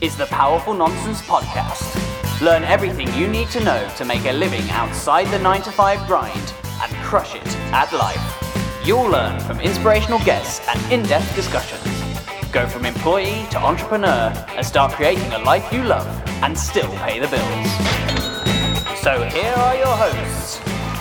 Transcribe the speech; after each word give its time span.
is 0.00 0.16
the 0.16 0.26
Powerful 0.26 0.72
Nonsense 0.72 1.20
Podcast. 1.22 2.40
Learn 2.40 2.64
everything 2.64 3.12
you 3.12 3.28
need 3.28 3.48
to 3.50 3.62
know 3.62 3.86
to 3.96 4.04
make 4.06 4.24
a 4.24 4.32
living 4.32 4.68
outside 4.70 5.26
the 5.26 5.38
9 5.38 5.60
to 5.62 5.70
5 5.70 6.06
grind 6.06 6.54
and 6.82 6.92
crush 7.04 7.34
it 7.34 7.56
at 7.72 7.92
life. 7.92 8.86
You'll 8.86 9.10
learn 9.10 9.38
from 9.40 9.60
inspirational 9.60 10.18
guests 10.20 10.66
and 10.68 10.92
in 10.92 11.02
depth 11.02 11.34
discussions. 11.36 11.84
Go 12.50 12.66
from 12.66 12.86
employee 12.86 13.46
to 13.50 13.58
entrepreneur 13.58 14.32
and 14.56 14.64
start 14.64 14.92
creating 14.92 15.30
a 15.32 15.38
life 15.40 15.70
you 15.70 15.82
love 15.84 16.06
and 16.42 16.58
still 16.58 16.90
pay 17.04 17.18
the 17.18 17.28
bills. 17.28 17.70
So 19.00 19.22
here 19.24 19.52
are 19.52 19.76
your 19.76 19.96
hosts, 19.96 20.60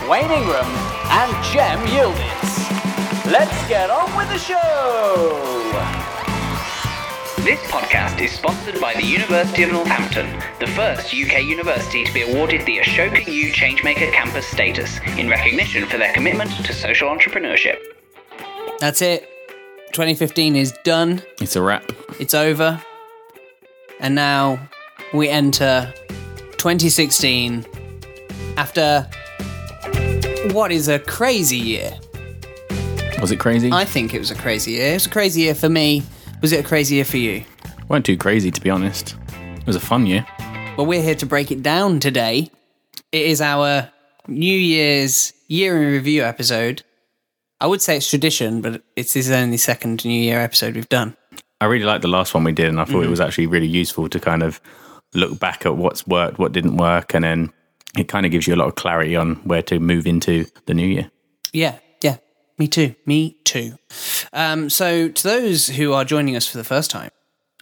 Wayne 0.10 0.30
Ingram 0.30 0.66
and 1.08 1.32
Jem 1.46 1.80
Yildiz. 1.88 3.32
Let's 3.32 3.68
get 3.70 3.90
on 3.90 4.14
with 4.18 4.28
the 4.28 4.38
show! 4.38 6.09
This 7.44 7.62
podcast 7.72 8.20
is 8.20 8.34
sponsored 8.34 8.82
by 8.82 8.94
the 8.96 9.06
University 9.06 9.64
of 9.64 9.72
Northampton, 9.72 10.28
the 10.60 10.68
first 10.68 11.14
UK 11.14 11.42
university 11.44 12.04
to 12.04 12.14
be 12.14 12.22
awarded 12.24 12.66
the 12.66 12.80
Ashoka 12.80 13.26
U 13.26 13.52
Changemaker 13.54 14.12
Campus 14.12 14.46
status 14.46 15.00
in 15.18 15.30
recognition 15.30 15.86
for 15.86 15.98
their 15.98 16.12
commitment 16.12 16.52
to 16.52 16.74
social 16.74 17.08
entrepreneurship. 17.08 17.78
That's 18.80 19.02
it. 19.02 19.22
2015 19.94 20.58
is 20.58 20.74
done. 20.84 21.24
It's 21.40 21.56
a 21.56 21.62
wrap. 21.62 21.90
It's 22.20 22.34
over. 22.34 22.84
And 24.02 24.16
now 24.16 24.60
we 25.14 25.30
enter 25.30 25.94
2016 26.58 27.66
after 28.58 29.10
what 30.52 30.74
is 30.74 30.90
a 30.90 31.00
crazy 31.00 31.58
year. 31.58 31.98
Was 33.22 33.32
it 33.32 33.40
crazy? 33.40 33.72
I 33.72 33.86
think 33.86 34.14
it 34.14 34.20
was 34.20 34.30
a 34.30 34.36
crazy 34.36 34.72
year. 34.72 34.92
It 34.92 34.96
was 34.96 35.06
a 35.06 35.10
crazy 35.10 35.42
year 35.42 35.56
for 35.56 35.70
me. 35.70 36.04
Was 36.42 36.54
it 36.54 36.64
a 36.64 36.68
crazy 36.68 36.96
year 36.96 37.06
for 37.06 37.18
you? 37.18 37.44
weren't 37.90 38.06
too 38.06 38.18
crazy, 38.18 38.50
to 38.52 38.62
be 38.62 38.70
honest. 38.70 39.16
It 39.58 39.66
was 39.66 39.76
a 39.76 39.80
fun 39.80 40.06
year. 40.06 40.26
Well, 40.78 40.86
we're 40.86 41.02
here 41.02 41.16
to 41.16 41.26
break 41.26 41.52
it 41.52 41.62
down 41.62 42.00
today. 42.00 42.50
It 43.12 43.26
is 43.26 43.42
our 43.42 43.92
New 44.28 44.54
Year's 44.54 45.34
year 45.48 45.82
in 45.82 45.92
review 45.92 46.24
episode. 46.24 46.84
I 47.60 47.68
would 47.68 47.82
say 47.82 47.98
it's 47.98 48.10
tradition, 48.10 48.62
but 48.62 48.84
it's 48.96 49.14
this 49.16 49.26
is 49.26 49.32
only 49.32 49.52
the 49.52 49.58
second 49.58 50.06
New 50.06 50.22
Year 50.22 50.40
episode 50.40 50.76
we've 50.76 50.88
done. 50.88 51.18
I 51.60 51.66
really 51.66 51.84
liked 51.84 52.04
the 52.04 52.08
last 52.08 52.34
one 52.34 52.46
we 52.46 52.54
did, 52.54 52.70
and 52.70 52.80
I 52.80 52.86
thought 52.86 53.04
it 53.04 53.08
mm. 53.08 53.12
was 53.12 53.20
actually 53.20 53.48
really 53.48 53.68
useful 53.68 54.08
to 54.08 54.20
kind 54.20 54.44
of 54.44 54.62
look 55.14 55.40
back 55.40 55.66
at 55.66 55.76
what's 55.76 56.08
worked, 56.08 56.40
what 56.40 56.54
didn't 56.54 56.78
work, 56.78 57.14
and 57.14 57.26
then 57.26 57.52
it 57.98 58.08
kind 58.08 58.26
of 58.26 58.32
gives 58.32 58.48
you 58.48 58.56
a 58.56 58.56
lot 58.56 58.70
of 58.70 58.76
clarity 58.76 59.16
on 59.16 59.36
where 59.44 59.64
to 59.64 59.80
move 59.80 60.08
into 60.08 60.46
the 60.68 60.74
new 60.74 60.88
year. 60.88 61.12
Yeah, 61.52 61.80
yeah. 62.02 62.18
Me 62.58 62.70
too. 62.70 62.96
Me 63.06 63.36
too. 63.44 63.74
Um, 64.34 64.70
so, 64.70 65.10
to 65.10 65.24
those 65.24 65.68
who 65.68 65.94
are 65.94 66.06
joining 66.06 66.36
us 66.36 66.48
for 66.48 66.58
the 66.58 66.64
first 66.64 66.92
time, 66.92 67.10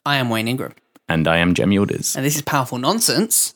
I 0.05 0.17
am 0.17 0.29
Wayne 0.29 0.47
Ingram, 0.47 0.73
And 1.07 1.27
I 1.27 1.37
am 1.37 1.53
Jem 1.53 1.69
Yildiz. 1.71 2.15
and 2.15 2.25
this 2.25 2.35
is 2.35 2.41
Powerful 2.41 2.77
Nonsense, 2.77 3.53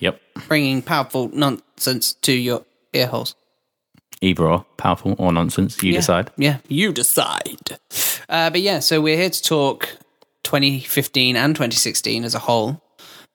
Yep. 0.00 0.20
bringing 0.48 0.82
powerful 0.82 1.30
nonsense 1.32 2.14
to 2.22 2.32
your 2.32 2.64
ear 2.92 3.06
holes. 3.08 3.34
Either 4.20 4.48
or, 4.48 4.64
powerful 4.78 5.14
or 5.18 5.32
nonsense, 5.32 5.82
you 5.82 5.92
Yeah. 5.92 5.98
decide. 5.98 6.30
Yeah, 6.38 6.58
you 6.68 6.92
decide. 6.92 7.78
Uh, 8.28 8.48
but 8.50 8.60
yeah, 8.62 8.78
so 8.80 9.00
we're 9.00 9.16
here 9.18 9.30
to 9.30 9.42
talk 9.42 9.88
2015 10.44 11.36
and 11.36 11.54
2016 11.54 12.24
as 12.24 12.34
a 12.34 12.38
whole. 12.38 12.80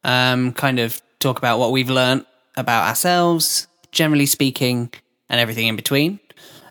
Um, 0.04 0.54
kind 0.54 0.80
of 0.80 1.02
talk 1.20 1.38
about 1.38 1.60
what 1.60 1.72
we've 1.72 1.90
learnt 1.90 2.26
about 2.56 2.88
ourselves, 2.88 3.68
generally 3.92 4.26
speaking, 4.26 4.92
and 5.30 5.40
everything 5.40 5.68
in 5.68 5.76
between. 5.76 6.20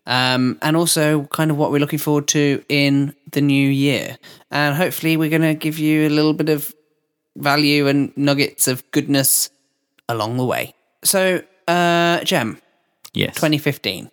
Um, 0.09 0.59
and 0.63 0.75
also 0.75 1.25
kind 1.25 1.51
of 1.51 1.59
what 1.59 1.71
we're 1.71 1.81
looking 1.81 1.99
forward 1.99 2.27
to 2.29 2.65
in 2.71 3.15
the 3.31 3.43
new 3.43 3.69
year. 3.69 4.17
And 4.51 4.75
hopefully, 4.75 5.17
we're 5.19 5.29
going 5.29 5.43
to 5.43 5.55
give 5.55 5.79
you 5.79 6.09
a 6.09 6.09
little 6.09 6.33
bit 6.33 6.49
of 6.49 6.75
value 7.37 7.87
and 7.87 8.17
nuggets 8.17 8.67
of 8.69 8.83
goodness 8.91 9.51
along 10.09 10.39
the 10.39 10.45
way. 10.47 10.75
So, 11.05 11.43
uh, 11.69 12.25
Jem, 12.25 12.59
Yes. 13.13 13.35
2015, 13.35 14.11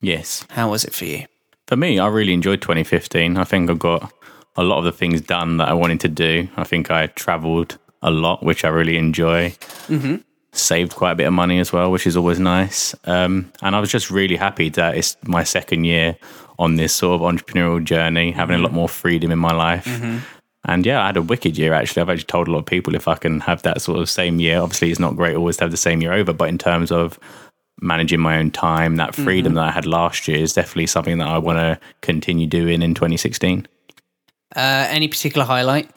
Yes. 0.00 0.46
how 0.50 0.70
was 0.70 0.84
it 0.84 0.94
for 0.94 1.04
you? 1.04 1.24
For 1.66 1.76
me, 1.76 1.98
I 1.98 2.06
really 2.06 2.32
enjoyed 2.32 2.62
2015. 2.62 3.36
I 3.36 3.44
think 3.44 3.68
I 3.68 3.74
got 3.74 4.12
a 4.56 4.62
lot 4.62 4.78
of 4.78 4.84
the 4.84 4.92
things 4.92 5.20
done 5.20 5.56
that 5.58 5.68
I 5.68 5.74
wanted 5.74 6.00
to 6.00 6.08
do. 6.08 6.48
I 6.56 6.64
think 6.64 6.90
I 6.90 7.08
traveled 7.08 7.76
a 8.02 8.10
lot, 8.10 8.42
which 8.44 8.64
I 8.64 8.68
really 8.68 8.96
enjoy. 8.96 9.50
Mm-hmm. 9.88 10.16
Saved 10.52 10.94
quite 10.94 11.12
a 11.12 11.14
bit 11.14 11.26
of 11.26 11.32
money 11.32 11.58
as 11.58 11.72
well, 11.72 11.90
which 11.90 12.06
is 12.06 12.16
always 12.16 12.40
nice. 12.40 12.94
Um, 13.04 13.52
and 13.62 13.76
I 13.76 13.80
was 13.80 13.90
just 13.90 14.10
really 14.10 14.36
happy 14.36 14.68
that 14.70 14.96
it's 14.96 15.16
my 15.24 15.44
second 15.44 15.84
year 15.84 16.16
on 16.58 16.76
this 16.76 16.94
sort 16.94 17.20
of 17.20 17.26
entrepreneurial 17.26 17.82
journey, 17.84 18.32
having 18.32 18.58
a 18.58 18.62
lot 18.62 18.72
more 18.72 18.88
freedom 18.88 19.30
in 19.30 19.38
my 19.38 19.52
life. 19.52 19.86
And 20.64 20.84
yeah, 20.84 21.02
I 21.02 21.06
had 21.06 21.16
a 21.16 21.22
wicked 21.22 21.56
year 21.56 21.72
actually. 21.72 22.02
I've 22.02 22.10
actually 22.10 22.24
told 22.24 22.48
a 22.48 22.50
lot 22.50 22.58
of 22.58 22.66
people 22.66 22.94
if 22.94 23.08
I 23.08 23.14
can 23.14 23.40
have 23.40 23.62
that 23.62 23.80
sort 23.80 24.00
of 24.00 24.10
same 24.10 24.40
year. 24.40 24.60
Obviously, 24.60 24.90
it's 24.90 25.00
not 25.00 25.16
great 25.16 25.36
always 25.36 25.56
to 25.58 25.64
have 25.64 25.70
the 25.70 25.76
same 25.76 26.02
year 26.02 26.12
over, 26.12 26.32
but 26.32 26.48
in 26.48 26.58
terms 26.58 26.90
of 26.90 27.18
managing 27.80 28.20
my 28.20 28.38
own 28.38 28.50
time, 28.50 28.96
that 28.96 29.14
freedom 29.14 29.54
that 29.54 29.64
I 29.64 29.70
had 29.70 29.86
last 29.86 30.26
year 30.26 30.38
is 30.38 30.52
definitely 30.52 30.86
something 30.86 31.18
that 31.18 31.28
I 31.28 31.38
want 31.38 31.58
to 31.58 31.78
continue 32.00 32.46
doing 32.46 32.82
in 32.82 32.94
2016. 32.94 33.68
Uh, 34.56 34.86
any 34.90 35.08
particular 35.08 35.46
highlight? 35.46 35.90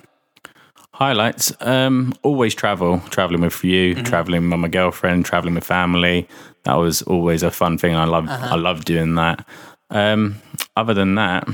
Highlights: 1.01 1.51
um, 1.61 2.13
always 2.21 2.53
travel, 2.53 2.99
traveling 3.09 3.41
with 3.41 3.63
you, 3.63 3.95
traveling 4.03 4.47
with 4.51 4.59
my 4.59 4.67
girlfriend, 4.67 5.25
traveling 5.25 5.55
with 5.55 5.63
family. 5.63 6.27
That 6.63 6.75
was 6.75 7.01
always 7.01 7.41
a 7.41 7.49
fun 7.49 7.79
thing. 7.79 7.95
I 7.95 8.05
love, 8.05 8.29
I 8.29 8.55
love 8.55 8.85
doing 8.85 9.15
that. 9.15 9.43
Um, 9.89 10.35
other 10.75 10.93
than 10.93 11.15
that, 11.15 11.47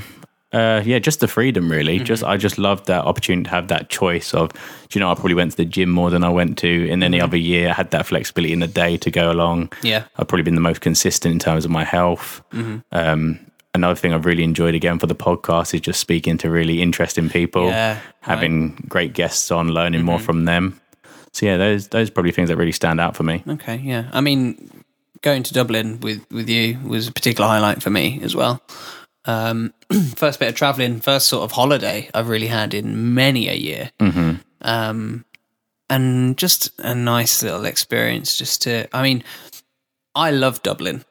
uh, 0.52 0.82
yeah, 0.84 0.98
just 0.98 1.20
the 1.20 1.28
freedom 1.28 1.70
really. 1.70 1.98
Just 1.98 2.22
I 2.24 2.36
just 2.36 2.58
loved 2.58 2.88
that 2.88 3.06
opportunity 3.06 3.44
to 3.44 3.50
have 3.50 3.68
that 3.68 3.88
choice 3.88 4.34
of. 4.34 4.52
Do 4.52 4.58
you 4.98 5.00
know? 5.00 5.10
I 5.10 5.14
probably 5.14 5.32
went 5.34 5.52
to 5.52 5.56
the 5.56 5.64
gym 5.64 5.88
more 5.88 6.10
than 6.10 6.24
I 6.24 6.28
went 6.28 6.58
to 6.58 6.88
in 6.88 7.02
any 7.02 7.18
other 7.18 7.38
year. 7.38 7.70
I 7.70 7.72
had 7.72 7.90
that 7.92 8.04
flexibility 8.04 8.52
in 8.52 8.60
the 8.60 8.66
day 8.66 8.98
to 8.98 9.10
go 9.10 9.32
along. 9.32 9.72
Yeah. 9.82 10.04
I've 10.16 10.28
probably 10.28 10.42
been 10.42 10.56
the 10.56 10.60
most 10.60 10.82
consistent 10.82 11.32
in 11.32 11.38
terms 11.38 11.64
of 11.64 11.70
my 11.70 11.84
health. 11.84 12.42
Um, 12.92 13.40
another 13.78 13.94
thing 13.94 14.12
I've 14.12 14.26
really 14.26 14.44
enjoyed 14.44 14.74
again 14.74 14.98
for 14.98 15.06
the 15.06 15.14
podcast 15.14 15.72
is 15.74 15.80
just 15.80 16.00
speaking 16.00 16.36
to 16.38 16.50
really 16.50 16.82
interesting 16.82 17.30
people, 17.30 17.66
Yeah, 17.68 18.00
having 18.20 18.84
great 18.88 19.14
guests 19.14 19.50
on, 19.50 19.68
learning 19.68 20.04
more 20.04 20.18
from 20.18 20.44
them. 20.44 20.80
So 21.32 21.46
yeah, 21.46 21.56
those 21.56 21.88
those 21.88 22.08
are 22.08 22.12
probably 22.12 22.32
things 22.32 22.48
that 22.48 22.56
really 22.56 22.72
stand 22.72 23.00
out 23.00 23.16
for 23.16 23.22
me. 23.22 23.42
Okay, 23.48 23.76
yeah. 23.76 24.10
I 24.12 24.20
mean, 24.20 24.84
going 25.22 25.42
to 25.44 25.54
Dublin 25.54 26.00
with 26.00 26.24
with 26.30 26.48
you 26.48 26.78
was 26.84 27.08
a 27.08 27.12
particular 27.12 27.48
highlight 27.48 27.82
for 27.82 27.90
me 27.90 28.20
as 28.22 28.34
well. 28.34 28.62
Um, 29.24 29.74
first 30.16 30.40
bit 30.40 30.48
of 30.48 30.54
traveling, 30.54 31.00
first 31.00 31.28
sort 31.28 31.44
of 31.44 31.52
holiday 31.52 32.10
I've 32.14 32.28
really 32.28 32.46
had 32.46 32.74
in 32.74 33.14
many 33.14 33.48
a 33.48 33.54
year. 33.54 33.90
Mm-hmm. 34.00 34.36
Um, 34.62 35.24
and 35.90 36.36
just 36.36 36.70
a 36.78 36.94
nice 36.94 37.42
little 37.42 37.64
experience. 37.64 38.36
Just 38.36 38.62
to, 38.62 38.88
I 38.94 39.02
mean, 39.02 39.22
I 40.14 40.30
love 40.30 40.62
Dublin, 40.62 41.04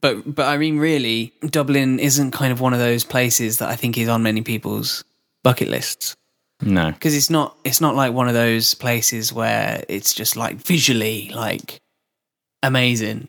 but 0.00 0.34
but 0.34 0.46
I 0.46 0.56
mean, 0.58 0.78
really, 0.78 1.32
Dublin 1.40 1.98
isn't 1.98 2.32
kind 2.32 2.52
of 2.52 2.60
one 2.60 2.72
of 2.72 2.78
those 2.78 3.04
places 3.04 3.58
that 3.58 3.68
I 3.68 3.76
think 3.76 3.96
is 3.96 4.08
on 4.08 4.22
many 4.22 4.42
people's 4.42 5.04
bucket 5.42 5.68
lists. 5.68 6.16
No, 6.62 6.90
because 6.92 7.14
it's 7.14 7.30
not 7.30 7.56
it's 7.64 7.80
not 7.80 7.94
like 7.94 8.12
one 8.12 8.28
of 8.28 8.34
those 8.34 8.74
places 8.74 9.32
where 9.32 9.84
it's 9.88 10.14
just 10.14 10.36
like 10.36 10.56
visually 10.56 11.30
like 11.34 11.80
amazing. 12.62 13.28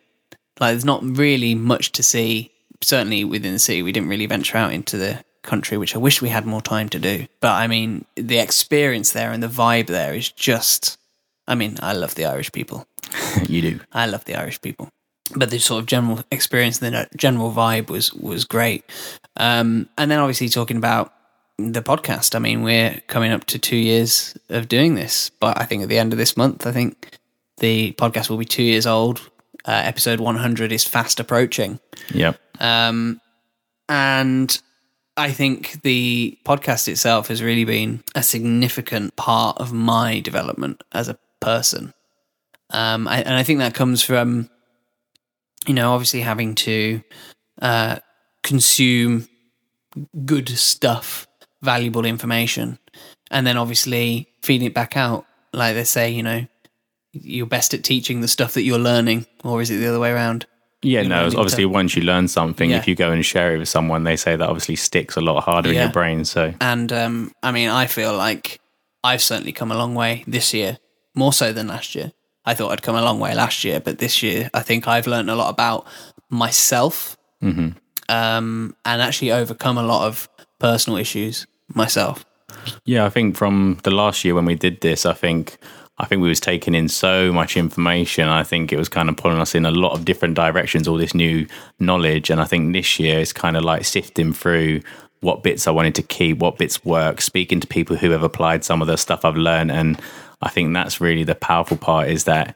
Like 0.59 0.72
there's 0.72 0.86
not 0.86 1.03
really 1.03 1.53
much 1.56 1.92
to 1.94 2.03
see 2.03 2.52
certainly 2.82 3.24
within 3.24 3.53
the 3.53 3.59
city. 3.59 3.84
We 3.84 3.92
didn't 3.92 4.09
really 4.09 4.26
venture 4.26 4.58
out 4.58 4.74
into 4.74 4.97
the 4.97 5.24
country 5.44 5.78
which 5.78 5.94
i 5.94 6.00
wish 6.00 6.24
we 6.24 6.30
had 6.30 6.44
more 6.44 6.62
time 6.62 6.90
to 6.90 6.97
do. 6.97 7.28
But 7.40 7.52
i 7.52 7.68
mean 7.68 8.06
the 8.16 8.40
experience 8.40 9.12
there 9.12 9.32
and 9.32 9.44
the 9.44 9.47
vibe 9.47 9.86
there 9.86 10.16
is 10.16 10.32
just 10.32 10.97
i 11.47 11.53
mean 11.53 11.78
i 11.84 11.94
love 11.94 12.16
the 12.16 12.26
irish 12.26 12.52
people. 12.52 12.88
You 13.47 13.62
do. 13.62 13.80
I 13.92 14.08
love 14.08 14.26
the 14.26 14.36
Irish 14.36 14.62
people, 14.62 14.90
but 15.36 15.50
the 15.50 15.59
sort 15.59 15.81
of 15.81 15.86
general 15.88 16.24
experience, 16.31 16.81
and 16.81 16.94
the 16.94 17.08
general 17.16 17.52
vibe 17.52 17.90
was 17.90 18.13
was 18.13 18.46
great. 18.46 18.84
Um, 19.38 19.90
and 19.97 20.09
then 20.09 20.20
obviously 20.20 20.50
talking 20.50 20.78
about 20.78 21.14
the 21.58 21.82
podcast. 21.82 22.35
I 22.35 22.40
mean, 22.40 22.64
we're 22.64 23.02
coming 23.08 23.32
up 23.32 23.46
to 23.46 23.59
two 23.59 23.78
years 23.78 24.38
of 24.50 24.67
doing 24.67 24.96
this, 24.96 25.29
but 25.29 25.59
I 25.59 25.66
think 25.66 25.84
at 25.84 25.90
the 25.90 25.97
end 25.97 26.14
of 26.14 26.17
this 26.17 26.35
month, 26.35 26.67
I 26.67 26.72
think 26.72 27.17
the 27.58 27.94
podcast 27.94 28.29
will 28.29 28.38
be 28.38 28.46
two 28.46 28.64
years 28.64 28.85
old. 28.85 29.29
Uh, 29.67 29.82
episode 29.84 30.20
100 30.20 30.72
is 30.72 30.84
fast 30.84 31.20
approaching. 31.20 31.79
Yep. 32.14 32.40
Um, 32.59 33.20
and 33.90 34.61
I 35.17 35.32
think 35.32 35.82
the 35.82 36.38
podcast 36.46 36.88
itself 36.88 37.29
has 37.29 37.41
really 37.41 37.66
been 37.66 38.03
a 38.14 38.22
significant 38.22 39.16
part 39.16 39.58
of 39.58 39.73
my 39.73 40.20
development 40.20 40.84
as 40.91 41.08
a 41.08 41.17
person. 41.40 41.94
Um, 42.70 43.08
I, 43.08 43.22
and 43.22 43.34
I 43.34 43.44
think 43.44 43.59
that 43.59 43.73
comes 43.73 44.02
from, 44.03 44.50
you 45.67 45.73
know, 45.73 45.94
obviously 45.94 46.22
having 46.22 46.56
to 46.56 47.02
uh, 47.62 47.97
consume 48.44 49.28
good 50.26 50.50
stuff, 50.50 51.28
valuable 51.62 52.06
information, 52.06 52.79
and 53.32 53.46
then 53.47 53.58
obviously 53.58 54.28
feeding 54.44 54.67
it 54.67 54.73
back 54.73 54.96
out. 54.97 55.26
Like 55.53 55.76
they 55.76 55.84
say, 55.85 56.09
you 56.12 56.22
know, 56.23 56.46
you're 57.12 57.46
best 57.47 57.73
at 57.73 57.84
teaching 57.84 58.22
the 58.22 58.28
stuff 58.28 58.53
that 58.53 58.64
you're 58.64 58.79
learning, 58.79 59.26
or 59.44 59.62
is 59.62 59.70
it 59.72 59.78
the 59.78 59.88
other 59.88 60.00
way 60.00 60.12
around? 60.12 60.46
Yeah, 60.82 61.02
You 61.02 61.09
no. 61.09 61.26
Obviously, 61.28 61.64
to- 61.64 61.70
once 61.70 61.96
you 61.96 62.03
learn 62.03 62.28
something, 62.28 62.70
Yeah. 62.70 62.78
if 62.78 62.88
you 62.88 62.94
go 62.96 63.12
and 63.12 63.26
share 63.26 63.56
it 63.56 63.59
with 63.59 63.70
someone, 63.70 64.03
they 64.03 64.16
say 64.17 64.35
that 64.35 64.47
obviously 64.47 64.76
sticks 64.76 65.16
a 65.16 65.22
lot 65.22 65.44
harder 65.44 65.70
in 65.70 65.76
your 65.76 65.90
brain. 65.90 66.26
So 66.26 66.53
And 66.62 66.91
um, 66.94 67.32
I 67.41 67.52
mean, 67.52 67.70
I 67.70 67.88
feel 67.88 68.16
like 68.16 68.59
I've 69.03 69.22
certainly 69.23 69.52
come 69.53 69.72
a 69.72 69.78
long 69.78 69.96
way 69.96 70.23
this 70.28 70.53
year, 70.53 70.78
more 71.16 71.34
so 71.34 71.53
than 71.53 71.67
last 71.67 71.96
year. 71.96 72.12
I 72.46 72.53
thought 72.53 72.72
I'd 72.72 72.82
come 72.82 72.96
a 72.96 73.02
long 73.02 73.20
way 73.20 73.34
last 73.34 73.64
year, 73.64 73.80
but 73.80 73.97
this 73.97 74.22
year 74.22 74.50
I 74.53 74.62
think 74.62 74.88
I've 74.88 75.08
learned 75.08 75.30
a 75.30 75.36
lot 75.36 75.50
about 75.50 75.88
myself 76.30 77.18
um, 78.09 78.76
and 78.86 79.02
actually 79.02 79.32
overcome 79.32 79.78
a 79.78 79.84
lot 79.84 80.08
of 80.08 80.30
personal 80.59 80.97
issues 80.97 81.47
myself. 81.68 82.26
Yeah, 82.86 83.06
I 83.06 83.09
think 83.09 83.36
from 83.36 83.80
the 83.84 83.92
last 83.92 84.24
year 84.24 84.36
when 84.36 84.46
we 84.46 84.56
did 84.56 84.82
this, 84.82 85.06
I 85.06 85.14
think 85.14 85.58
I 85.97 86.06
think 86.06 86.22
we 86.22 86.28
was 86.28 86.42
taking 86.42 86.76
in 86.76 86.90
so 86.90 87.32
much 87.32 87.56
information. 87.56 88.28
I 88.28 88.44
think 88.44 88.74
it 88.74 88.78
was 88.78 88.90
kind 88.90 89.08
of 89.08 89.16
pulling 89.16 89.40
us 89.40 89.56
in 89.56 89.66
a 89.66 89.72
lot 89.72 89.94
of 89.94 90.03
different 90.03 90.36
directions, 90.36 90.88
all 90.88 90.98
this 90.98 91.16
new 91.16 91.48
knowledge. 91.80 92.30
And 92.30 92.41
I 92.41 92.46
think 92.46 92.74
this 92.74 93.00
year 93.00 93.20
is 93.20 93.32
kind 93.32 93.56
of 93.56 93.64
like 93.64 93.86
sifting 93.86 94.34
through 94.34 94.82
what 95.22 95.41
bits 95.41 95.68
I 95.68 95.72
wanted 95.72 95.96
to 95.96 96.03
keep, 96.03 96.40
what 96.40 96.58
bits 96.58 96.84
work, 96.84 97.22
speaking 97.22 97.62
to 97.62 97.68
people 97.68 97.96
who 97.96 98.12
have 98.12 98.24
applied 98.24 98.66
some 98.66 98.82
of 98.82 98.88
the 98.88 98.98
stuff 98.98 99.24
I've 99.24 99.38
learned. 99.38 99.72
And 99.72 100.00
I 100.41 100.49
think 100.49 100.73
that's 100.73 101.02
really 101.02 101.23
the 101.23 101.35
powerful 101.35 101.78
part 101.78 102.09
is 102.09 102.26
that 102.26 102.55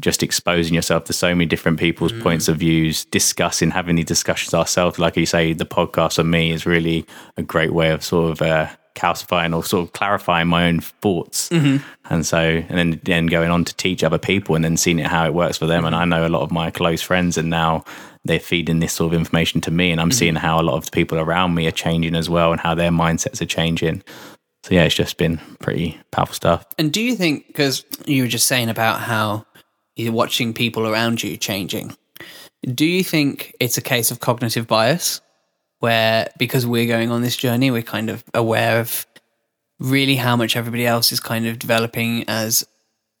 just 0.00 0.22
exposing 0.22 0.74
yourself 0.74 1.04
to 1.04 1.12
so 1.12 1.34
many 1.34 1.46
different 1.46 1.78
people's 1.78 2.12
mm. 2.12 2.22
points 2.22 2.46
of 2.48 2.58
views, 2.58 3.04
discussing, 3.06 3.70
having 3.70 3.96
these 3.96 4.04
discussions 4.04 4.54
ourselves. 4.54 4.98
Like 4.98 5.16
you 5.16 5.26
say, 5.26 5.52
the 5.52 5.66
podcast 5.66 6.16
for 6.16 6.24
me 6.24 6.52
is 6.52 6.66
really 6.66 7.04
a 7.36 7.42
great 7.42 7.72
way 7.72 7.90
of 7.90 8.04
sort 8.04 8.30
of 8.30 8.42
uh, 8.42 8.68
calcifying 8.94 9.56
or 9.56 9.64
sort 9.64 9.86
of 9.86 9.92
clarifying 9.92 10.48
my 10.48 10.68
own 10.68 10.80
thoughts. 10.80 11.48
Mm-hmm. 11.48 11.84
And 12.10 12.24
so, 12.24 12.38
and 12.38 12.78
then, 12.78 13.00
then 13.04 13.26
going 13.26 13.50
on 13.50 13.64
to 13.64 13.74
teach 13.74 14.04
other 14.04 14.18
people 14.18 14.54
and 14.54 14.64
then 14.64 14.76
seeing 14.76 15.00
it 15.00 15.06
how 15.06 15.26
it 15.26 15.34
works 15.34 15.58
for 15.58 15.66
them. 15.66 15.84
And 15.84 15.96
I 15.96 16.04
know 16.04 16.26
a 16.26 16.28
lot 16.28 16.42
of 16.42 16.52
my 16.52 16.70
close 16.70 17.02
friends, 17.02 17.36
and 17.36 17.50
now 17.50 17.84
they're 18.24 18.40
feeding 18.40 18.78
this 18.78 18.92
sort 18.92 19.12
of 19.12 19.18
information 19.18 19.60
to 19.62 19.70
me, 19.70 19.90
and 19.90 20.00
I'm 20.00 20.10
mm-hmm. 20.10 20.18
seeing 20.18 20.34
how 20.36 20.60
a 20.60 20.62
lot 20.62 20.76
of 20.76 20.84
the 20.84 20.90
people 20.92 21.18
around 21.18 21.54
me 21.54 21.66
are 21.66 21.72
changing 21.72 22.14
as 22.14 22.30
well, 22.30 22.52
and 22.52 22.60
how 22.60 22.74
their 22.74 22.90
mindsets 22.90 23.40
are 23.40 23.46
changing. 23.46 24.02
So 24.68 24.74
yeah, 24.74 24.84
it's 24.84 24.94
just 24.94 25.16
been 25.16 25.38
pretty 25.60 25.98
powerful 26.10 26.34
stuff. 26.34 26.66
And 26.78 26.92
do 26.92 27.00
you 27.00 27.16
think 27.16 27.46
because 27.46 27.84
you 28.06 28.22
were 28.22 28.28
just 28.28 28.46
saying 28.46 28.68
about 28.68 29.00
how 29.00 29.46
you're 29.96 30.12
watching 30.12 30.52
people 30.52 30.86
around 30.86 31.22
you 31.22 31.36
changing? 31.36 31.96
Do 32.62 32.84
you 32.84 33.02
think 33.02 33.56
it's 33.60 33.78
a 33.78 33.82
case 33.82 34.10
of 34.10 34.20
cognitive 34.20 34.66
bias? 34.66 35.20
where 35.80 36.28
because 36.38 36.66
we're 36.66 36.86
going 36.86 37.10
on 37.10 37.22
this 37.22 37.36
journey, 37.36 37.70
we're 37.70 37.82
kind 37.82 38.10
of 38.10 38.24
aware 38.34 38.80
of 38.80 39.06
really 39.78 40.16
how 40.16 40.36
much 40.36 40.56
everybody 40.56 40.86
else 40.86 41.12
is 41.12 41.20
kind 41.20 41.46
of 41.46 41.58
developing 41.58 42.24
as 42.28 42.66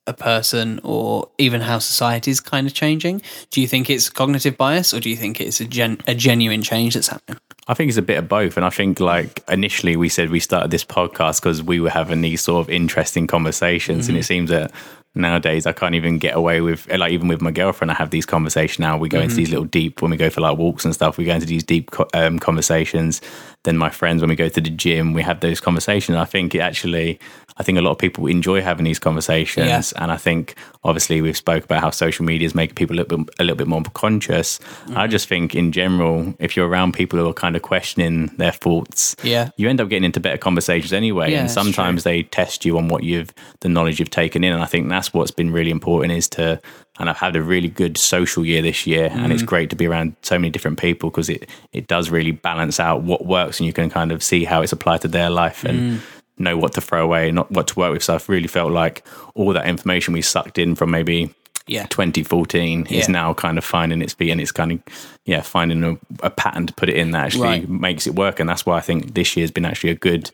a 0.06 0.12
person 0.12 0.80
or 0.82 1.28
even 1.38 1.60
how 1.60 1.78
society 1.78 2.30
is 2.30 2.40
kind 2.40 2.66
of 2.66 2.74
changing. 2.74 3.22
Do 3.50 3.60
you 3.60 3.68
think 3.68 3.90
it's 3.90 4.08
cognitive 4.08 4.56
bias 4.56 4.92
or 4.92 5.00
do 5.00 5.10
you 5.10 5.16
think 5.16 5.40
it's 5.40 5.60
a, 5.60 5.66
gen- 5.66 6.00
a 6.06 6.14
genuine 6.14 6.62
change 6.62 6.94
that's 6.94 7.08
happening? 7.08 7.38
I 7.68 7.74
think 7.74 7.90
it's 7.90 7.98
a 7.98 8.02
bit 8.02 8.16
of 8.16 8.28
both. 8.28 8.56
And 8.56 8.64
I 8.64 8.70
think, 8.70 8.98
like, 8.98 9.44
initially 9.46 9.94
we 9.94 10.08
said 10.08 10.30
we 10.30 10.40
started 10.40 10.70
this 10.70 10.84
podcast 10.84 11.40
because 11.40 11.62
we 11.62 11.80
were 11.80 11.90
having 11.90 12.22
these 12.22 12.40
sort 12.40 12.66
of 12.66 12.70
interesting 12.70 13.26
conversations. 13.26 14.04
Mm-hmm. 14.04 14.10
And 14.10 14.18
it 14.18 14.24
seems 14.24 14.50
that 14.50 14.72
nowadays 15.14 15.66
I 15.66 15.72
can't 15.72 15.94
even 15.94 16.18
get 16.18 16.36
away 16.36 16.60
with 16.60 16.88
like 16.88 17.12
even 17.12 17.28
with 17.28 17.40
my 17.40 17.50
girlfriend 17.50 17.90
I 17.90 17.94
have 17.94 18.10
these 18.10 18.26
conversations 18.26 18.78
now 18.78 18.96
we 18.96 19.08
go 19.08 19.18
mm-hmm. 19.18 19.24
into 19.24 19.36
these 19.36 19.50
little 19.50 19.64
deep 19.64 20.00
when 20.00 20.10
we 20.10 20.16
go 20.16 20.30
for 20.30 20.40
like 20.40 20.58
walks 20.58 20.84
and 20.84 20.94
stuff 20.94 21.18
we 21.18 21.24
go 21.24 21.34
into 21.34 21.46
these 21.46 21.64
deep 21.64 21.90
um, 22.14 22.38
conversations 22.38 23.20
then 23.64 23.76
my 23.76 23.90
friends 23.90 24.20
when 24.20 24.28
we 24.28 24.36
go 24.36 24.48
to 24.48 24.60
the 24.60 24.70
gym 24.70 25.14
we 25.14 25.22
have 25.22 25.40
those 25.40 25.60
conversations 25.60 26.16
I 26.16 26.24
think 26.24 26.54
it 26.54 26.60
actually 26.60 27.18
I 27.58 27.62
think 27.62 27.78
a 27.78 27.82
lot 27.82 27.90
of 27.90 27.98
people 27.98 28.26
enjoy 28.26 28.62
having 28.62 28.84
these 28.84 28.98
conversations 28.98 29.66
yeah. 29.66 30.02
and 30.02 30.12
I 30.12 30.16
think 30.16 30.54
obviously 30.84 31.20
we've 31.20 31.36
spoke 31.36 31.64
about 31.64 31.80
how 31.80 31.90
social 31.90 32.24
media 32.24 32.46
is 32.46 32.54
making 32.54 32.76
people 32.76 32.96
a 32.96 32.98
little 32.98 33.18
bit 33.18 33.34
a 33.38 33.44
little 33.44 33.56
bit 33.56 33.66
more 33.66 33.82
conscious 33.94 34.58
mm-hmm. 34.58 34.96
I 34.96 35.06
just 35.06 35.28
think 35.28 35.54
in 35.54 35.72
general 35.72 36.34
if 36.38 36.56
you're 36.56 36.68
around 36.68 36.92
people 36.92 37.18
who 37.18 37.28
are 37.28 37.34
kind 37.34 37.56
of 37.56 37.62
questioning 37.62 38.26
their 38.36 38.52
thoughts 38.52 39.16
yeah 39.22 39.50
you 39.56 39.68
end 39.68 39.80
up 39.80 39.88
getting 39.88 40.04
into 40.04 40.20
better 40.20 40.38
conversations 40.38 40.92
anyway 40.92 41.32
yeah, 41.32 41.40
and 41.40 41.50
sometimes 41.50 42.04
they 42.04 42.22
test 42.22 42.64
you 42.64 42.78
on 42.78 42.88
what 42.88 43.02
you've 43.02 43.32
the 43.60 43.68
knowledge 43.68 43.98
you've 43.98 44.10
taken 44.10 44.44
in 44.44 44.52
and 44.52 44.62
I 44.62 44.66
think 44.66 44.88
that's 44.88 45.12
what's 45.12 45.30
been 45.30 45.50
really 45.50 45.70
important 45.70 46.12
is 46.12 46.28
to 46.30 46.60
and 46.98 47.08
I've 47.08 47.16
had 47.16 47.36
a 47.36 47.42
really 47.42 47.68
good 47.68 47.96
social 47.96 48.44
year 48.44 48.62
this 48.62 48.86
year 48.86 49.08
mm. 49.08 49.16
and 49.16 49.32
it's 49.32 49.42
mm. 49.42 49.46
great 49.46 49.70
to 49.70 49.76
be 49.76 49.86
around 49.86 50.16
so 50.22 50.38
many 50.38 50.50
different 50.50 50.78
people 50.78 51.10
because 51.10 51.28
it 51.28 51.48
it 51.72 51.86
does 51.86 52.10
really 52.10 52.32
balance 52.32 52.80
out 52.80 53.02
what 53.02 53.26
works 53.26 53.60
and 53.60 53.66
you 53.66 53.72
can 53.72 53.90
kind 53.90 54.12
of 54.12 54.22
see 54.22 54.44
how 54.44 54.62
it's 54.62 54.72
applied 54.72 55.00
to 55.02 55.08
their 55.08 55.30
life 55.30 55.64
and 55.64 55.78
mm. 55.78 56.00
Know 56.40 56.56
what 56.56 56.72
to 56.74 56.80
throw 56.80 57.04
away 57.04 57.30
not 57.30 57.50
what 57.50 57.68
to 57.68 57.78
work 57.78 57.92
with 57.92 58.02
so 58.02 58.14
I've 58.14 58.28
really 58.28 58.48
felt 58.48 58.72
like 58.72 59.06
all 59.34 59.52
that 59.52 59.66
information 59.66 60.14
we 60.14 60.22
sucked 60.22 60.58
in 60.58 60.74
from 60.74 60.90
maybe 60.90 61.34
yeah. 61.66 61.86
2014 61.86 62.86
yeah. 62.88 62.98
is 62.98 63.08
now 63.08 63.34
kind 63.34 63.58
of 63.58 63.64
finding 63.64 64.00
its 64.00 64.14
feet 64.14 64.30
and 64.30 64.40
it's 64.40 64.52
kind 64.52 64.72
of 64.72 64.80
yeah 65.24 65.42
finding 65.42 65.84
a, 65.84 65.98
a 66.22 66.30
pattern 66.30 66.66
to 66.66 66.72
put 66.74 66.88
it 66.88 66.96
in 66.96 67.10
that 67.12 67.26
actually 67.26 67.42
right. 67.42 67.68
makes 67.68 68.06
it 68.06 68.14
work 68.14 68.40
and 68.40 68.48
that's 68.48 68.64
why 68.64 68.76
I 68.76 68.80
think 68.80 69.14
this 69.14 69.36
year's 69.36 69.50
been 69.50 69.64
actually 69.64 69.90
a 69.90 69.96
good 69.96 70.30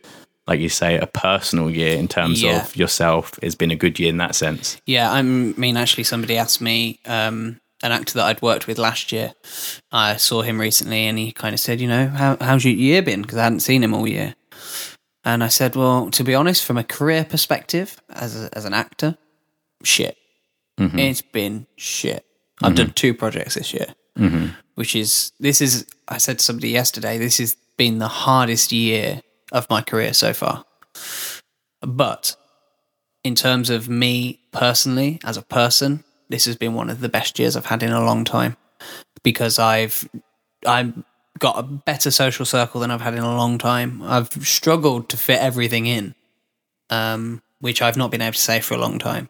like 0.46 0.60
you 0.60 0.68
say, 0.68 0.98
a 0.98 1.06
personal 1.06 1.70
year 1.70 1.96
in 1.96 2.06
terms 2.06 2.42
yeah. 2.42 2.62
of 2.62 2.76
yourself. 2.76 3.38
It's 3.40 3.54
been 3.54 3.70
a 3.70 3.76
good 3.76 3.98
year 3.98 4.10
in 4.10 4.18
that 4.18 4.34
sense. 4.34 4.78
Yeah, 4.84 5.10
I 5.10 5.22
mean, 5.22 5.78
actually, 5.78 6.04
somebody 6.04 6.36
asked 6.36 6.60
me, 6.60 7.00
um, 7.06 7.62
an 7.84 7.92
actor 7.92 8.14
that 8.14 8.24
I'd 8.24 8.42
worked 8.42 8.66
with 8.66 8.78
last 8.78 9.12
year. 9.12 9.34
I 9.92 10.16
saw 10.16 10.42
him 10.42 10.60
recently, 10.60 11.06
and 11.06 11.18
he 11.18 11.32
kind 11.32 11.52
of 11.52 11.60
said, 11.60 11.80
"You 11.80 11.88
know, 11.88 12.08
how, 12.08 12.36
how's 12.40 12.64
your 12.64 12.74
year 12.74 13.02
been?" 13.02 13.22
Because 13.22 13.38
I 13.38 13.44
hadn't 13.44 13.60
seen 13.60 13.84
him 13.84 13.94
all 13.94 14.08
year. 14.08 14.34
And 15.24 15.42
I 15.42 15.48
said, 15.48 15.74
"Well, 15.76 16.10
to 16.10 16.24
be 16.24 16.34
honest, 16.34 16.64
from 16.64 16.76
a 16.76 16.84
career 16.84 17.24
perspective, 17.24 17.96
as 18.10 18.44
a, 18.44 18.48
as 18.56 18.64
an 18.64 18.74
actor, 18.74 19.16
shit. 19.82 20.16
Mm-hmm. 20.78 20.98
It's 20.98 21.22
been 21.22 21.66
shit. 21.76 22.24
I've 22.62 22.72
mm-hmm. 22.72 22.86
done 22.86 22.92
two 22.92 23.14
projects 23.14 23.54
this 23.54 23.72
year, 23.72 23.94
mm-hmm. 24.18 24.48
which 24.74 24.96
is 24.96 25.32
this 25.40 25.60
is. 25.60 25.86
I 26.08 26.18
said 26.18 26.38
to 26.38 26.44
somebody 26.44 26.68
yesterday, 26.68 27.18
this 27.18 27.38
has 27.38 27.56
been 27.76 27.98
the 27.98 28.08
hardest 28.08 28.72
year 28.72 29.22
of 29.52 29.68
my 29.70 29.80
career 29.80 30.12
so 30.12 30.32
far. 30.32 30.64
But 31.80 32.36
in 33.22 33.34
terms 33.34 33.70
of 33.70 33.88
me 33.88 34.40
personally, 34.52 35.20
as 35.24 35.36
a 35.36 35.42
person, 35.42 36.04
this 36.28 36.44
has 36.44 36.56
been 36.56 36.74
one 36.74 36.90
of 36.90 37.00
the 37.00 37.08
best 37.08 37.38
years 37.38 37.56
I've 37.56 37.66
had 37.66 37.82
in 37.82 37.92
a 37.92 38.04
long 38.04 38.24
time 38.24 38.56
because 39.22 39.58
I've 39.58 40.08
I've 40.66 40.92
got 41.38 41.58
a 41.58 41.62
better 41.62 42.10
social 42.10 42.44
circle 42.44 42.80
than 42.80 42.90
I've 42.90 43.00
had 43.00 43.14
in 43.14 43.22
a 43.22 43.36
long 43.36 43.58
time. 43.58 44.02
I've 44.02 44.30
struggled 44.46 45.08
to 45.10 45.16
fit 45.16 45.40
everything 45.40 45.86
in, 45.86 46.14
um, 46.90 47.42
which 47.60 47.82
I've 47.82 47.96
not 47.96 48.10
been 48.10 48.22
able 48.22 48.34
to 48.34 48.38
say 48.38 48.60
for 48.60 48.74
a 48.74 48.78
long 48.78 48.98
time 48.98 49.28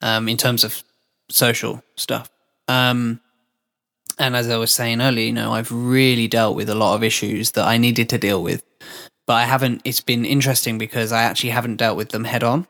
um, 0.00 0.28
in 0.28 0.36
terms 0.36 0.64
of 0.64 0.82
social 1.28 1.82
stuff. 1.96 2.30
Um, 2.68 3.20
and 4.18 4.36
as 4.36 4.48
I 4.48 4.56
was 4.56 4.72
saying 4.72 5.00
earlier, 5.00 5.26
you 5.26 5.32
know, 5.32 5.52
I've 5.52 5.72
really 5.72 6.28
dealt 6.28 6.54
with 6.54 6.68
a 6.68 6.74
lot 6.74 6.94
of 6.94 7.02
issues 7.02 7.52
that 7.52 7.66
I 7.66 7.78
needed 7.78 8.08
to 8.10 8.18
deal 8.18 8.42
with 8.42 8.62
but 9.26 9.34
I 9.34 9.44
haven't. 9.44 9.82
It's 9.84 10.00
been 10.00 10.24
interesting 10.24 10.78
because 10.78 11.12
I 11.12 11.22
actually 11.22 11.50
haven't 11.50 11.76
dealt 11.76 11.96
with 11.96 12.10
them 12.10 12.24
head 12.24 12.42
on. 12.42 12.66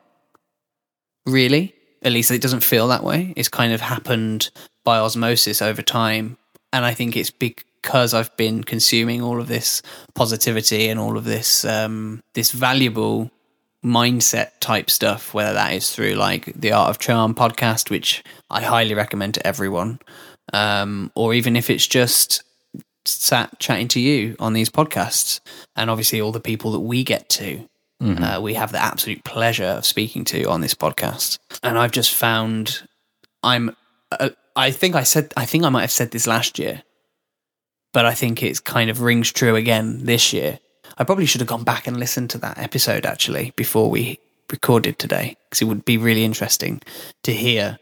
Really, 1.25 1.73
at 2.01 2.11
least 2.11 2.31
it 2.31 2.41
doesn't 2.41 2.63
feel 2.63 2.87
that 2.89 3.03
way. 3.03 3.33
It's 3.35 3.49
kind 3.49 3.73
of 3.73 3.81
happened 3.81 4.51
by 4.83 4.99
osmosis 4.99 5.61
over 5.61 5.81
time, 5.81 6.37
and 6.71 6.85
I 6.85 6.93
think 6.93 7.17
it's 7.17 7.31
because 7.83 8.13
I've 8.13 8.35
been 8.37 8.63
consuming 8.63 9.21
all 9.21 9.39
of 9.39 9.47
this 9.47 9.83
positivity 10.15 10.87
and 10.87 10.99
all 10.99 11.17
of 11.17 11.25
this 11.25 11.65
um, 11.65 12.23
this 12.33 12.51
valuable 12.51 13.29
mindset 13.85 14.51
type 14.61 14.89
stuff. 14.89 15.33
Whether 15.33 15.53
that 15.53 15.73
is 15.73 15.93
through 15.93 16.13
like 16.13 16.45
the 16.45 16.71
Art 16.71 16.89
of 16.89 16.99
Charm 16.99 17.35
podcast, 17.35 17.91
which 17.91 18.23
I 18.49 18.61
highly 18.61 18.95
recommend 18.95 19.35
to 19.35 19.45
everyone, 19.45 19.99
um, 20.53 21.11
or 21.13 21.33
even 21.33 21.55
if 21.55 21.69
it's 21.69 21.85
just 21.85 22.43
sat 23.05 23.59
chatting 23.59 23.89
to 23.89 23.99
you 23.99 24.35
on 24.39 24.53
these 24.53 24.69
podcasts, 24.69 25.41
and 25.75 25.89
obviously 25.89 26.21
all 26.21 26.31
the 26.31 26.39
people 26.39 26.71
that 26.71 26.79
we 26.79 27.03
get 27.03 27.29
to. 27.29 27.67
Mm-hmm. 28.01 28.23
Uh, 28.23 28.39
we 28.39 28.55
have 28.55 28.71
the 28.71 28.81
absolute 28.81 29.23
pleasure 29.23 29.65
of 29.65 29.85
speaking 29.85 30.25
to 30.25 30.45
on 30.45 30.61
this 30.61 30.73
podcast, 30.73 31.37
and 31.61 31.77
I've 31.77 31.91
just 31.91 32.13
found 32.13 32.87
I'm. 33.43 33.75
Uh, 34.11 34.29
I 34.55 34.71
think 34.71 34.95
I 34.95 35.03
said. 35.03 35.33
I 35.37 35.45
think 35.45 35.63
I 35.63 35.69
might 35.69 35.81
have 35.81 35.91
said 35.91 36.11
this 36.11 36.27
last 36.27 36.59
year, 36.59 36.83
but 37.93 38.05
I 38.05 38.13
think 38.13 38.43
it's 38.43 38.59
kind 38.59 38.89
of 38.89 39.01
rings 39.01 39.31
true 39.31 39.55
again 39.55 40.05
this 40.05 40.33
year. 40.33 40.59
I 40.97 41.03
probably 41.03 41.25
should 41.25 41.41
have 41.41 41.47
gone 41.47 41.63
back 41.63 41.87
and 41.87 41.97
listened 41.97 42.29
to 42.31 42.37
that 42.39 42.57
episode 42.57 43.05
actually 43.05 43.53
before 43.55 43.89
we 43.89 44.19
recorded 44.51 44.99
today 44.99 45.37
because 45.49 45.61
it 45.61 45.65
would 45.65 45.85
be 45.85 45.97
really 45.97 46.23
interesting 46.23 46.81
to 47.23 47.33
hear 47.33 47.79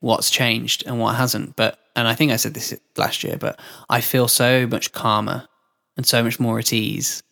what's 0.00 0.30
changed 0.30 0.84
and 0.86 1.00
what 1.00 1.16
hasn't. 1.16 1.56
But 1.56 1.78
and 1.94 2.06
I 2.06 2.14
think 2.14 2.30
I 2.30 2.36
said 2.36 2.54
this 2.54 2.78
last 2.96 3.24
year, 3.24 3.36
but 3.38 3.58
I 3.88 4.00
feel 4.00 4.28
so 4.28 4.66
much 4.66 4.92
calmer 4.92 5.48
and 5.96 6.06
so 6.06 6.22
much 6.22 6.38
more 6.38 6.58
at 6.58 6.72
ease. 6.72 7.22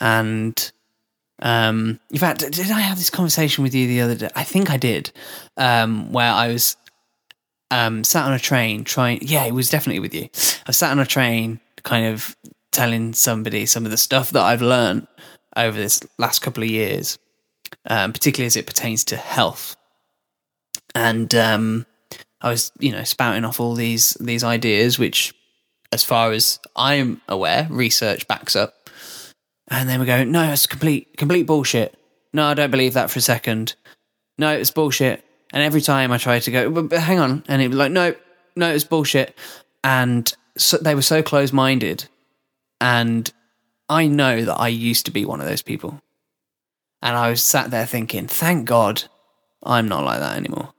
And 0.00 0.72
um, 1.40 2.00
in 2.10 2.18
fact, 2.18 2.40
did 2.40 2.70
I 2.70 2.80
have 2.80 2.96
this 2.96 3.10
conversation 3.10 3.62
with 3.62 3.74
you 3.74 3.86
the 3.86 4.00
other 4.00 4.14
day? 4.14 4.30
I 4.34 4.42
think 4.42 4.70
I 4.70 4.78
did, 4.78 5.12
um, 5.56 6.12
where 6.12 6.32
I 6.32 6.48
was 6.48 6.76
um, 7.70 8.04
sat 8.04 8.24
on 8.24 8.32
a 8.32 8.38
train 8.38 8.84
trying. 8.84 9.18
Yeah, 9.22 9.44
it 9.44 9.52
was 9.52 9.68
definitely 9.68 10.00
with 10.00 10.14
you. 10.14 10.28
I 10.66 10.72
sat 10.72 10.90
on 10.90 10.98
a 10.98 11.06
train, 11.06 11.60
kind 11.86 12.06
of 12.06 12.36
telling 12.72 13.14
somebody 13.14 13.64
some 13.64 13.84
of 13.86 13.90
the 13.90 13.96
stuff 13.96 14.32
that 14.32 14.42
I've 14.42 14.60
learned 14.60 15.06
over 15.56 15.78
this 15.78 16.02
last 16.18 16.40
couple 16.40 16.62
of 16.62 16.68
years, 16.68 17.18
um, 17.86 18.12
particularly 18.12 18.46
as 18.46 18.56
it 18.56 18.66
pertains 18.66 19.04
to 19.04 19.16
health. 19.16 19.76
And 20.94 21.34
um, 21.34 21.86
I 22.42 22.50
was, 22.50 22.72
you 22.78 22.92
know, 22.92 23.04
spouting 23.04 23.44
off 23.44 23.60
all 23.60 23.74
these 23.74 24.14
these 24.20 24.44
ideas, 24.44 24.98
which, 24.98 25.32
as 25.92 26.02
far 26.04 26.32
as 26.32 26.58
I'm 26.74 27.22
aware, 27.28 27.66
research 27.70 28.26
backs 28.26 28.56
up. 28.56 28.74
And 29.68 29.88
then 29.88 30.00
we 30.00 30.06
go, 30.06 30.24
no, 30.24 30.52
it's 30.52 30.66
complete 30.66 31.16
complete 31.16 31.44
bullshit. 31.44 31.96
no, 32.32 32.46
I 32.46 32.54
don't 32.54 32.70
believe 32.70 32.94
that 32.94 33.10
for 33.10 33.20
a 33.20 33.22
second. 33.22 33.74
No, 34.38 34.50
it's 34.52 34.70
bullshit. 34.70 35.24
And 35.52 35.62
every 35.62 35.80
time 35.80 36.10
I 36.12 36.18
try 36.18 36.40
to 36.40 36.50
go, 36.50 36.68
but, 36.70 36.88
but 36.88 37.00
hang 37.00 37.20
on, 37.20 37.44
and 37.48 37.62
it 37.62 37.68
was 37.68 37.78
like, 37.78 37.92
no, 37.92 38.14
no, 38.56 38.74
it's 38.74 38.84
bullshit. 38.84 39.36
And 39.84 40.34
so 40.56 40.78
they 40.78 40.94
were 40.94 41.02
so 41.02 41.22
close 41.22 41.52
minded. 41.52 42.06
And 42.80 43.30
I 43.88 44.06
know 44.06 44.44
that 44.44 44.56
I 44.56 44.68
used 44.68 45.06
to 45.06 45.12
be 45.12 45.24
one 45.24 45.40
of 45.40 45.46
those 45.46 45.62
people. 45.62 46.00
And 47.02 47.16
I 47.16 47.30
was 47.30 47.42
sat 47.42 47.70
there 47.70 47.86
thinking, 47.86 48.26
thank 48.26 48.66
God 48.66 49.04
I'm 49.62 49.88
not 49.88 50.04
like 50.04 50.20
that 50.20 50.36
anymore. 50.36 50.72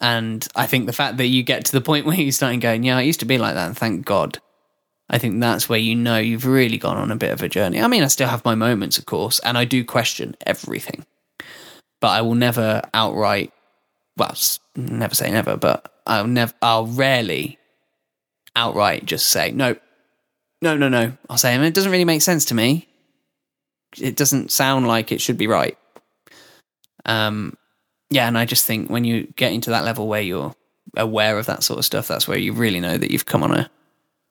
And 0.00 0.46
I 0.54 0.66
think 0.66 0.86
the 0.86 0.92
fact 0.92 1.16
that 1.16 1.26
you 1.26 1.42
get 1.42 1.64
to 1.66 1.72
the 1.72 1.80
point 1.80 2.06
where 2.06 2.16
you're 2.16 2.32
starting 2.32 2.60
going, 2.60 2.84
yeah, 2.84 2.96
I 2.96 3.02
used 3.02 3.20
to 3.20 3.26
be 3.26 3.38
like 3.38 3.54
that, 3.54 3.66
and 3.66 3.76
thank 3.76 4.04
God. 4.04 4.38
I 5.10 5.18
think 5.18 5.40
that's 5.40 5.68
where 5.68 5.78
you 5.78 5.94
know 5.94 6.18
you've 6.18 6.44
really 6.44 6.76
gone 6.76 6.98
on 6.98 7.10
a 7.10 7.16
bit 7.16 7.32
of 7.32 7.42
a 7.42 7.48
journey. 7.48 7.80
I 7.80 7.88
mean, 7.88 8.02
I 8.02 8.08
still 8.08 8.28
have 8.28 8.44
my 8.44 8.54
moments, 8.54 8.98
of 8.98 9.06
course, 9.06 9.38
and 9.38 9.56
I 9.56 9.64
do 9.64 9.82
question 9.82 10.36
everything, 10.44 11.06
but 12.00 12.08
I 12.08 12.20
will 12.20 12.34
never 12.34 12.82
outright, 12.92 13.52
well, 14.18 14.36
never 14.76 15.14
say 15.14 15.30
never, 15.30 15.56
but 15.56 15.90
I'll 16.06 16.26
never, 16.26 16.52
I'll 16.60 16.86
rarely 16.86 17.57
outright 18.56 19.04
just 19.04 19.28
say, 19.28 19.50
no, 19.50 19.76
no, 20.62 20.76
no, 20.76 20.88
no. 20.88 21.12
I'll 21.28 21.38
say, 21.38 21.54
and 21.54 21.64
it 21.64 21.74
doesn't 21.74 21.92
really 21.92 22.04
make 22.04 22.22
sense 22.22 22.46
to 22.46 22.54
me. 22.54 22.88
It 23.96 24.16
doesn't 24.16 24.52
sound 24.52 24.86
like 24.86 25.12
it 25.12 25.20
should 25.20 25.38
be 25.38 25.46
right. 25.46 25.76
Um, 27.04 27.56
yeah, 28.10 28.26
and 28.26 28.36
I 28.36 28.44
just 28.44 28.66
think 28.66 28.90
when 28.90 29.04
you 29.04 29.32
get 29.36 29.52
into 29.52 29.70
that 29.70 29.84
level 29.84 30.08
where 30.08 30.20
you're 30.20 30.54
aware 30.96 31.38
of 31.38 31.46
that 31.46 31.62
sort 31.62 31.78
of 31.78 31.84
stuff, 31.84 32.08
that's 32.08 32.26
where 32.26 32.38
you 32.38 32.52
really 32.52 32.80
know 32.80 32.96
that 32.96 33.10
you've 33.10 33.26
come 33.26 33.42
on 33.42 33.52
a 33.52 33.70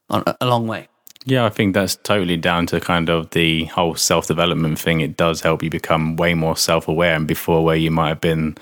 on 0.10 0.24
a, 0.26 0.38
a 0.42 0.46
long 0.48 0.68
way. 0.68 0.88
Yeah, 1.26 1.46
I 1.46 1.50
think 1.50 1.74
that's 1.74 1.98
totally 1.98 2.38
down 2.38 2.68
to 2.68 2.80
kind 2.80 3.10
of 3.10 3.32
the 3.32 3.66
whole 3.66 3.96
self 3.96 4.28
development 4.28 4.80
thing. 4.80 5.02
It 5.02 5.18
does 5.18 5.42
help 5.42 5.62
you 5.62 5.70
become 5.70 6.16
way 6.16 6.34
more 6.34 6.56
self 6.56 6.88
aware. 6.88 7.16
And 7.16 7.28
before, 7.28 7.64
where 7.64 7.76
you 7.76 7.92
might 7.92 8.10
have 8.10 8.22
been 8.22 8.58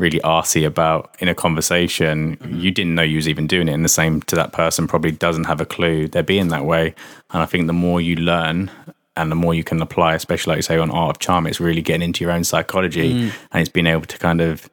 really 0.00 0.18
arsy 0.20 0.66
about 0.66 1.14
in 1.20 1.28
a 1.28 1.34
conversation, 1.34 2.36
mm-hmm. 2.36 2.58
you 2.58 2.70
didn't 2.70 2.94
know 2.94 3.02
you 3.02 3.16
was 3.16 3.28
even 3.28 3.46
doing 3.46 3.68
it. 3.68 3.72
And 3.72 3.84
the 3.84 3.88
same 3.88 4.22
to 4.22 4.36
that 4.36 4.52
person 4.52 4.88
probably 4.88 5.12
doesn't 5.12 5.44
have 5.44 5.60
a 5.60 5.66
clue 5.66 6.08
they're 6.08 6.22
being 6.22 6.48
that 6.48 6.64
way. 6.64 6.94
And 7.30 7.42
I 7.42 7.46
think 7.46 7.66
the 7.66 7.72
more 7.72 8.00
you 8.00 8.16
learn 8.16 8.70
and 9.16 9.30
the 9.30 9.36
more 9.36 9.54
you 9.54 9.62
can 9.62 9.80
apply, 9.82 10.14
especially 10.14 10.52
like 10.52 10.58
you 10.58 10.62
say 10.62 10.78
on 10.78 10.90
Art 10.90 11.16
of 11.16 11.20
Charm, 11.20 11.46
it's 11.46 11.60
really 11.60 11.82
getting 11.82 12.02
into 12.02 12.24
your 12.24 12.32
own 12.32 12.44
psychology 12.44 13.12
mm. 13.12 13.32
and 13.52 13.60
it's 13.60 13.68
being 13.68 13.86
able 13.86 14.06
to 14.06 14.18
kind 14.18 14.40
of 14.40 14.70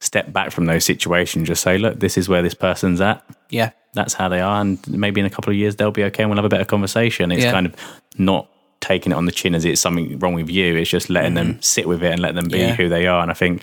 step 0.00 0.32
back 0.32 0.50
from 0.50 0.66
those 0.66 0.84
situations, 0.84 1.46
just 1.46 1.62
say, 1.62 1.78
look, 1.78 2.00
this 2.00 2.16
is 2.16 2.28
where 2.28 2.42
this 2.42 2.54
person's 2.54 3.00
at. 3.00 3.24
Yeah. 3.50 3.70
That's 3.94 4.14
how 4.14 4.28
they 4.28 4.40
are. 4.40 4.60
And 4.60 4.80
maybe 4.88 5.20
in 5.20 5.26
a 5.26 5.30
couple 5.30 5.50
of 5.50 5.56
years 5.56 5.76
they'll 5.76 5.90
be 5.90 6.04
okay 6.04 6.22
and 6.22 6.30
we'll 6.30 6.38
have 6.38 6.46
a 6.46 6.48
better 6.48 6.64
conversation. 6.64 7.30
It's 7.30 7.44
yeah. 7.44 7.52
kind 7.52 7.66
of 7.66 7.76
not 8.16 8.48
taking 8.80 9.12
it 9.12 9.14
on 9.14 9.26
the 9.26 9.32
chin 9.32 9.54
as 9.54 9.64
it's 9.64 9.80
something 9.80 10.18
wrong 10.18 10.32
with 10.34 10.48
you. 10.48 10.76
It's 10.76 10.90
just 10.90 11.10
letting 11.10 11.32
mm 11.32 11.34
them 11.34 11.62
sit 11.62 11.86
with 11.86 12.02
it 12.02 12.10
and 12.10 12.20
let 12.20 12.34
them 12.34 12.48
be 12.48 12.58
yeah. 12.58 12.74
who 12.74 12.88
they 12.88 13.06
are. 13.06 13.20
And 13.20 13.30
I 13.30 13.34
think 13.34 13.62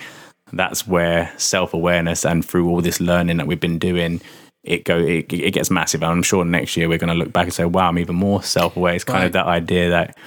that's 0.53 0.87
where 0.87 1.31
self 1.37 1.73
awareness 1.73 2.25
and 2.25 2.45
through 2.45 2.69
all 2.69 2.81
this 2.81 2.99
learning 2.99 3.37
that 3.37 3.47
we've 3.47 3.59
been 3.59 3.79
doing, 3.79 4.21
it 4.63 4.83
go 4.83 4.97
it, 4.97 5.31
it 5.31 5.51
gets 5.51 5.69
massive. 5.69 6.03
And 6.03 6.11
I'm 6.11 6.23
sure 6.23 6.45
next 6.45 6.77
year 6.77 6.89
we're 6.89 6.97
going 6.97 7.13
to 7.13 7.19
look 7.23 7.33
back 7.33 7.45
and 7.45 7.53
say, 7.53 7.65
"Wow, 7.65 7.89
I'm 7.89 7.99
even 7.99 8.15
more 8.15 8.43
self 8.43 8.75
aware." 8.75 8.93
It's 8.93 9.03
kind 9.03 9.19
right. 9.19 9.25
of 9.27 9.33
that 9.33 9.47
idea 9.47 9.89
that, 9.89 10.17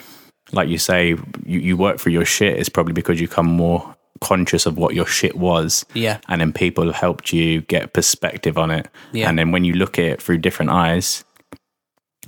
like 0.53 0.69
you 0.69 0.79
say, 0.79 1.17
you, 1.45 1.59
you 1.59 1.77
work 1.77 1.99
for 1.99 2.11
your 2.11 2.25
shit. 2.25 2.59
It's 2.59 2.69
probably 2.69 2.93
because 2.95 3.21
you 3.21 3.29
come 3.29 3.47
more 3.47 3.95
conscious 4.21 4.67
of 4.67 4.79
what 4.79 4.95
your 4.95 5.07
shit 5.07 5.37
was. 5.37 5.85
Yeah. 5.95 6.19
And 6.29 6.41
then 6.41 6.53
people 6.53 6.87
have 6.87 6.95
helped 6.95 7.33
you 7.33 7.63
get 7.63 7.93
perspective 7.93 8.57
on 8.57 8.71
it. 8.71 8.89
Yeah. 9.13 9.29
And 9.29 9.39
then 9.39 9.51
when 9.51 9.65
you 9.65 9.75
look 9.75 9.99
at 9.99 10.05
it 10.05 10.23
through 10.23 10.39
different 10.39 10.71
eyes, 10.71 11.25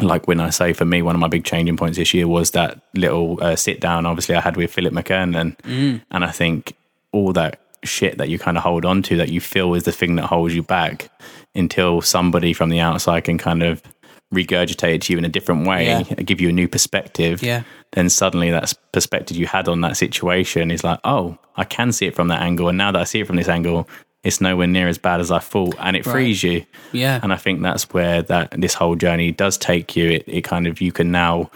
like 0.00 0.26
when 0.26 0.40
I 0.40 0.50
say 0.50 0.72
for 0.72 0.84
me, 0.84 1.02
one 1.02 1.14
of 1.14 1.20
my 1.20 1.28
big 1.28 1.44
changing 1.44 1.76
points 1.76 1.96
this 1.96 2.12
year 2.12 2.26
was 2.26 2.50
that 2.50 2.80
little 2.94 3.38
uh, 3.40 3.54
sit 3.54 3.80
down, 3.80 4.06
obviously, 4.06 4.34
I 4.34 4.40
had 4.40 4.56
with 4.56 4.72
Philip 4.72 4.92
McKernan. 4.92 5.56
Mm. 5.58 6.02
And 6.10 6.24
I 6.24 6.32
think 6.32 6.74
all 7.12 7.32
that 7.34 7.60
shit 7.86 8.18
that 8.18 8.28
you 8.28 8.38
kind 8.38 8.56
of 8.56 8.62
hold 8.62 8.84
on 8.84 9.02
to 9.02 9.16
that 9.16 9.30
you 9.30 9.40
feel 9.40 9.74
is 9.74 9.84
the 9.84 9.92
thing 9.92 10.16
that 10.16 10.26
holds 10.26 10.54
you 10.54 10.62
back 10.62 11.10
until 11.54 12.00
somebody 12.00 12.52
from 12.52 12.68
the 12.70 12.80
outside 12.80 13.24
can 13.24 13.38
kind 13.38 13.62
of 13.62 13.82
regurgitate 14.34 14.94
it 14.96 15.02
to 15.02 15.12
you 15.12 15.18
in 15.18 15.24
a 15.24 15.28
different 15.28 15.66
way, 15.66 15.86
yeah. 15.86 16.02
give 16.02 16.40
you 16.40 16.48
a 16.48 16.52
new 16.52 16.68
perspective. 16.68 17.42
Yeah. 17.42 17.62
Then 17.92 18.10
suddenly 18.10 18.50
that 18.50 18.72
perspective 18.92 19.36
you 19.36 19.46
had 19.46 19.68
on 19.68 19.80
that 19.82 19.96
situation 19.96 20.70
is 20.70 20.82
like, 20.82 20.98
oh, 21.04 21.38
I 21.56 21.64
can 21.64 21.92
see 21.92 22.06
it 22.06 22.14
from 22.14 22.28
that 22.28 22.42
angle. 22.42 22.68
And 22.68 22.76
now 22.76 22.90
that 22.92 23.00
I 23.00 23.04
see 23.04 23.20
it 23.20 23.26
from 23.26 23.36
this 23.36 23.48
angle, 23.48 23.88
it's 24.24 24.40
nowhere 24.40 24.66
near 24.66 24.88
as 24.88 24.98
bad 24.98 25.20
as 25.20 25.30
I 25.30 25.38
thought, 25.38 25.76
and 25.78 25.96
it 25.96 26.06
right. 26.06 26.12
frees 26.12 26.42
you. 26.42 26.64
Yeah. 26.92 27.20
And 27.22 27.32
I 27.32 27.36
think 27.36 27.62
that's 27.62 27.92
where 27.92 28.22
that 28.22 28.54
this 28.58 28.74
whole 28.74 28.96
journey 28.96 29.30
does 29.30 29.58
take 29.58 29.94
you. 29.94 30.10
It, 30.10 30.24
it 30.26 30.42
kind 30.42 30.66
of 30.66 30.80
you 30.80 30.92
can 30.92 31.12
now 31.12 31.50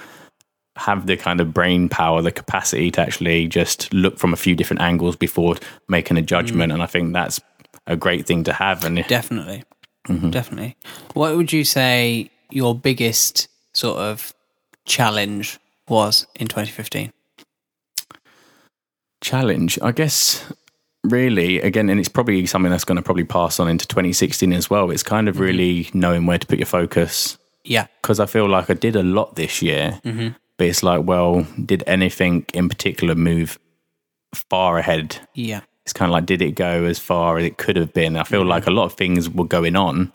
have 0.79 1.07
the 1.07 1.17
kind 1.17 1.41
of 1.41 1.53
brain 1.53 1.89
power, 1.89 2.23
the 2.23 2.31
capacity 2.31 2.91
to 2.93 3.01
actually 3.01 3.49
just 3.49 3.93
look 3.93 4.19
from 4.19 4.33
a 4.33 4.37
few 4.37 4.55
different 4.55 4.81
angles 4.81 5.17
before 5.17 5.57
making 5.89 6.17
a 6.17 6.23
judgment. 6.23 6.71
Mm. 6.71 6.75
And 6.75 6.83
I 6.83 6.87
think 6.87 7.13
that's 7.13 7.41
a 7.87 7.97
great 7.97 8.27
thing 8.27 8.45
to 8.45 8.53
have. 8.53 8.85
And 8.85 9.05
definitely, 9.09 9.65
mm-hmm. 10.07 10.31
definitely. 10.31 10.77
What 11.15 11.37
would 11.37 11.53
you 11.53 11.65
say 11.65 12.31
your 12.51 12.75
biggest 12.75 13.49
sort 13.73 13.99
of 13.99 14.33
challenge 14.85 15.59
was 15.89 16.27
in 16.37 16.47
2015? 16.47 17.13
Challenge, 19.21 19.79
I 19.83 19.91
guess. 19.91 20.53
Really, 21.05 21.61
again, 21.61 21.89
and 21.89 21.99
it's 21.99 22.09
probably 22.09 22.47
something 22.47 22.71
that's 22.71 22.85
going 22.85 22.97
to 22.97 23.03
probably 23.03 23.25
pass 23.25 23.59
on 23.59 23.69
into 23.69 23.87
2016 23.89 24.53
as 24.53 24.71
well. 24.71 24.91
It's 24.91 25.03
kind 25.03 25.29
of 25.29 25.35
mm-hmm. 25.35 25.45
really 25.45 25.91
knowing 25.93 26.27
where 26.27 26.39
to 26.39 26.47
put 26.47 26.59
your 26.59 26.67
focus. 26.67 27.37
Yeah. 27.65 27.89
Because 28.01 28.21
I 28.21 28.27
feel 28.27 28.49
like 28.49 28.71
I 28.71 28.75
did 28.75 28.95
a 28.95 29.03
lot 29.03 29.35
this 29.35 29.61
year. 29.61 30.01
Mm-hmm 30.05 30.29
but 30.59 30.67
it's 30.67 30.83
like, 30.83 31.05
well, 31.05 31.47
did 31.65 31.83
anything 31.87 32.45
in 32.53 32.69
particular 32.69 33.15
move 33.15 33.59
far 34.35 34.79
ahead? 34.79 35.17
Yeah. 35.35 35.61
It's 35.85 35.93
kind 35.93 36.11
of 36.11 36.13
like, 36.13 36.27
did 36.27 36.43
it 36.43 36.53
go 36.53 36.85
as 36.85 36.99
far 36.99 37.39
as 37.39 37.47
it 37.47 37.57
could 37.57 37.77
have 37.77 37.95
been? 37.95 38.17
I 38.17 38.25
feel 38.25 38.45
like 38.45 38.67
a 38.67 38.71
lot 38.71 38.85
of 38.85 38.93
things 38.93 39.31
were 39.31 39.47
going 39.47 39.77
on, 39.77 40.13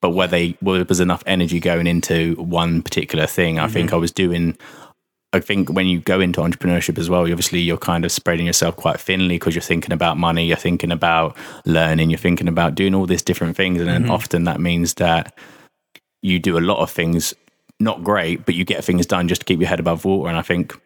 but 0.00 0.10
where 0.10 0.26
they 0.26 0.56
where 0.60 0.84
was 0.84 0.98
enough 0.98 1.22
energy 1.26 1.60
going 1.60 1.86
into 1.86 2.34
one 2.36 2.82
particular 2.82 3.26
thing, 3.26 3.58
I 3.58 3.64
mm-hmm. 3.64 3.72
think 3.72 3.92
I 3.92 3.96
was 3.96 4.10
doing. 4.10 4.56
I 5.32 5.38
think 5.38 5.70
when 5.70 5.86
you 5.86 6.00
go 6.00 6.18
into 6.18 6.40
entrepreneurship 6.40 6.98
as 6.98 7.08
well, 7.08 7.20
obviously 7.20 7.60
you're 7.60 7.78
kind 7.78 8.04
of 8.04 8.10
spreading 8.10 8.46
yourself 8.46 8.74
quite 8.74 8.98
thinly 8.98 9.36
because 9.36 9.54
you're 9.54 9.62
thinking 9.62 9.92
about 9.92 10.16
money, 10.16 10.44
you're 10.44 10.56
thinking 10.56 10.90
about 10.90 11.36
learning, 11.64 12.10
you're 12.10 12.18
thinking 12.18 12.48
about 12.48 12.74
doing 12.74 12.96
all 12.96 13.06
these 13.06 13.22
different 13.22 13.56
things, 13.56 13.78
and 13.78 13.88
then 13.88 14.02
mm-hmm. 14.02 14.10
often 14.10 14.42
that 14.44 14.60
means 14.60 14.94
that 14.94 15.38
you 16.22 16.40
do 16.40 16.58
a 16.58 16.60
lot 16.60 16.78
of 16.78 16.90
things 16.90 17.32
not 17.80 18.04
great, 18.04 18.44
but 18.46 18.54
you 18.54 18.64
get 18.64 18.84
things 18.84 19.06
done 19.06 19.26
just 19.26 19.40
to 19.40 19.44
keep 19.44 19.58
your 19.58 19.68
head 19.68 19.80
above 19.80 20.04
water. 20.04 20.28
And 20.28 20.38
I 20.38 20.42
think 20.42 20.78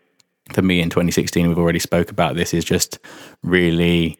for 0.53 0.63
me 0.63 0.81
in 0.81 0.91
2016, 0.91 1.49
we've 1.49 1.59
already 1.59 1.79
spoke 1.79 2.11
about 2.11 2.37
this, 2.37 2.55
is 2.55 2.65
just 2.65 2.99
really 3.43 4.19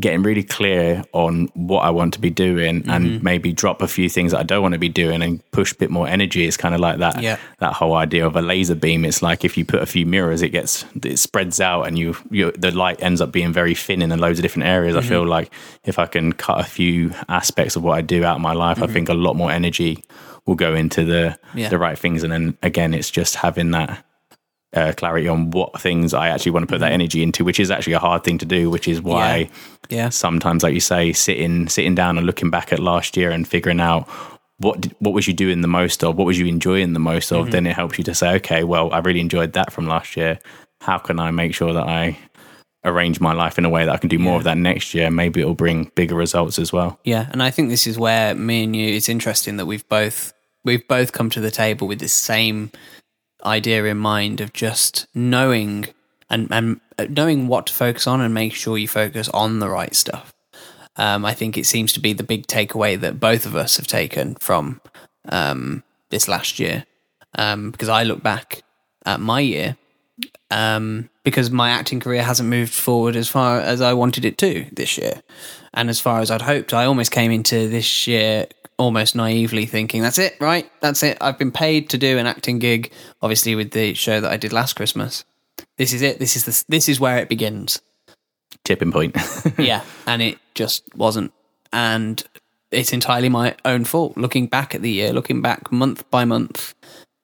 getting 0.00 0.24
really 0.24 0.42
clear 0.42 1.04
on 1.12 1.46
what 1.54 1.82
I 1.82 1.90
want 1.90 2.14
to 2.14 2.20
be 2.20 2.30
doing 2.30 2.82
mm-hmm. 2.82 2.90
and 2.90 3.22
maybe 3.22 3.52
drop 3.52 3.80
a 3.80 3.86
few 3.86 4.08
things 4.08 4.32
that 4.32 4.40
I 4.40 4.42
don't 4.42 4.60
want 4.60 4.72
to 4.72 4.78
be 4.78 4.88
doing 4.88 5.22
and 5.22 5.40
push 5.52 5.70
a 5.70 5.76
bit 5.76 5.88
more 5.88 6.08
energy. 6.08 6.44
It's 6.44 6.56
kind 6.56 6.74
of 6.74 6.80
like 6.80 6.98
that 6.98 7.22
yeah. 7.22 7.38
that 7.60 7.74
whole 7.74 7.94
idea 7.94 8.26
of 8.26 8.34
a 8.34 8.42
laser 8.42 8.74
beam. 8.74 9.04
It's 9.04 9.22
like 9.22 9.44
if 9.44 9.56
you 9.56 9.64
put 9.64 9.82
a 9.82 9.86
few 9.86 10.04
mirrors, 10.04 10.42
it 10.42 10.48
gets 10.48 10.84
it 11.04 11.18
spreads 11.18 11.60
out 11.60 11.82
and 11.82 11.96
you, 11.96 12.16
you 12.30 12.50
the 12.52 12.72
light 12.72 13.00
ends 13.00 13.20
up 13.20 13.30
being 13.30 13.52
very 13.52 13.76
thin 13.76 14.02
in 14.02 14.10
loads 14.18 14.40
of 14.40 14.42
different 14.42 14.66
areas. 14.66 14.96
Mm-hmm. 14.96 15.06
I 15.06 15.08
feel 15.08 15.26
like 15.26 15.52
if 15.84 16.00
I 16.00 16.06
can 16.06 16.32
cut 16.32 16.58
a 16.58 16.64
few 16.64 17.12
aspects 17.28 17.76
of 17.76 17.84
what 17.84 17.96
I 17.96 18.00
do 18.00 18.24
out 18.24 18.36
of 18.36 18.42
my 18.42 18.52
life, 18.52 18.78
mm-hmm. 18.78 18.90
I 18.90 18.92
think 18.92 19.08
a 19.08 19.14
lot 19.14 19.36
more 19.36 19.52
energy 19.52 20.02
will 20.46 20.54
go 20.54 20.74
into 20.74 21.04
the 21.04 21.38
yeah. 21.54 21.68
the 21.68 21.78
right 21.78 21.98
things. 21.98 22.22
And 22.22 22.32
then 22.32 22.58
again, 22.62 22.94
it's 22.94 23.10
just 23.10 23.36
having 23.36 23.70
that 23.72 24.04
uh, 24.72 24.92
clarity 24.96 25.28
on 25.28 25.50
what 25.50 25.80
things 25.80 26.12
I 26.12 26.28
actually 26.28 26.52
want 26.52 26.64
to 26.64 26.66
put 26.66 26.80
that 26.80 26.86
mm-hmm. 26.86 26.94
energy 26.94 27.22
into, 27.22 27.44
which 27.44 27.60
is 27.60 27.70
actually 27.70 27.92
a 27.94 27.98
hard 27.98 28.24
thing 28.24 28.38
to 28.38 28.46
do. 28.46 28.70
Which 28.70 28.88
is 28.88 29.00
why, 29.00 29.50
yeah. 29.88 29.96
yeah. 29.96 30.08
sometimes, 30.08 30.62
like 30.62 30.74
you 30.74 30.80
say, 30.80 31.12
sitting 31.12 31.68
sitting 31.68 31.94
down 31.94 32.18
and 32.18 32.26
looking 32.26 32.50
back 32.50 32.72
at 32.72 32.78
last 32.78 33.16
year 33.16 33.30
and 33.30 33.46
figuring 33.46 33.80
out 33.80 34.08
what 34.58 34.80
did, 34.80 34.94
what 34.98 35.14
was 35.14 35.26
you 35.26 35.34
doing 35.34 35.60
the 35.60 35.68
most 35.68 36.04
of, 36.04 36.16
what 36.16 36.26
was 36.26 36.38
you 36.38 36.46
enjoying 36.46 36.92
the 36.92 37.00
most 37.00 37.32
of. 37.32 37.42
Mm-hmm. 37.42 37.50
Then 37.50 37.66
it 37.66 37.74
helps 37.74 37.98
you 37.98 38.04
to 38.04 38.14
say, 38.14 38.34
okay, 38.36 38.64
well, 38.64 38.92
I 38.92 38.98
really 38.98 39.20
enjoyed 39.20 39.52
that 39.54 39.72
from 39.72 39.86
last 39.86 40.16
year. 40.16 40.38
How 40.80 40.98
can 40.98 41.18
I 41.18 41.30
make 41.30 41.54
sure 41.54 41.72
that 41.72 41.86
I 41.86 42.18
arrange 42.84 43.20
my 43.20 43.32
life 43.32 43.58
in 43.58 43.64
a 43.64 43.70
way 43.70 43.84
that 43.84 43.92
I 43.92 43.96
can 43.96 44.08
do 44.08 44.18
more 44.18 44.34
yeah. 44.34 44.38
of 44.38 44.44
that 44.44 44.58
next 44.58 44.94
year. 44.94 45.10
Maybe 45.10 45.40
it'll 45.40 45.54
bring 45.54 45.90
bigger 45.94 46.14
results 46.14 46.58
as 46.58 46.72
well. 46.72 46.98
Yeah, 47.04 47.28
and 47.32 47.42
I 47.42 47.50
think 47.50 47.68
this 47.68 47.86
is 47.86 47.98
where 47.98 48.34
me 48.34 48.64
and 48.64 48.76
you. 48.76 48.94
It's 48.94 49.08
interesting 49.08 49.56
that 49.56 49.66
we've 49.66 49.88
both 49.88 50.32
we've 50.64 50.86
both 50.88 51.12
come 51.12 51.30
to 51.30 51.40
the 51.40 51.50
table 51.50 51.86
with 51.86 52.00
this 52.00 52.12
same 52.12 52.70
idea 53.44 53.84
in 53.84 53.98
mind 53.98 54.40
of 54.40 54.52
just 54.52 55.06
knowing 55.14 55.86
and, 56.30 56.48
and 56.50 56.80
uh, 56.98 57.06
knowing 57.08 57.48
what 57.48 57.66
to 57.66 57.74
focus 57.74 58.06
on 58.06 58.20
and 58.20 58.32
make 58.32 58.54
sure 58.54 58.78
you 58.78 58.88
focus 58.88 59.28
on 59.28 59.58
the 59.58 59.68
right 59.68 59.94
stuff. 59.94 60.32
Um, 60.96 61.24
I 61.24 61.34
think 61.34 61.58
it 61.58 61.66
seems 61.66 61.92
to 61.94 62.00
be 62.00 62.12
the 62.12 62.22
big 62.22 62.46
takeaway 62.46 62.98
that 63.00 63.20
both 63.20 63.46
of 63.46 63.56
us 63.56 63.76
have 63.76 63.86
taken 63.86 64.36
from 64.36 64.80
um, 65.28 65.82
this 66.10 66.28
last 66.28 66.58
year. 66.58 66.86
Um, 67.36 67.72
because 67.72 67.88
I 67.88 68.04
look 68.04 68.22
back 68.22 68.62
at 69.04 69.20
my 69.20 69.40
year, 69.40 69.76
um, 70.54 71.10
because 71.24 71.50
my 71.50 71.70
acting 71.70 71.98
career 71.98 72.22
hasn't 72.22 72.48
moved 72.48 72.72
forward 72.72 73.16
as 73.16 73.28
far 73.28 73.58
as 73.58 73.80
I 73.80 73.92
wanted 73.92 74.24
it 74.24 74.38
to 74.38 74.66
this 74.72 74.96
year, 74.96 75.20
and 75.74 75.90
as 75.90 76.00
far 76.00 76.20
as 76.20 76.30
I'd 76.30 76.42
hoped. 76.42 76.72
I 76.72 76.84
almost 76.84 77.10
came 77.10 77.32
into 77.32 77.68
this 77.68 78.06
year 78.06 78.46
almost 78.78 79.16
naively 79.16 79.66
thinking, 79.66 80.00
that's 80.00 80.18
it, 80.18 80.36
right? 80.40 80.70
That's 80.80 81.02
it. 81.02 81.18
I've 81.20 81.38
been 81.38 81.50
paid 81.50 81.90
to 81.90 81.98
do 81.98 82.18
an 82.18 82.26
acting 82.26 82.60
gig, 82.60 82.92
obviously, 83.20 83.56
with 83.56 83.72
the 83.72 83.94
show 83.94 84.20
that 84.20 84.30
I 84.30 84.36
did 84.36 84.52
last 84.52 84.74
Christmas. 84.74 85.24
this 85.76 85.92
is 85.92 86.02
it. 86.02 86.20
This 86.20 86.36
is 86.36 86.44
the, 86.44 86.64
this 86.68 86.88
is 86.88 87.00
where 87.00 87.18
it 87.18 87.28
begins. 87.28 87.80
Tipping 88.64 88.92
point. 88.92 89.16
yeah, 89.58 89.82
and 90.06 90.22
it 90.22 90.38
just 90.54 90.84
wasn't. 90.94 91.32
And 91.72 92.22
it's 92.70 92.92
entirely 92.92 93.28
my 93.28 93.56
own 93.64 93.84
fault. 93.84 94.16
Looking 94.16 94.46
back 94.46 94.74
at 94.74 94.82
the 94.82 94.90
year, 94.90 95.12
looking 95.12 95.42
back 95.42 95.72
month 95.72 96.08
by 96.10 96.24
month, 96.24 96.74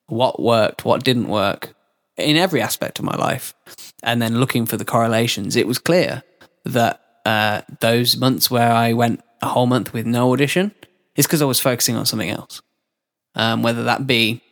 what 0.06 0.42
worked, 0.42 0.84
what 0.84 1.04
didn't 1.04 1.28
work 1.28 1.75
in 2.22 2.36
every 2.36 2.60
aspect 2.60 2.98
of 2.98 3.04
my 3.04 3.16
life, 3.16 3.54
and 4.02 4.20
then 4.20 4.40
looking 4.40 4.66
for 4.66 4.76
the 4.76 4.84
correlations, 4.84 5.56
it 5.56 5.66
was 5.66 5.78
clear 5.78 6.22
that 6.64 7.00
uh, 7.24 7.62
those 7.80 8.16
months 8.16 8.50
where 8.50 8.70
I 8.72 8.92
went 8.92 9.22
a 9.42 9.48
whole 9.48 9.66
month 9.66 9.92
with 9.92 10.06
no 10.06 10.32
audition 10.32 10.74
is 11.16 11.26
because 11.26 11.42
I 11.42 11.46
was 11.46 11.60
focusing 11.60 11.96
on 11.96 12.06
something 12.06 12.30
else. 12.30 12.62
Um, 13.34 13.62
whether 13.62 13.84
that 13.84 14.06
be 14.06 14.42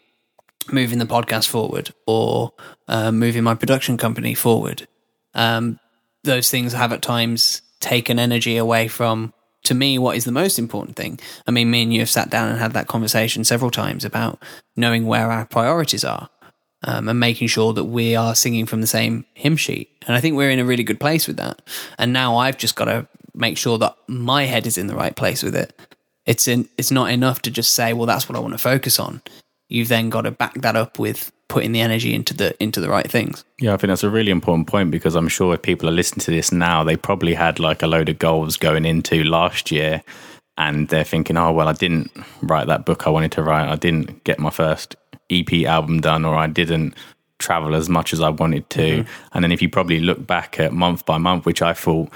moving 0.72 0.98
the 0.98 1.06
podcast 1.06 1.48
forward 1.48 1.92
or 2.06 2.52
uh, 2.86 3.10
moving 3.10 3.42
my 3.42 3.54
production 3.54 3.96
company 3.96 4.34
forward. 4.34 4.86
Um, 5.34 5.78
those 6.24 6.50
things 6.50 6.72
have 6.72 6.92
at 6.92 7.02
times 7.02 7.62
taken 7.80 8.18
energy 8.18 8.56
away 8.56 8.88
from, 8.88 9.32
to 9.64 9.74
me, 9.74 9.98
what 9.98 10.16
is 10.16 10.24
the 10.24 10.32
most 10.32 10.58
important 10.58 10.96
thing. 10.96 11.18
I 11.46 11.50
mean, 11.50 11.70
me 11.70 11.82
and 11.82 11.92
you 11.92 12.00
have 12.00 12.10
sat 12.10 12.30
down 12.30 12.50
and 12.50 12.58
had 12.58 12.72
that 12.72 12.86
conversation 12.86 13.44
several 13.44 13.70
times 13.70 14.04
about 14.04 14.42
knowing 14.76 15.06
where 15.06 15.30
our 15.30 15.46
priorities 15.46 16.04
are. 16.04 16.28
Um, 16.84 17.08
and 17.08 17.18
making 17.18 17.48
sure 17.48 17.72
that 17.72 17.86
we 17.86 18.14
are 18.14 18.36
singing 18.36 18.64
from 18.64 18.80
the 18.80 18.86
same 18.86 19.24
hymn 19.34 19.56
sheet. 19.56 19.90
And 20.06 20.14
I 20.14 20.20
think 20.20 20.36
we're 20.36 20.50
in 20.50 20.60
a 20.60 20.64
really 20.64 20.84
good 20.84 21.00
place 21.00 21.26
with 21.26 21.36
that. 21.38 21.60
And 21.98 22.12
now 22.12 22.36
I've 22.36 22.56
just 22.56 22.76
got 22.76 22.84
to 22.84 23.08
make 23.34 23.58
sure 23.58 23.78
that 23.78 23.96
my 24.06 24.44
head 24.44 24.64
is 24.64 24.78
in 24.78 24.86
the 24.86 24.94
right 24.94 25.16
place 25.16 25.42
with 25.42 25.56
it. 25.56 25.76
It's 26.24 26.46
in, 26.46 26.68
it's 26.78 26.92
not 26.92 27.10
enough 27.10 27.42
to 27.42 27.50
just 27.50 27.74
say, 27.74 27.92
well, 27.92 28.06
that's 28.06 28.28
what 28.28 28.36
I 28.36 28.40
want 28.40 28.54
to 28.54 28.58
focus 28.58 29.00
on 29.00 29.22
you've 29.68 29.88
then 29.88 30.10
got 30.10 30.22
to 30.22 30.30
back 30.30 30.54
that 30.54 30.76
up 30.76 30.98
with 30.98 31.30
putting 31.48 31.72
the 31.72 31.80
energy 31.80 32.14
into 32.14 32.34
the 32.34 32.60
into 32.62 32.80
the 32.80 32.88
right 32.88 33.10
things. 33.10 33.44
Yeah, 33.58 33.74
I 33.74 33.76
think 33.76 33.88
that's 33.88 34.04
a 34.04 34.10
really 34.10 34.30
important 34.30 34.66
point 34.66 34.90
because 34.90 35.14
I'm 35.14 35.28
sure 35.28 35.54
if 35.54 35.62
people 35.62 35.88
are 35.88 35.92
listening 35.92 36.24
to 36.24 36.30
this 36.30 36.52
now, 36.52 36.84
they 36.84 36.96
probably 36.96 37.34
had 37.34 37.58
like 37.58 37.82
a 37.82 37.86
load 37.86 38.08
of 38.08 38.18
goals 38.18 38.56
going 38.56 38.84
into 38.84 39.24
last 39.24 39.70
year 39.70 40.02
and 40.56 40.88
they're 40.88 41.04
thinking, 41.04 41.36
"Oh, 41.36 41.52
well, 41.52 41.68
I 41.68 41.72
didn't 41.72 42.10
write 42.42 42.66
that 42.66 42.84
book 42.84 43.06
I 43.06 43.10
wanted 43.10 43.32
to 43.32 43.42
write. 43.42 43.68
I 43.68 43.76
didn't 43.76 44.24
get 44.24 44.38
my 44.38 44.50
first 44.50 44.96
EP 45.30 45.66
album 45.66 46.00
done 46.00 46.24
or 46.24 46.34
I 46.34 46.46
didn't 46.46 46.94
travel 47.38 47.74
as 47.74 47.88
much 47.88 48.12
as 48.12 48.20
I 48.20 48.30
wanted 48.30 48.68
to." 48.70 49.02
Mm-hmm. 49.02 49.12
And 49.32 49.44
then 49.44 49.52
if 49.52 49.62
you 49.62 49.68
probably 49.68 50.00
look 50.00 50.26
back 50.26 50.58
at 50.60 50.72
month 50.72 51.06
by 51.06 51.18
month, 51.18 51.46
which 51.46 51.62
I 51.62 51.72
thought 51.74 52.10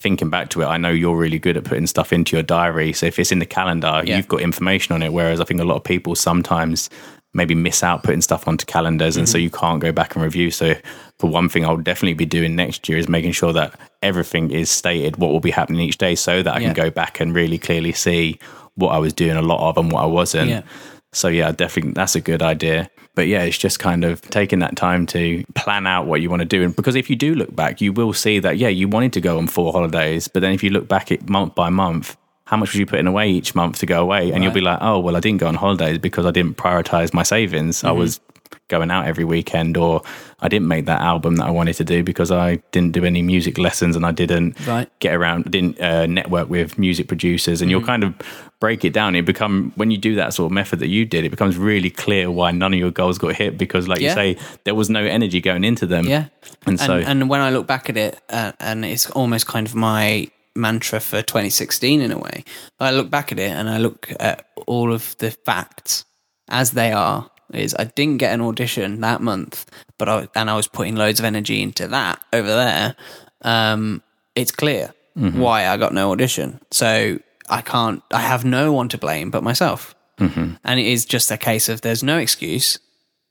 thinking 0.00 0.30
back 0.30 0.48
to 0.50 0.62
it, 0.62 0.66
I 0.66 0.76
know 0.76 0.90
you're 0.90 1.16
really 1.16 1.38
good 1.38 1.56
at 1.56 1.64
putting 1.64 1.86
stuff 1.86 2.12
into 2.12 2.36
your 2.36 2.42
diary. 2.42 2.92
So 2.92 3.06
if 3.06 3.18
it's 3.18 3.32
in 3.32 3.40
the 3.40 3.46
calendar, 3.46 4.02
yeah. 4.04 4.16
you've 4.16 4.28
got 4.28 4.40
information 4.40 4.94
on 4.94 5.02
it. 5.02 5.12
Whereas 5.12 5.40
I 5.40 5.44
think 5.44 5.60
a 5.60 5.64
lot 5.64 5.76
of 5.76 5.84
people 5.84 6.14
sometimes 6.14 6.88
maybe 7.34 7.54
miss 7.54 7.82
out 7.82 8.02
putting 8.02 8.22
stuff 8.22 8.48
onto 8.48 8.64
calendars 8.64 9.16
and 9.16 9.26
mm-hmm. 9.26 9.32
so 9.32 9.38
you 9.38 9.50
can't 9.50 9.80
go 9.80 9.92
back 9.92 10.14
and 10.14 10.24
review. 10.24 10.50
So 10.50 10.74
for 11.18 11.28
one 11.28 11.48
thing 11.48 11.64
I'll 11.64 11.76
definitely 11.76 12.14
be 12.14 12.26
doing 12.26 12.56
next 12.56 12.88
year 12.88 12.98
is 12.98 13.08
making 13.08 13.32
sure 13.32 13.52
that 13.52 13.78
everything 14.02 14.50
is 14.50 14.70
stated 14.70 15.16
what 15.16 15.30
will 15.30 15.40
be 15.40 15.50
happening 15.50 15.80
each 15.80 15.98
day 15.98 16.14
so 16.14 16.42
that 16.42 16.54
I 16.54 16.58
yeah. 16.58 16.68
can 16.72 16.74
go 16.74 16.90
back 16.90 17.20
and 17.20 17.34
really 17.34 17.58
clearly 17.58 17.92
see 17.92 18.38
what 18.76 18.90
I 18.90 18.98
was 18.98 19.12
doing 19.12 19.36
a 19.36 19.42
lot 19.42 19.68
of 19.68 19.76
and 19.76 19.92
what 19.92 20.02
I 20.02 20.06
wasn't. 20.06 20.50
Yeah. 20.50 20.62
So 21.12 21.28
yeah, 21.28 21.52
definitely 21.52 21.92
that's 21.92 22.14
a 22.14 22.20
good 22.20 22.42
idea. 22.42 22.90
But 23.14 23.26
yeah, 23.26 23.42
it's 23.42 23.58
just 23.58 23.80
kind 23.80 24.04
of 24.04 24.20
taking 24.22 24.60
that 24.60 24.76
time 24.76 25.06
to 25.06 25.44
plan 25.54 25.86
out 25.86 26.06
what 26.06 26.20
you 26.20 26.30
want 26.30 26.40
to 26.40 26.46
do. 26.46 26.62
And 26.62 26.76
because 26.76 26.94
if 26.94 27.10
you 27.10 27.16
do 27.16 27.34
look 27.34 27.54
back, 27.54 27.80
you 27.80 27.92
will 27.92 28.12
see 28.12 28.38
that 28.38 28.58
yeah, 28.58 28.68
you 28.68 28.88
wanted 28.88 29.12
to 29.14 29.20
go 29.20 29.38
on 29.38 29.46
four 29.46 29.72
holidays, 29.72 30.28
but 30.28 30.40
then 30.40 30.52
if 30.52 30.62
you 30.62 30.70
look 30.70 30.86
back 30.86 31.10
at 31.10 31.28
month 31.28 31.54
by 31.54 31.68
month, 31.68 32.16
how 32.44 32.56
much 32.56 32.72
were 32.72 32.80
you 32.80 32.86
putting 32.86 33.06
away 33.06 33.28
each 33.28 33.54
month 33.54 33.78
to 33.80 33.86
go 33.86 34.00
away? 34.00 34.22
And 34.22 34.32
right. 34.32 34.42
you'll 34.42 34.54
be 34.54 34.62
like, 34.62 34.78
oh, 34.80 35.00
well, 35.00 35.16
I 35.16 35.20
didn't 35.20 35.40
go 35.40 35.48
on 35.48 35.54
holidays 35.54 35.98
because 35.98 36.24
I 36.24 36.30
didn't 36.30 36.56
prioritize 36.56 37.12
my 37.12 37.22
savings. 37.22 37.78
Mm-hmm. 37.78 37.88
I 37.88 37.92
was 37.92 38.20
going 38.68 38.90
out 38.90 39.06
every 39.06 39.24
weekend 39.24 39.76
or 39.76 40.02
I 40.40 40.48
didn't 40.48 40.68
make 40.68 40.86
that 40.86 41.00
album 41.00 41.36
that 41.36 41.46
I 41.46 41.50
wanted 41.50 41.74
to 41.76 41.84
do 41.84 42.04
because 42.04 42.30
I 42.30 42.56
didn't 42.70 42.92
do 42.92 43.04
any 43.04 43.22
music 43.22 43.58
lessons 43.58 43.96
and 43.96 44.06
I 44.06 44.12
didn't 44.12 44.64
right. 44.66 44.88
get 45.00 45.14
around, 45.14 45.50
didn't 45.50 45.80
uh, 45.80 46.06
network 46.06 46.48
with 46.48 46.78
music 46.78 47.08
producers. 47.08 47.60
And 47.60 47.68
mm-hmm. 47.68 47.78
you'll 47.78 47.86
kind 47.86 48.04
of 48.04 48.14
break 48.60 48.84
it 48.84 48.92
down. 48.92 49.16
It 49.16 49.22
become 49.22 49.72
when 49.74 49.90
you 49.90 49.98
do 49.98 50.14
that 50.14 50.34
sort 50.34 50.46
of 50.46 50.52
method 50.52 50.78
that 50.78 50.88
you 50.88 51.04
did, 51.04 51.24
it 51.24 51.30
becomes 51.30 51.56
really 51.56 51.90
clear 51.90 52.30
why 52.30 52.52
none 52.52 52.72
of 52.72 52.78
your 52.78 52.90
goals 52.90 53.18
got 53.18 53.34
hit 53.34 53.58
because, 53.58 53.88
like 53.88 54.00
yeah. 54.00 54.10
you 54.10 54.14
say, 54.14 54.44
there 54.64 54.74
was 54.74 54.88
no 54.88 55.04
energy 55.04 55.40
going 55.40 55.64
into 55.64 55.86
them. 55.86 56.06
Yeah, 56.06 56.26
and, 56.66 56.78
and 56.78 56.80
so 56.80 56.98
and 56.98 57.28
when 57.28 57.40
I 57.40 57.50
look 57.50 57.66
back 57.66 57.90
at 57.90 57.96
it, 57.96 58.20
uh, 58.28 58.52
and 58.60 58.84
it's 58.84 59.10
almost 59.10 59.46
kind 59.46 59.66
of 59.66 59.74
my 59.74 60.30
mantra 60.54 61.00
for 61.00 61.22
2016 61.22 62.00
in 62.00 62.12
a 62.12 62.18
way. 62.18 62.44
I 62.80 62.90
look 62.90 63.10
back 63.10 63.32
at 63.32 63.38
it 63.38 63.50
and 63.50 63.68
I 63.68 63.78
look 63.78 64.12
at 64.20 64.46
all 64.66 64.92
of 64.92 65.16
the 65.18 65.30
facts 65.30 66.04
as 66.48 66.72
they 66.72 66.92
are 66.92 67.30
is 67.52 67.74
I 67.78 67.84
didn't 67.84 68.18
get 68.18 68.32
an 68.34 68.40
audition 68.40 69.00
that 69.00 69.20
month, 69.20 69.70
but 69.98 70.08
I 70.08 70.28
and 70.34 70.50
I 70.50 70.56
was 70.56 70.68
putting 70.68 70.96
loads 70.96 71.20
of 71.20 71.24
energy 71.24 71.62
into 71.62 71.88
that 71.88 72.20
over 72.32 72.48
there. 72.48 72.96
Um, 73.42 74.02
it's 74.34 74.52
clear 74.52 74.94
mm-hmm. 75.16 75.38
why 75.38 75.68
I 75.68 75.76
got 75.76 75.92
no 75.92 76.12
audition. 76.12 76.60
So 76.70 77.18
I 77.48 77.60
can't. 77.62 78.02
I 78.12 78.20
have 78.20 78.44
no 78.44 78.72
one 78.72 78.88
to 78.90 78.98
blame 78.98 79.30
but 79.30 79.42
myself. 79.42 79.94
Mm-hmm. 80.18 80.54
And 80.64 80.80
it 80.80 80.86
is 80.86 81.04
just 81.04 81.30
a 81.30 81.36
case 81.36 81.68
of 81.68 81.80
there's 81.80 82.02
no 82.02 82.18
excuse. 82.18 82.78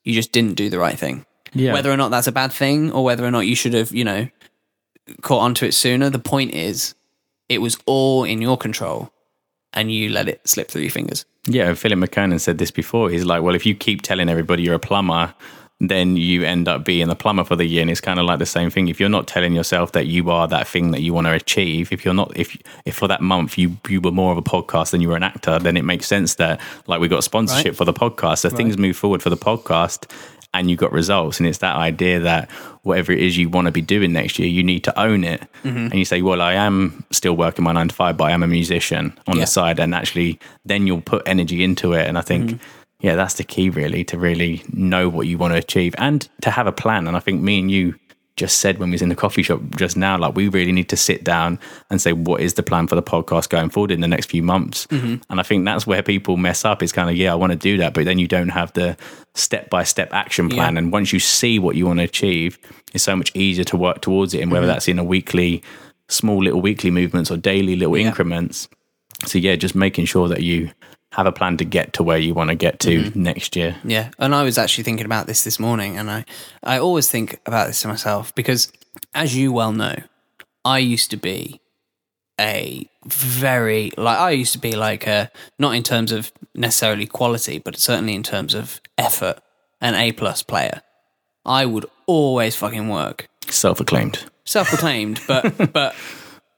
You 0.04 0.14
just 0.14 0.32
didn't 0.32 0.56
do 0.56 0.70
the 0.70 0.80
right 0.80 0.98
thing. 0.98 1.26
Yeah. 1.54 1.74
Whether 1.74 1.92
or 1.92 1.98
not 1.98 2.12
that's 2.12 2.28
a 2.28 2.32
bad 2.32 2.52
thing, 2.52 2.92
or 2.92 3.04
whether 3.04 3.26
or 3.26 3.32
not 3.32 3.42
you 3.42 3.56
should 3.56 3.74
have, 3.74 3.94
you 3.94 4.04
know, 4.04 4.28
caught 5.22 5.42
onto 5.42 5.66
it 5.66 5.74
sooner. 5.74 6.10
The 6.10 6.20
point 6.20 6.54
is, 6.54 6.96
it 7.50 7.60
was 7.60 7.78
all 7.86 8.24
in 8.24 8.42
your 8.42 8.58
control, 8.58 9.12
and 9.74 9.92
you 9.92 10.10
let 10.10 10.28
it 10.28 10.48
slip 10.48 10.70
through 10.70 10.82
your 10.82 10.92
fingers. 10.92 11.26
Yeah, 11.46 11.74
Philip 11.74 12.00
McKernan 12.00 12.40
said 12.40 12.58
this 12.58 12.72
before. 12.72 13.10
He's 13.10 13.26
like, 13.26 13.42
well, 13.42 13.56
if 13.56 13.66
you 13.66 13.76
keep 13.76 14.02
telling 14.02 14.30
everybody 14.30 14.64
you're 14.64 14.76
a 14.76 14.80
plumber, 14.80 15.34
then 15.80 16.18
you 16.18 16.44
end 16.44 16.68
up 16.68 16.84
being 16.84 17.08
the 17.08 17.16
plumber 17.16 17.44
for 17.44 17.56
the 17.56 17.66
year. 17.66 17.82
And 17.82 17.92
it's 17.92 18.02
kind 18.02 18.20
of 18.20 18.26
like 18.26 18.40
the 18.40 18.46
same 18.46 18.70
thing. 18.70 18.88
If 18.88 19.00
you're 19.00 19.10
not 19.10 19.28
telling 19.28 19.54
yourself 19.54 19.92
that 19.92 20.08
you 20.08 20.30
are 20.32 20.48
that 20.48 20.68
thing 20.68 20.92
that 20.92 21.02
you 21.02 21.14
want 21.14 21.28
to 21.28 21.34
achieve, 21.34 21.92
if 21.92 22.04
you're 22.04 22.16
not, 22.16 22.36
if 22.36 22.58
if 22.86 22.96
for 22.96 23.08
that 23.08 23.22
month 23.22 23.58
you 23.58 23.78
you 23.88 24.02
were 24.02 24.12
more 24.12 24.32
of 24.32 24.38
a 24.38 24.42
podcast 24.42 24.92
than 24.92 25.02
you 25.02 25.10
were 25.10 25.16
an 25.16 25.24
actor, 25.24 25.60
then 25.60 25.78
it 25.78 25.86
makes 25.86 26.08
sense 26.08 26.36
that 26.36 26.60
like 26.88 27.00
we 27.00 27.08
got 27.08 27.24
sponsorship 27.24 27.66
right. 27.66 27.76
for 27.76 27.86
the 27.86 27.94
podcast, 27.94 28.40
so 28.40 28.50
right. 28.50 28.58
things 28.58 28.78
move 28.78 28.98
forward 28.98 29.22
for 29.22 29.30
the 29.30 29.38
podcast 29.38 30.10
and 30.54 30.70
you 30.70 30.76
got 30.76 30.92
results. 30.92 31.40
And 31.40 31.48
it's 31.48 31.60
that 31.60 31.76
idea 31.76 32.20
that 32.22 32.50
whatever 32.84 33.12
it 33.12 33.20
is 33.20 33.38
you 33.38 33.50
want 33.50 33.66
to 33.66 33.72
be 33.72 33.82
doing 33.82 34.14
next 34.14 34.40
year, 34.40 34.48
you 34.48 34.64
need 34.64 34.84
to 34.86 35.00
own 35.00 35.24
it. 35.24 35.42
Mm-hmm. 35.64 35.78
And 35.78 35.94
you 35.94 36.06
say, 36.06 36.22
well, 36.22 36.42
I 36.42 36.54
am 36.54 37.06
still 37.12 37.36
working 37.36 37.64
my 37.64 37.74
nine 37.74 37.90
to 37.90 37.96
five, 37.96 38.18
but 38.18 38.26
I 38.26 38.32
am 38.32 38.44
a 38.44 38.48
musician 38.48 39.18
on 39.28 39.36
yeah. 39.36 39.44
the 39.44 39.48
side. 39.48 39.80
And 39.80 39.94
actually, 39.94 40.40
then 40.66 40.88
you'll 40.88 41.02
put 41.02 41.28
energy 41.28 41.64
into 41.64 41.94
it. 41.94 42.08
And 42.08 42.18
I 42.18 42.22
think, 42.22 42.50
mm-hmm. 42.52 42.66
yeah, 43.02 43.16
that's 43.16 43.36
the 43.36 43.44
key 43.44 43.70
really 43.70 44.04
to 44.06 44.18
really 44.18 44.64
know 44.72 45.10
what 45.10 45.28
you 45.28 45.38
want 45.38 45.54
to 45.54 45.58
achieve 45.58 45.94
and 45.98 46.28
to 46.42 46.52
have 46.52 46.68
a 46.68 46.72
plan. 46.72 47.08
And 47.08 47.18
I 47.18 47.20
think 47.20 47.42
me 47.42 47.60
and 47.60 47.70
you 47.70 47.96
just 48.38 48.60
said 48.60 48.78
when 48.78 48.90
we 48.90 48.94
was 48.94 49.02
in 49.02 49.10
the 49.10 49.16
coffee 49.16 49.42
shop 49.42 49.60
just 49.76 49.98
now, 49.98 50.18
like 50.18 50.36
we 50.36 50.48
really 50.48 50.72
need 50.72 50.88
to 50.90 50.96
sit 50.96 51.24
down 51.24 51.60
and 51.90 52.00
say 52.00 52.14
what 52.14 52.40
is 52.40 52.54
the 52.54 52.64
plan 52.64 52.88
for 52.88 52.96
the 52.96 53.04
podcast 53.04 53.50
going 53.50 53.70
forward 53.70 53.92
in 53.92 54.00
the 54.00 54.08
next 54.08 54.30
few 54.30 54.44
months. 54.44 54.86
Mm-hmm. 54.88 55.16
And 55.30 55.40
I 55.40 55.44
think 55.44 55.66
that's 55.66 55.88
where 55.88 56.04
people 56.04 56.38
mess 56.38 56.64
up. 56.64 56.84
It's 56.84 56.92
kind 56.92 57.10
of 57.10 57.18
yeah, 57.18 57.32
I 57.32 57.36
want 57.36 57.52
to 57.52 57.58
do 57.58 57.78
that, 57.78 57.94
but 57.94 58.06
then 58.06 58.20
you 58.20 58.28
don't 58.28 58.50
have 58.50 58.72
the 58.74 58.96
step 59.38 59.70
by 59.70 59.84
step 59.84 60.14
action 60.14 60.50
plan. 60.50 60.74
Yeah. 60.74 60.80
And 60.80 60.92
once 60.92 61.14
you 61.14 61.20
see 61.20 61.60
what 61.60 61.76
you 61.76 61.86
want 61.86 62.00
to 62.00 62.04
achieve, 62.04 62.58
it's 62.94 63.04
so 63.04 63.16
much 63.16 63.32
easier 63.36 63.66
to 63.66 63.78
work 63.78 64.02
towards 64.02 64.34
it. 64.34 64.42
And 64.42 64.52
whether 64.52 64.66
mm-hmm. 64.66 64.74
that's 64.74 64.88
in 64.88 65.00
a 65.00 65.04
weekly, 65.04 65.64
small 66.10 66.44
little 66.44 66.62
weekly 66.62 66.92
movements 66.92 67.32
or 67.32 67.38
daily 67.38 67.76
little 67.76 67.98
yeah. 67.98 68.08
increments. 68.08 68.68
So 69.26 69.38
yeah, 69.38 69.56
just 69.56 69.76
making 69.76 70.06
sure 70.06 70.28
that 70.28 70.44
you 70.44 70.72
have 71.14 71.26
a 71.26 71.32
plan 71.32 71.58
to 71.58 71.66
get 71.66 71.94
to 71.94 72.04
where 72.04 72.18
you 72.18 72.34
want 72.34 72.50
to 72.50 72.56
get 72.56 72.80
to 72.82 73.04
mm-hmm. 73.04 73.24
next 73.24 73.56
year. 73.56 73.76
Yeah, 73.84 74.12
and 74.20 74.36
I 74.36 74.44
was 74.44 74.58
actually 74.58 74.84
thinking 74.84 75.06
about 75.06 75.26
this 75.26 75.44
this 75.44 75.60
morning, 75.60 75.98
and 75.98 76.12
I 76.12 76.26
I 76.64 76.80
always 76.80 77.10
think 77.10 77.40
about 77.46 77.68
this 77.68 77.82
to 77.82 77.88
myself 77.88 78.36
because, 78.36 78.72
as 79.16 79.36
you 79.36 79.52
well 79.52 79.72
know, 79.72 79.96
I 80.66 80.80
used 80.80 81.10
to 81.12 81.18
be 81.18 81.62
a 82.40 82.88
very 83.06 83.92
like 83.98 84.20
I 84.20 84.32
used 84.32 84.54
to 84.54 84.60
be 84.60 84.76
like 84.76 85.08
a 85.08 85.32
not 85.58 85.76
in 85.76 85.84
terms 85.84 86.12
of 86.12 86.32
necessarily 86.54 87.06
quality, 87.06 87.60
but 87.60 87.78
certainly 87.78 88.16
in 88.16 88.24
terms 88.24 88.54
of 88.54 88.82
effort, 88.98 89.40
an 89.82 89.96
A 89.96 90.12
plus 90.12 90.44
player. 90.44 90.82
I 91.46 91.66
would 91.66 91.86
always 92.06 92.56
fucking 92.56 92.90
work. 92.90 93.28
Self 93.48 93.80
acclaimed. 93.80 94.26
Self 94.46 94.74
acclaimed, 94.74 95.22
but 95.28 95.72
but 95.74 95.96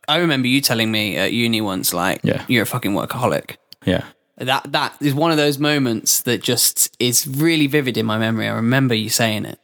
I 0.07 0.17
remember 0.17 0.47
you 0.47 0.61
telling 0.61 0.91
me 0.91 1.17
at 1.17 1.31
uni 1.33 1.61
once, 1.61 1.93
like, 1.93 2.21
yeah. 2.23 2.43
you're 2.47 2.63
a 2.63 2.65
fucking 2.65 2.93
workaholic. 2.93 3.57
Yeah 3.85 4.03
that 4.39 4.71
that 4.71 4.95
is 5.01 5.13
one 5.13 5.31
of 5.31 5.37
those 5.37 5.59
moments 5.59 6.21
that 6.21 6.41
just 6.41 6.95
is 6.99 7.27
really 7.27 7.67
vivid 7.67 7.97
in 7.97 8.05
my 8.05 8.17
memory. 8.17 8.47
I 8.47 8.53
remember 8.53 8.95
you 8.95 9.09
saying 9.09 9.45
it, 9.45 9.59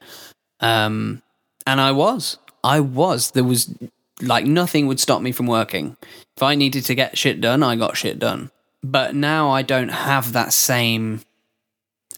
um, 0.59 1.21
and 1.65 1.79
I 1.79 1.91
was, 1.91 2.37
I 2.63 2.81
was. 2.81 3.31
There 3.31 3.43
was 3.43 3.73
like 4.21 4.45
nothing 4.45 4.87
would 4.87 4.99
stop 4.99 5.21
me 5.21 5.31
from 5.31 5.47
working. 5.47 5.97
If 6.35 6.43
I 6.43 6.55
needed 6.55 6.85
to 6.85 6.95
get 6.95 7.17
shit 7.17 7.41
done, 7.41 7.63
I 7.63 7.75
got 7.75 7.97
shit 7.97 8.19
done. 8.19 8.51
But 8.83 9.15
now 9.15 9.49
I 9.49 9.61
don't 9.61 9.89
have 9.89 10.33
that 10.33 10.53
same, 10.53 11.21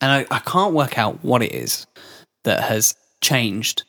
and 0.02 0.12
I, 0.12 0.26
I 0.30 0.40
can't 0.40 0.74
work 0.74 0.98
out 0.98 1.24
what 1.24 1.42
it 1.42 1.54
is 1.54 1.88
that 2.44 2.64
has 2.64 2.96
changed. 3.22 3.84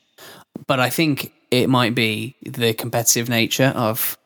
But 0.67 0.81
I 0.81 0.91
think 0.91 1.33
it 1.51 1.69
might 1.69 1.95
be 1.95 2.37
the 2.43 2.75
competitive 2.75 3.29
nature 3.29 3.73
of 3.75 4.17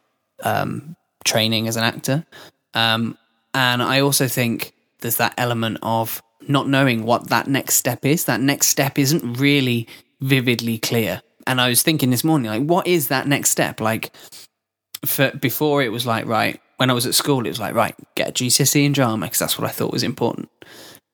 um, 0.42 0.97
training 1.25 1.68
as 1.68 1.77
an 1.77 1.85
actor. 1.85 2.27
Um, 2.75 3.16
and 3.55 3.83
I 3.83 4.01
also 4.01 4.29
think 4.29 4.73
there's 5.01 5.16
that 5.16 5.35
element 5.37 5.79
of 5.83 6.23
not 6.49 6.68
knowing 6.68 7.05
what 7.05 7.29
that 7.29 7.47
next 7.47 7.75
step 7.75 8.05
is. 8.05 8.25
That 8.25 8.40
next 8.40 8.68
step 8.68 8.99
isn't 8.99 9.38
really 9.38 9.87
vividly 10.21 10.79
clear. 10.79 11.23
And 11.46 11.61
I 11.61 11.68
was 11.68 11.83
thinking 11.83 12.11
this 12.11 12.24
morning, 12.24 12.50
like, 12.50 12.62
what 12.62 12.87
is 12.87 13.09
that 13.09 13.26
next 13.26 13.50
step? 13.50 13.81
Like, 13.81 14.12
for 15.05 15.31
before 15.33 15.83
it 15.83 15.90
was 15.90 16.07
like, 16.07 16.26
right, 16.26 16.61
when 16.76 16.90
I 16.90 16.94
was 16.94 17.07
at 17.07 17.14
school, 17.14 17.46
it 17.46 17.50
was 17.50 17.61
like, 17.61 17.74
right, 17.74 17.94
get 18.14 18.28
a 18.28 18.33
GCSE 18.33 18.85
in 18.85 18.92
drama 18.92 19.26
because 19.26 19.38
that's 19.38 19.59
what 19.59 19.68
I 19.68 19.72
thought 19.72 19.92
was 19.92 20.02
important. 20.02 20.48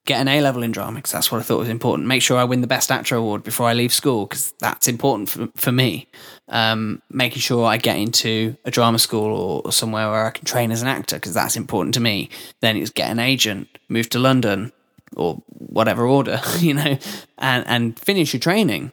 Get 0.06 0.20
an 0.20 0.28
A 0.28 0.40
level 0.40 0.62
in 0.62 0.72
drama 0.72 0.96
because 0.96 1.12
that's 1.12 1.30
what 1.30 1.38
I 1.38 1.42
thought 1.42 1.58
was 1.58 1.68
important. 1.68 2.08
Make 2.08 2.22
sure 2.22 2.38
I 2.38 2.44
win 2.44 2.62
the 2.62 2.66
best 2.66 2.90
actor 2.90 3.16
award 3.16 3.42
before 3.42 3.68
I 3.68 3.74
leave 3.74 3.92
school 3.92 4.24
because 4.24 4.54
that's 4.60 4.88
important 4.88 5.28
for, 5.28 5.48
for 5.56 5.70
me. 5.70 6.08
Um, 6.48 7.02
making 7.10 7.40
sure 7.40 7.66
I 7.66 7.76
get 7.76 7.98
into 7.98 8.56
a 8.64 8.70
drama 8.70 8.98
school 8.98 9.26
or, 9.26 9.62
or 9.66 9.72
somewhere 9.72 10.10
where 10.10 10.24
I 10.24 10.30
can 10.30 10.46
train 10.46 10.70
as 10.70 10.80
an 10.80 10.88
actor 10.88 11.16
because 11.16 11.34
that's 11.34 11.56
important 11.56 11.92
to 11.94 12.00
me. 12.00 12.30
Then 12.62 12.78
it's 12.78 12.90
get 12.90 13.10
an 13.10 13.18
agent, 13.18 13.68
move 13.90 14.08
to 14.10 14.18
London 14.18 14.72
or 15.16 15.42
whatever 15.48 16.06
order, 16.06 16.40
you 16.58 16.72
know, 16.72 16.98
and, 17.36 17.66
and 17.66 17.98
finish 17.98 18.32
your 18.32 18.40
training. 18.40 18.92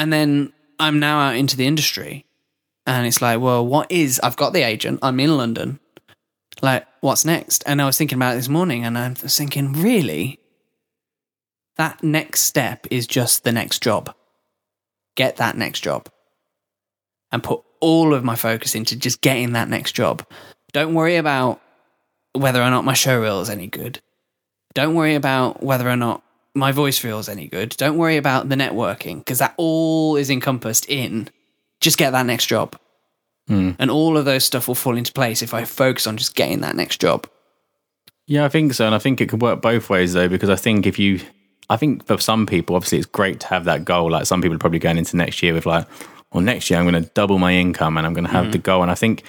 And 0.00 0.10
then 0.10 0.54
I'm 0.78 0.98
now 0.98 1.20
out 1.20 1.36
into 1.36 1.58
the 1.58 1.66
industry 1.66 2.24
and 2.86 3.06
it's 3.06 3.20
like, 3.20 3.38
well, 3.38 3.66
what 3.66 3.92
is, 3.92 4.18
I've 4.22 4.38
got 4.38 4.54
the 4.54 4.62
agent, 4.62 5.00
I'm 5.02 5.20
in 5.20 5.36
London. 5.36 5.78
Like, 6.62 6.86
what's 7.02 7.26
next? 7.26 7.62
And 7.66 7.82
I 7.82 7.84
was 7.84 7.98
thinking 7.98 8.16
about 8.16 8.32
it 8.32 8.36
this 8.36 8.48
morning 8.48 8.86
and 8.86 8.96
I'm 8.96 9.14
thinking, 9.14 9.74
really? 9.74 10.38
That 11.76 12.02
next 12.02 12.44
step 12.44 12.86
is 12.90 13.06
just 13.06 13.44
the 13.44 13.52
next 13.52 13.82
job. 13.82 14.14
Get 15.16 15.36
that 15.36 15.58
next 15.58 15.80
job 15.80 16.08
and 17.30 17.42
put 17.42 17.62
all 17.80 18.14
of 18.14 18.24
my 18.24 18.36
focus 18.36 18.74
into 18.74 18.96
just 18.96 19.20
getting 19.20 19.52
that 19.52 19.68
next 19.68 19.92
job. 19.92 20.26
Don't 20.72 20.94
worry 20.94 21.16
about 21.16 21.60
whether 22.32 22.62
or 22.62 22.70
not 22.70 22.86
my 22.86 22.94
show 22.94 23.20
reel 23.20 23.42
is 23.42 23.50
any 23.50 23.66
good. 23.66 24.00
Don't 24.72 24.94
worry 24.94 25.14
about 25.14 25.62
whether 25.62 25.90
or 25.90 25.96
not 25.96 26.22
my 26.54 26.72
voice 26.72 26.98
feels 26.98 27.28
any 27.28 27.48
good. 27.48 27.70
Don't 27.76 27.96
worry 27.96 28.16
about 28.16 28.48
the 28.48 28.56
networking 28.56 29.18
because 29.18 29.38
that 29.38 29.54
all 29.56 30.16
is 30.16 30.30
encompassed 30.30 30.88
in 30.88 31.28
just 31.80 31.98
get 31.98 32.10
that 32.10 32.26
next 32.26 32.46
job. 32.46 32.76
Mm. 33.48 33.76
And 33.78 33.90
all 33.90 34.16
of 34.16 34.24
those 34.24 34.44
stuff 34.44 34.68
will 34.68 34.74
fall 34.74 34.96
into 34.96 35.12
place 35.12 35.42
if 35.42 35.54
I 35.54 35.64
focus 35.64 36.06
on 36.06 36.16
just 36.16 36.34
getting 36.34 36.60
that 36.60 36.76
next 36.76 37.00
job. 37.00 37.26
Yeah, 38.26 38.44
I 38.44 38.48
think 38.48 38.74
so. 38.74 38.86
And 38.86 38.94
I 38.94 38.98
think 38.98 39.20
it 39.20 39.28
could 39.28 39.42
work 39.42 39.60
both 39.60 39.90
ways 39.90 40.12
though, 40.12 40.28
because 40.28 40.50
I 40.50 40.56
think 40.56 40.86
if 40.86 40.98
you, 40.98 41.20
I 41.68 41.76
think 41.76 42.06
for 42.06 42.18
some 42.18 42.46
people, 42.46 42.76
obviously 42.76 42.98
it's 42.98 43.06
great 43.06 43.40
to 43.40 43.46
have 43.48 43.64
that 43.64 43.84
goal. 43.84 44.10
Like 44.10 44.26
some 44.26 44.40
people 44.40 44.56
are 44.56 44.60
probably 44.60 44.78
going 44.78 44.98
into 44.98 45.16
next 45.16 45.42
year 45.42 45.54
with 45.54 45.66
like, 45.66 45.86
well, 46.32 46.42
next 46.42 46.70
year 46.70 46.78
I'm 46.78 46.88
going 46.88 47.02
to 47.02 47.10
double 47.10 47.38
my 47.38 47.52
income 47.52 47.96
and 47.96 48.06
I'm 48.06 48.14
going 48.14 48.26
to 48.26 48.30
have 48.30 48.46
mm. 48.46 48.52
the 48.52 48.58
goal. 48.58 48.82
And 48.82 48.90
I 48.90 48.94
think 48.94 49.24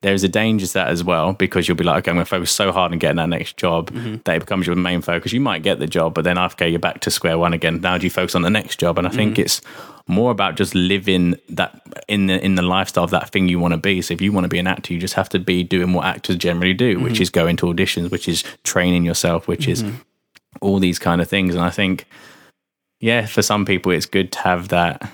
there's 0.00 0.22
a 0.22 0.28
danger 0.28 0.66
to 0.66 0.74
that 0.74 0.88
as 0.88 1.02
well 1.02 1.32
because 1.32 1.66
you'll 1.66 1.76
be 1.76 1.82
like, 1.82 1.98
okay, 1.98 2.10
I'm 2.10 2.16
going 2.16 2.24
to 2.24 2.28
focus 2.28 2.52
so 2.52 2.70
hard 2.70 2.92
on 2.92 2.98
getting 2.98 3.16
that 3.16 3.28
next 3.28 3.56
job 3.56 3.90
mm-hmm. 3.90 4.16
that 4.24 4.36
it 4.36 4.40
becomes 4.40 4.66
your 4.66 4.76
main 4.76 5.02
focus. 5.02 5.32
You 5.32 5.40
might 5.40 5.62
get 5.62 5.80
the 5.80 5.88
job, 5.88 6.14
but 6.14 6.22
then 6.22 6.38
okay, 6.38 6.68
you're 6.68 6.78
back 6.78 7.00
to 7.00 7.10
square 7.10 7.36
one 7.36 7.52
again. 7.52 7.80
Now 7.80 7.98
do 7.98 8.06
you 8.06 8.10
focus 8.10 8.36
on 8.36 8.42
the 8.42 8.50
next 8.50 8.78
job? 8.78 8.98
And 8.98 9.08
I 9.08 9.10
think 9.10 9.32
mm-hmm. 9.32 9.42
it's 9.42 9.60
more 10.06 10.30
about 10.30 10.56
just 10.56 10.74
living 10.74 11.36
that 11.48 11.82
in 12.06 12.26
the 12.26 12.42
in 12.42 12.54
the 12.54 12.62
lifestyle 12.62 13.04
of 13.04 13.10
that 13.10 13.30
thing 13.30 13.48
you 13.48 13.58
want 13.58 13.74
to 13.74 13.78
be. 13.78 14.00
So 14.00 14.14
if 14.14 14.20
you 14.20 14.30
want 14.30 14.44
to 14.44 14.48
be 14.48 14.58
an 14.58 14.68
actor, 14.68 14.94
you 14.94 15.00
just 15.00 15.14
have 15.14 15.28
to 15.30 15.40
be 15.40 15.64
doing 15.64 15.92
what 15.92 16.06
actors 16.06 16.36
generally 16.36 16.74
do, 16.74 16.94
mm-hmm. 16.94 17.04
which 17.04 17.20
is 17.20 17.28
going 17.28 17.56
to 17.56 17.66
auditions, 17.66 18.10
which 18.10 18.28
is 18.28 18.44
training 18.62 19.04
yourself, 19.04 19.48
which 19.48 19.66
is 19.66 19.82
mm-hmm. 19.82 19.96
all 20.60 20.78
these 20.78 21.00
kind 21.00 21.20
of 21.20 21.28
things. 21.28 21.56
And 21.56 21.64
I 21.64 21.70
think, 21.70 22.06
yeah, 23.00 23.26
for 23.26 23.42
some 23.42 23.66
people, 23.66 23.90
it's 23.90 24.06
good 24.06 24.30
to 24.32 24.38
have 24.40 24.68
that 24.68 25.10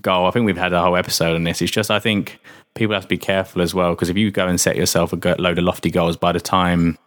goal. 0.00 0.26
I 0.26 0.30
think 0.30 0.46
we've 0.46 0.56
had 0.56 0.72
a 0.72 0.80
whole 0.80 0.96
episode 0.96 1.34
on 1.34 1.44
this. 1.44 1.62
It's 1.62 1.70
just 1.70 1.90
I 1.90 1.98
think 1.98 2.38
people 2.74 2.94
have 2.94 3.04
to 3.04 3.08
be 3.08 3.18
careful 3.18 3.62
as 3.62 3.74
well 3.74 3.90
because 3.90 4.08
if 4.08 4.16
you 4.16 4.30
go 4.30 4.46
and 4.46 4.60
set 4.60 4.76
yourself 4.76 5.12
a 5.12 5.16
load 5.16 5.58
of 5.58 5.64
lofty 5.64 5.90
goals, 5.90 6.16
by 6.16 6.32
the 6.32 6.40
time 6.40 6.98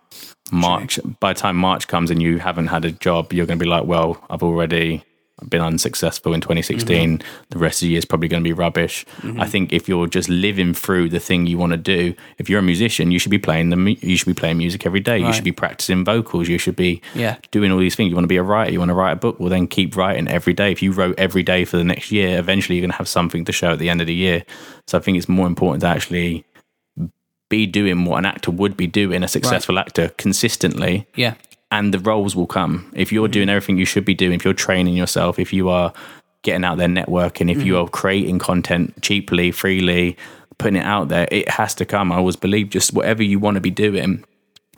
March, 0.51 0.99
by 1.19 1.33
the 1.33 1.39
time 1.39 1.55
March 1.55 1.87
comes 1.87 2.11
and 2.11 2.21
you 2.21 2.39
haven't 2.39 2.67
had 2.67 2.85
a 2.85 2.91
job, 2.91 3.33
you're 3.33 3.45
going 3.45 3.59
to 3.59 3.63
be 3.63 3.69
like, 3.69 3.85
well, 3.85 4.23
I've 4.29 4.43
already 4.43 5.03
been 5.49 5.61
unsuccessful 5.61 6.33
in 6.33 6.41
2016. 6.41 7.19
Mm-hmm. 7.19 7.43
The 7.49 7.57
rest 7.59 7.81
of 7.81 7.87
the 7.87 7.89
year 7.89 7.97
is 7.97 8.05
probably 8.05 8.27
going 8.27 8.43
to 8.43 8.47
be 8.47 8.53
rubbish. 8.53 9.05
Mm-hmm. 9.17 9.41
I 9.41 9.47
think 9.47 9.73
if 9.73 9.87
you're 9.87 10.07
just 10.07 10.29
living 10.29 10.73
through 10.73 11.09
the 11.09 11.19
thing 11.19 11.47
you 11.47 11.57
want 11.57 11.71
to 11.71 11.77
do, 11.77 12.15
if 12.37 12.49
you're 12.49 12.59
a 12.59 12.63
musician, 12.63 13.11
you 13.11 13.19
should 13.19 13.31
be 13.31 13.39
playing 13.39 13.69
the 13.69 13.97
you 14.01 14.17
should 14.17 14.27
be 14.27 14.33
playing 14.33 14.57
music 14.57 14.85
every 14.85 14.99
day. 14.99 15.21
Right. 15.21 15.27
You 15.27 15.33
should 15.33 15.43
be 15.43 15.51
practicing 15.51 16.03
vocals. 16.05 16.47
You 16.47 16.57
should 16.57 16.75
be 16.75 17.01
yeah. 17.13 17.37
doing 17.51 17.71
all 17.71 17.79
these 17.79 17.95
things. 17.95 18.09
You 18.09 18.15
want 18.15 18.25
to 18.25 18.29
be 18.29 18.37
a 18.37 18.43
writer. 18.43 18.71
You 18.71 18.79
want 18.79 18.89
to 18.89 18.95
write 18.95 19.11
a 19.11 19.17
book. 19.17 19.39
Well, 19.39 19.49
then 19.49 19.67
keep 19.67 19.95
writing 19.95 20.27
every 20.27 20.53
day. 20.53 20.71
If 20.71 20.81
you 20.81 20.91
wrote 20.91 21.17
every 21.17 21.43
day 21.43 21.65
for 21.65 21.77
the 21.77 21.83
next 21.83 22.11
year, 22.11 22.39
eventually 22.39 22.77
you're 22.77 22.83
going 22.83 22.91
to 22.91 22.97
have 22.97 23.07
something 23.07 23.45
to 23.45 23.51
show 23.51 23.71
at 23.71 23.79
the 23.79 23.89
end 23.89 24.01
of 24.01 24.07
the 24.07 24.15
year. 24.15 24.43
So 24.87 24.97
I 24.97 25.01
think 25.01 25.17
it's 25.17 25.29
more 25.29 25.47
important 25.47 25.81
to 25.81 25.87
actually 25.87 26.45
be 27.49 27.65
doing 27.67 28.05
what 28.05 28.17
an 28.17 28.25
actor 28.25 28.51
would 28.51 28.75
be 28.75 28.87
doing, 28.87 29.23
a 29.23 29.27
successful 29.27 29.75
right. 29.75 29.85
actor 29.85 30.09
consistently. 30.17 31.07
Yeah 31.15 31.35
and 31.73 31.91
the 31.91 31.99
roles 31.99 32.35
will 32.35 32.45
come. 32.45 32.89
If 32.95 33.11
you're 33.11 33.27
doing 33.27 33.47
mm-hmm. 33.47 33.55
everything 33.55 33.77
you 33.79 33.85
should 33.85 34.05
be 34.05 34.13
doing, 34.13 34.33
if 34.33 34.45
you're 34.45 34.53
training 34.53 34.95
yourself, 34.95 35.39
if 35.39 35.51
you 35.51 35.69
are 35.69 35.91
getting 36.43 36.63
out 36.63 36.77
there 36.77 36.87
networking, 36.87 37.49
if 37.49 37.57
mm-hmm. 37.57 37.67
you 37.67 37.77
are 37.79 37.89
creating 37.89 38.37
content 38.37 39.01
cheaply, 39.01 39.51
freely, 39.51 40.15
putting 40.59 40.79
it 40.79 40.85
out 40.85 41.09
there, 41.09 41.27
it 41.31 41.49
has 41.49 41.73
to 41.75 41.85
come. 41.85 42.11
I 42.11 42.17
always 42.17 42.35
believe 42.35 42.69
just 42.69 42.93
whatever 42.93 43.23
you 43.23 43.39
want 43.39 43.55
to 43.55 43.61
be 43.61 43.71
doing, 43.71 44.23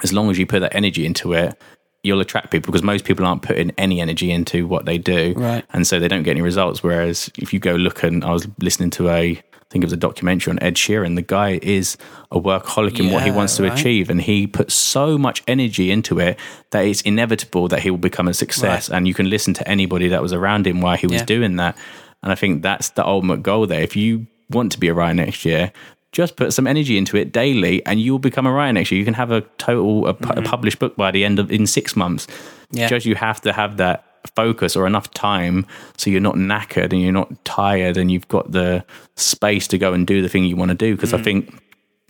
as 0.03 0.13
long 0.13 0.31
as 0.31 0.39
you 0.39 0.45
put 0.45 0.61
that 0.61 0.73
energy 0.73 1.05
into 1.05 1.33
it, 1.33 1.61
you'll 2.01 2.21
attract 2.21 2.49
people 2.49 2.71
because 2.71 2.83
most 2.83 3.03
people 3.03 3.25
aren't 3.25 3.41
putting 3.41 3.71
any 3.71 3.99
energy 3.99 4.31
into 4.31 4.65
what 4.65 4.85
they 4.85 4.97
do. 4.97 5.33
Right. 5.35 5.65
And 5.73 5.85
so 5.85 5.99
they 5.99 6.07
don't 6.07 6.23
get 6.23 6.31
any 6.31 6.41
results. 6.41 6.81
Whereas 6.81 7.29
if 7.37 7.51
you 7.51 7.59
go 7.59 7.75
look 7.75 8.03
and 8.03 8.23
I 8.23 8.31
was 8.31 8.47
listening 8.61 8.91
to 8.91 9.09
a 9.09 9.41
think 9.69 9.83
it 9.83 9.87
was 9.87 9.93
a 9.93 9.97
documentary 9.97 10.51
on 10.51 10.59
Ed 10.61 10.75
Sheeran. 10.75 11.15
The 11.15 11.21
guy 11.21 11.59
is 11.61 11.97
a 12.31 12.39
workaholic 12.39 12.99
in 12.99 13.11
what 13.11 13.23
he 13.23 13.31
wants 13.31 13.57
to 13.57 13.63
right. 13.63 13.73
achieve, 13.73 14.09
and 14.09 14.21
he 14.21 14.47
puts 14.47 14.73
so 14.73 15.17
much 15.17 15.43
energy 15.47 15.91
into 15.91 16.19
it 16.19 16.39
that 16.71 16.85
it's 16.85 17.01
inevitable 17.01 17.67
that 17.69 17.81
he 17.81 17.89
will 17.89 17.97
become 17.97 18.27
a 18.27 18.33
success. 18.33 18.89
Right. 18.89 18.97
And 18.97 19.07
you 19.07 19.13
can 19.13 19.29
listen 19.29 19.53
to 19.55 19.67
anybody 19.67 20.07
that 20.09 20.21
was 20.21 20.33
around 20.33 20.67
him 20.67 20.81
while 20.81 20.97
he 20.97 21.07
was 21.07 21.21
yeah. 21.21 21.25
doing 21.25 21.55
that. 21.57 21.77
And 22.23 22.31
I 22.31 22.35
think 22.35 22.63
that's 22.63 22.89
the 22.89 23.05
ultimate 23.05 23.43
goal 23.43 23.67
there. 23.67 23.81
If 23.81 23.95
you 23.95 24.27
want 24.49 24.71
to 24.73 24.79
be 24.79 24.87
a 24.87 24.93
writer 24.93 25.15
next 25.15 25.45
year, 25.45 25.71
just 26.11 26.37
put 26.37 26.53
some 26.53 26.65
energy 26.65 26.97
into 26.97 27.17
it 27.17 27.33
daily 27.33 27.85
and 27.85 27.99
you'll 27.99 28.19
become 28.19 28.47
a 28.47 28.51
writer 28.51 28.73
next 28.73 28.91
year. 28.91 28.99
You 28.99 29.05
can 29.05 29.15
have 29.15 29.31
a 29.31 29.41
total, 29.57 30.07
a, 30.07 30.13
mm-hmm. 30.13 30.39
a 30.39 30.41
published 30.41 30.79
book 30.79 30.95
by 30.95 31.11
the 31.11 31.25
end 31.25 31.39
of, 31.39 31.51
in 31.51 31.67
six 31.67 31.95
months. 31.95 32.27
Yeah. 32.71 32.87
Just 32.87 33.05
you 33.05 33.15
have 33.15 33.41
to 33.41 33.51
have 33.51 33.77
that 33.77 34.14
focus 34.35 34.75
or 34.75 34.87
enough 34.87 35.11
time 35.11 35.65
so 35.97 36.09
you're 36.09 36.21
not 36.21 36.35
knackered 36.35 36.91
and 36.91 37.01
you're 37.01 37.11
not 37.11 37.43
tired 37.45 37.97
and 37.97 38.11
you've 38.11 38.27
got 38.27 38.51
the 38.51 38.83
space 39.15 39.67
to 39.67 39.77
go 39.77 39.93
and 39.93 40.07
do 40.07 40.21
the 40.21 40.29
thing 40.29 40.43
you 40.43 40.55
want 40.55 40.69
to 40.69 40.75
do 40.75 40.95
because 40.95 41.11
mm. 41.11 41.19
I 41.19 41.23
think 41.23 41.61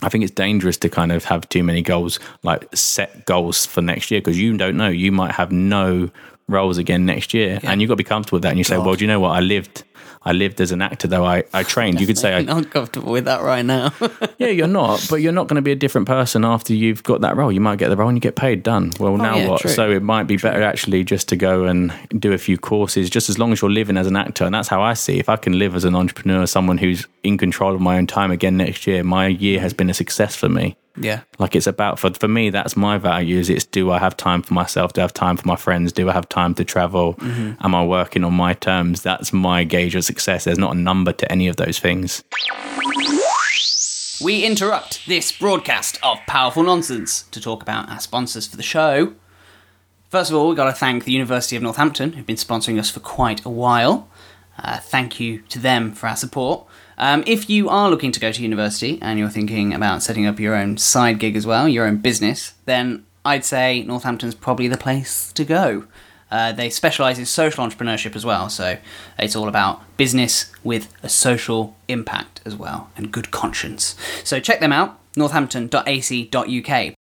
I 0.01 0.09
think 0.09 0.23
it's 0.23 0.33
dangerous 0.33 0.77
to 0.77 0.89
kind 0.89 1.11
of 1.11 1.23
have 1.25 1.47
too 1.49 1.63
many 1.63 1.81
goals 1.81 2.19
like 2.43 2.67
set 2.75 3.25
goals 3.25 3.65
for 3.65 3.81
next 3.81 4.11
year 4.11 4.21
because 4.21 4.39
you 4.39 4.55
don't 4.57 4.77
know 4.77 4.89
you 4.89 5.11
might 5.11 5.31
have 5.31 5.51
no 5.51 6.09
roles 6.47 6.77
again 6.77 7.05
next 7.05 7.33
year 7.33 7.59
yeah. 7.63 7.71
and 7.71 7.81
you've 7.81 7.87
got 7.89 7.93
to 7.93 7.97
be 7.97 8.03
comfortable 8.03 8.37
with 8.37 8.43
that 8.43 8.49
and 8.49 8.57
you 8.57 8.63
say 8.63 8.77
well 8.77 8.95
do 8.95 9.03
you 9.03 9.07
know 9.07 9.19
what 9.19 9.31
I 9.31 9.39
lived 9.39 9.83
I 10.25 10.31
lived 10.31 10.59
as 10.59 10.71
an 10.71 10.81
actor, 10.81 11.07
though 11.07 11.23
I, 11.23 11.43
I 11.53 11.61
trained. 11.61 12.01
You 12.01 12.07
could 12.07 12.17
say 12.17 12.33
I'm 12.33 12.49
uncomfortable 12.49 13.11
with 13.11 13.25
that 13.25 13.43
right 13.43 13.63
now. 13.63 13.93
yeah, 14.39 14.47
you're 14.47 14.67
not, 14.67 15.05
but 15.07 15.17
you're 15.17 15.31
not 15.31 15.47
going 15.47 15.57
to 15.57 15.61
be 15.61 15.71
a 15.71 15.75
different 15.75 16.07
person 16.07 16.43
after 16.43 16.73
you've 16.73 17.03
got 17.03 17.21
that 17.21 17.37
role. 17.37 17.51
You 17.51 17.61
might 17.61 17.77
get 17.77 17.89
the 17.89 17.95
role 17.95 18.09
and 18.09 18.17
you 18.17 18.21
get 18.21 18.35
paid. 18.35 18.63
Done. 18.63 18.91
Well, 18.99 19.13
oh, 19.13 19.17
now 19.17 19.35
yeah, 19.35 19.49
what? 19.49 19.61
True. 19.61 19.69
So 19.69 19.91
it 19.91 20.01
might 20.01 20.23
be 20.23 20.37
true. 20.37 20.49
better 20.49 20.63
actually 20.63 21.03
just 21.03 21.29
to 21.29 21.35
go 21.35 21.65
and 21.65 21.93
do 22.17 22.33
a 22.33 22.39
few 22.39 22.57
courses, 22.57 23.09
just 23.09 23.29
as 23.29 23.37
long 23.37 23.51
as 23.51 23.61
you're 23.61 23.69
living 23.69 23.97
as 23.97 24.07
an 24.07 24.15
actor. 24.15 24.45
And 24.45 24.55
that's 24.55 24.67
how 24.67 24.81
I 24.81 24.93
see. 24.93 25.19
If 25.19 25.29
I 25.29 25.35
can 25.35 25.59
live 25.59 25.75
as 25.75 25.85
an 25.85 25.93
entrepreneur, 25.93 26.47
someone 26.47 26.79
who's 26.79 27.05
in 27.23 27.37
control 27.37 27.75
of 27.75 27.81
my 27.81 27.97
own 27.97 28.07
time 28.07 28.31
again 28.31 28.57
next 28.57 28.87
year, 28.87 29.03
my 29.03 29.27
year 29.27 29.59
has 29.59 29.73
been 29.73 29.91
a 29.91 29.93
success 29.93 30.35
for 30.35 30.49
me. 30.49 30.75
Yeah. 30.97 31.21
Like 31.39 31.55
it's 31.55 31.67
about 31.67 31.99
for 31.99 32.13
for 32.13 32.27
me 32.27 32.49
that's 32.49 32.75
my 32.77 32.97
values. 32.97 33.49
It's 33.49 33.65
do 33.65 33.91
I 33.91 33.99
have 33.99 34.15
time 34.15 34.41
for 34.41 34.53
myself? 34.53 34.93
Do 34.93 35.01
I 35.01 35.03
have 35.03 35.13
time 35.13 35.37
for 35.37 35.47
my 35.47 35.55
friends? 35.55 35.91
Do 35.91 36.09
I 36.09 36.13
have 36.13 36.29
time 36.29 36.53
to 36.55 36.63
travel? 36.63 37.15
Mm-hmm. 37.15 37.65
Am 37.65 37.75
I 37.75 37.85
working 37.85 38.23
on 38.23 38.33
my 38.33 38.53
terms? 38.53 39.01
That's 39.01 39.33
my 39.33 39.63
gauge 39.63 39.95
of 39.95 40.05
success. 40.05 40.45
There's 40.45 40.57
not 40.57 40.75
a 40.75 40.79
number 40.79 41.11
to 41.11 41.31
any 41.31 41.47
of 41.47 41.57
those 41.57 41.79
things. 41.79 42.23
We 44.23 44.45
interrupt 44.45 45.05
this 45.07 45.31
broadcast 45.31 45.99
of 46.01 46.19
Powerful 46.25 46.63
Nonsense 46.63 47.23
to 47.31 47.41
talk 47.41 47.61
about 47.61 47.89
our 47.89 47.99
sponsors 47.99 48.47
for 48.47 48.55
the 48.55 48.63
show. 48.63 49.13
First 50.09 50.31
of 50.31 50.37
all, 50.37 50.47
we've 50.47 50.55
got 50.55 50.65
to 50.65 50.73
thank 50.73 51.03
the 51.03 51.11
University 51.11 51.57
of 51.57 51.63
Northampton, 51.63 52.13
who've 52.13 52.25
been 52.25 52.37
sponsoring 52.37 52.79
us 52.79 52.89
for 52.89 53.01
quite 53.01 53.43
a 53.43 53.49
while. 53.49 54.07
Uh, 54.57 54.77
thank 54.77 55.19
you 55.19 55.39
to 55.49 55.59
them 55.59 55.91
for 55.91 56.07
our 56.07 56.15
support. 56.15 56.65
Um, 56.97 57.23
if 57.27 57.49
you 57.49 57.69
are 57.69 57.89
looking 57.89 58.11
to 58.11 58.19
go 58.19 58.31
to 58.31 58.41
university 58.41 58.99
and 59.01 59.19
you're 59.19 59.29
thinking 59.29 59.73
about 59.73 60.01
setting 60.03 60.25
up 60.25 60.39
your 60.39 60.55
own 60.55 60.77
side 60.77 61.19
gig 61.19 61.35
as 61.35 61.45
well, 61.45 61.67
your 61.67 61.85
own 61.85 61.97
business, 61.97 62.53
then 62.65 63.05
I'd 63.23 63.43
say 63.43 63.83
Northampton's 63.83 64.35
probably 64.35 64.67
the 64.67 64.77
place 64.77 65.31
to 65.33 65.43
go. 65.43 65.85
Uh, 66.31 66.51
they 66.51 66.69
specialise 66.69 67.19
in 67.19 67.25
social 67.25 67.65
entrepreneurship 67.65 68.15
as 68.15 68.25
well, 68.25 68.49
so 68.49 68.77
it's 69.19 69.35
all 69.35 69.47
about 69.47 69.81
business 69.95 70.51
with 70.63 70.91
a 71.03 71.09
social 71.09 71.75
impact 71.87 72.41
as 72.45 72.55
well 72.55 72.89
and 72.97 73.11
good 73.11 73.31
conscience. 73.31 73.95
So 74.23 74.39
check 74.39 74.59
them 74.59 74.71
out, 74.71 74.99
northampton.ac.uk. 75.15 76.93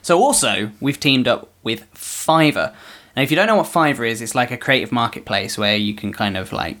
So 0.00 0.18
also, 0.18 0.70
we've 0.80 0.98
teamed 0.98 1.28
up 1.28 1.50
with 1.62 1.92
Fiverr. 1.94 2.74
Now, 3.14 3.22
if 3.22 3.30
you 3.30 3.36
don't 3.36 3.46
know 3.46 3.56
what 3.56 3.66
Fiverr 3.66 4.08
is, 4.08 4.20
it's 4.20 4.34
like 4.34 4.50
a 4.50 4.56
creative 4.56 4.90
marketplace 4.90 5.58
where 5.58 5.76
you 5.76 5.94
can 5.94 6.12
kind 6.12 6.36
of 6.36 6.52
like 6.52 6.78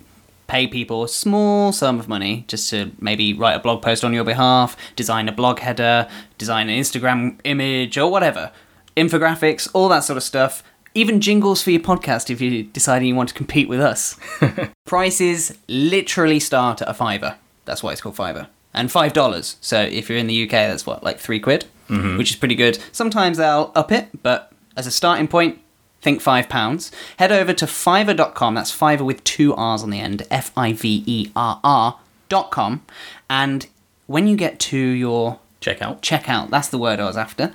pay 0.52 0.66
people 0.66 1.02
a 1.02 1.08
small 1.08 1.72
sum 1.72 1.98
of 1.98 2.08
money 2.08 2.44
just 2.46 2.68
to 2.68 2.92
maybe 3.00 3.32
write 3.32 3.54
a 3.54 3.58
blog 3.58 3.80
post 3.80 4.04
on 4.04 4.12
your 4.12 4.22
behalf, 4.22 4.76
design 4.96 5.26
a 5.26 5.32
blog 5.32 5.60
header, 5.60 6.06
design 6.36 6.68
an 6.68 6.78
Instagram 6.78 7.38
image, 7.44 7.96
or 7.96 8.10
whatever. 8.10 8.52
Infographics, 8.94 9.66
all 9.72 9.88
that 9.88 10.00
sort 10.00 10.18
of 10.18 10.22
stuff. 10.22 10.62
even 10.94 11.22
jingles 11.22 11.62
for 11.62 11.70
your 11.70 11.80
podcast 11.80 12.28
if 12.28 12.38
you're 12.38 12.64
deciding 12.64 13.08
you 13.08 13.14
want 13.14 13.30
to 13.30 13.34
compete 13.34 13.66
with 13.66 13.80
us. 13.80 14.18
Prices 14.84 15.56
literally 15.68 16.38
start 16.38 16.82
at 16.82 16.88
a 16.88 16.92
fiver. 16.92 17.36
That's 17.64 17.82
why 17.82 17.92
it's 17.92 18.02
called 18.02 18.16
Fiverr. 18.16 18.48
And 18.74 18.92
five 18.92 19.14
dollars. 19.14 19.56
So 19.62 19.80
if 19.80 20.10
you're 20.10 20.18
in 20.18 20.26
the 20.26 20.42
UK, 20.44 20.50
that's 20.50 20.84
what, 20.84 21.02
like 21.02 21.18
three 21.18 21.40
quid, 21.40 21.64
mm-hmm. 21.88 22.18
which 22.18 22.30
is 22.30 22.36
pretty 22.36 22.56
good. 22.56 22.78
Sometimes 22.92 23.38
they'll 23.38 23.72
up 23.74 23.90
it, 23.90 24.08
but 24.22 24.52
as 24.76 24.86
a 24.86 24.90
starting 24.90 25.28
point, 25.28 25.60
think 26.02 26.20
five 26.20 26.48
pounds. 26.48 26.92
Head 27.18 27.32
over 27.32 27.52
to 27.54 27.64
fiverr.com. 27.64 28.54
That's 28.54 28.76
Fiverr 28.76 29.06
with 29.06 29.24
two 29.24 29.54
R's 29.54 29.82
on 29.82 29.90
the 29.90 30.00
end. 30.00 30.26
F 30.30 30.52
I 30.56 30.72
V 30.72 31.02
E 31.06 31.30
R 31.34 31.98
com. 32.50 32.82
And 33.28 33.66
when 34.06 34.26
you 34.26 34.36
get 34.36 34.58
to 34.58 34.78
your 34.78 35.38
checkout, 35.60 36.00
checkout, 36.00 36.50
that's 36.50 36.68
the 36.68 36.78
word 36.78 37.00
I 37.00 37.04
was 37.04 37.16
after, 37.16 37.52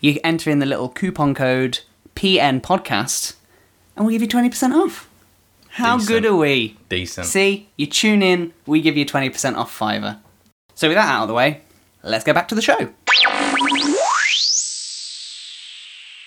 you 0.00 0.18
enter 0.22 0.50
in 0.50 0.58
the 0.58 0.66
little 0.66 0.88
coupon 0.88 1.34
code 1.34 1.80
PN 2.14 2.60
Podcast, 2.60 3.34
and 3.96 4.04
we'll 4.04 4.12
give 4.12 4.22
you 4.22 4.28
20% 4.28 4.74
off. 4.74 5.08
How 5.70 5.96
Decent. 5.96 6.08
good 6.08 6.26
are 6.26 6.36
we? 6.36 6.76
Decent. 6.88 7.26
See, 7.26 7.68
you 7.76 7.86
tune 7.86 8.22
in, 8.22 8.52
we 8.66 8.80
give 8.80 8.96
you 8.96 9.06
20% 9.06 9.56
off 9.56 9.76
Fiverr. 9.76 10.18
So, 10.74 10.88
with 10.88 10.96
that 10.96 11.08
out 11.08 11.22
of 11.22 11.28
the 11.28 11.34
way, 11.34 11.62
let's 12.02 12.24
go 12.24 12.32
back 12.32 12.48
to 12.48 12.54
the 12.54 12.62
show. 12.62 12.92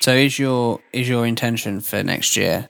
So, 0.02 0.14
is 0.14 0.40
your 0.40 0.80
is 0.92 1.08
your 1.08 1.26
intention 1.26 1.80
for 1.80 2.02
next 2.04 2.36
year 2.36 2.70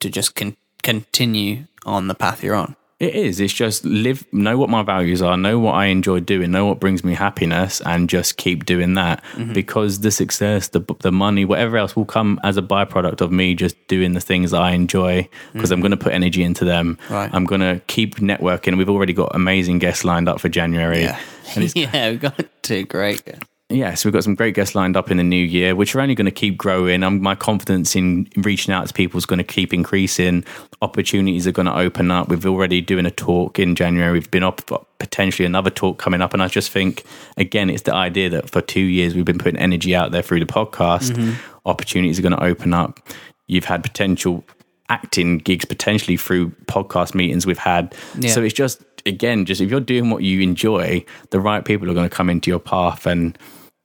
to 0.00 0.10
just 0.10 0.34
con- 0.34 0.56
continue 0.82 1.66
on 1.86 2.08
the 2.08 2.14
path 2.14 2.42
you're 2.42 2.56
on? 2.56 2.76
It 2.98 3.14
is. 3.14 3.40
It's 3.40 3.54
just 3.54 3.82
live, 3.86 4.30
know 4.30 4.58
what 4.58 4.68
my 4.68 4.82
values 4.82 5.22
are, 5.22 5.34
know 5.34 5.58
what 5.58 5.72
I 5.74 5.86
enjoy 5.86 6.20
doing, 6.20 6.50
know 6.50 6.66
what 6.66 6.80
brings 6.80 7.02
me 7.02 7.14
happiness, 7.14 7.80
and 7.80 8.10
just 8.10 8.36
keep 8.36 8.66
doing 8.66 8.92
that. 8.94 9.24
Mm-hmm. 9.36 9.54
Because 9.54 10.00
the 10.00 10.10
success, 10.10 10.68
the 10.68 10.80
the 11.00 11.10
money, 11.10 11.46
whatever 11.46 11.78
else 11.78 11.96
will 11.96 12.04
come 12.04 12.38
as 12.42 12.58
a 12.58 12.62
byproduct 12.62 13.22
of 13.22 13.32
me 13.32 13.54
just 13.54 13.76
doing 13.88 14.12
the 14.12 14.20
things 14.20 14.52
I 14.52 14.72
enjoy. 14.72 15.28
Because 15.54 15.70
I'm 15.70 15.80
going 15.80 15.92
to 15.92 15.96
put 15.96 16.12
energy 16.12 16.42
into 16.42 16.66
them. 16.66 16.98
Mm-hmm. 17.04 17.14
Right. 17.14 17.30
I'm 17.32 17.46
going 17.46 17.62
to 17.62 17.80
keep 17.86 18.16
networking. 18.16 18.76
We've 18.76 18.90
already 18.90 19.14
got 19.14 19.34
amazing 19.34 19.78
guests 19.78 20.04
lined 20.04 20.28
up 20.28 20.40
for 20.40 20.50
January. 20.50 21.04
And 21.04 21.64
it's, 21.64 21.74
yeah, 21.76 22.10
we've 22.10 22.20
got 22.20 22.44
two 22.62 22.84
great. 22.84 23.22
Yeah, 23.70 23.94
so 23.94 24.08
we've 24.08 24.12
got 24.12 24.24
some 24.24 24.34
great 24.34 24.54
guests 24.54 24.74
lined 24.74 24.96
up 24.96 25.10
in 25.10 25.16
the 25.16 25.22
new 25.22 25.42
year, 25.42 25.76
which 25.76 25.94
are 25.94 26.00
only 26.00 26.14
going 26.14 26.26
to 26.26 26.30
keep 26.32 26.56
growing. 26.56 27.02
Um, 27.02 27.22
my 27.22 27.34
confidence 27.34 27.94
in 27.94 28.28
reaching 28.36 28.74
out 28.74 28.88
to 28.88 28.94
people 28.94 29.18
is 29.18 29.26
going 29.26 29.38
to 29.38 29.44
keep 29.44 29.72
increasing. 29.72 30.44
Opportunities 30.82 31.46
are 31.46 31.52
going 31.52 31.66
to 31.66 31.76
open 31.76 32.10
up. 32.10 32.28
We've 32.28 32.44
already 32.44 32.80
doing 32.80 33.06
a 33.06 33.10
talk 33.10 33.58
in 33.58 33.74
January. 33.74 34.12
We've 34.12 34.30
been 34.30 34.42
up 34.42 34.62
potentially 34.98 35.46
another 35.46 35.70
talk 35.70 35.98
coming 35.98 36.20
up, 36.20 36.34
and 36.34 36.42
I 36.42 36.48
just 36.48 36.70
think 36.70 37.04
again, 37.36 37.70
it's 37.70 37.82
the 37.82 37.94
idea 37.94 38.28
that 38.30 38.50
for 38.50 38.60
two 38.60 38.80
years 38.80 39.14
we've 39.14 39.24
been 39.24 39.38
putting 39.38 39.60
energy 39.60 39.94
out 39.94 40.10
there 40.10 40.22
through 40.22 40.40
the 40.40 40.46
podcast. 40.46 41.36
Opportunities 41.64 42.18
are 42.18 42.22
going 42.22 42.36
to 42.36 42.42
open 42.42 42.74
up. 42.74 43.00
You've 43.46 43.66
had 43.66 43.82
potential 43.82 44.44
acting 44.88 45.38
gigs 45.38 45.64
potentially 45.64 46.16
through 46.16 46.50
podcast 46.66 47.14
meetings 47.14 47.46
we've 47.46 47.58
had. 47.58 47.94
Yeah. 48.18 48.32
So 48.32 48.42
it's 48.42 48.54
just 48.54 48.82
again, 49.06 49.44
just 49.44 49.60
if 49.60 49.70
you're 49.70 49.80
doing 49.80 50.10
what 50.10 50.22
you 50.22 50.40
enjoy, 50.40 51.04
the 51.30 51.40
right 51.40 51.64
people 51.64 51.90
are 51.90 51.94
going 51.94 52.08
to 52.08 52.14
come 52.14 52.28
into 52.28 52.50
your 52.50 52.58
path 52.58 53.06
and 53.06 53.38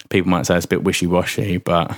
people 0.09 0.29
might 0.29 0.45
say 0.45 0.55
it's 0.55 0.65
a 0.65 0.69
bit 0.69 0.83
wishy 0.83 1.07
washy, 1.07 1.57
but 1.57 1.95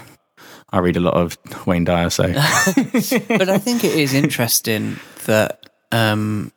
I 0.71 0.79
read 0.79 0.97
a 0.97 1.01
lot 1.01 1.15
of 1.15 1.37
Wayne 1.65 1.85
Dyer, 1.85 2.09
so 2.09 2.23
but 2.33 3.49
I 3.49 3.57
think 3.57 3.83
it 3.83 3.95
is 3.95 4.13
interesting 4.13 4.99
that 5.25 5.69
um, 5.91 6.51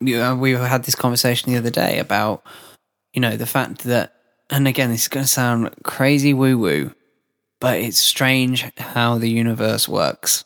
know, 0.00 0.36
we 0.36 0.52
had 0.52 0.84
this 0.84 0.94
conversation 0.94 1.52
the 1.52 1.58
other 1.58 1.70
day 1.70 1.98
about 1.98 2.44
you 3.12 3.20
know 3.20 3.36
the 3.36 3.46
fact 3.46 3.84
that, 3.84 4.14
and 4.50 4.66
again, 4.66 4.90
this 4.90 5.02
is 5.02 5.08
going 5.08 5.24
to 5.24 5.28
sound 5.28 5.74
crazy 5.84 6.34
woo 6.34 6.58
woo, 6.58 6.94
but 7.60 7.78
it's 7.78 7.98
strange 7.98 8.62
how 8.78 9.18
the 9.18 9.30
universe 9.30 9.88
works 9.88 10.44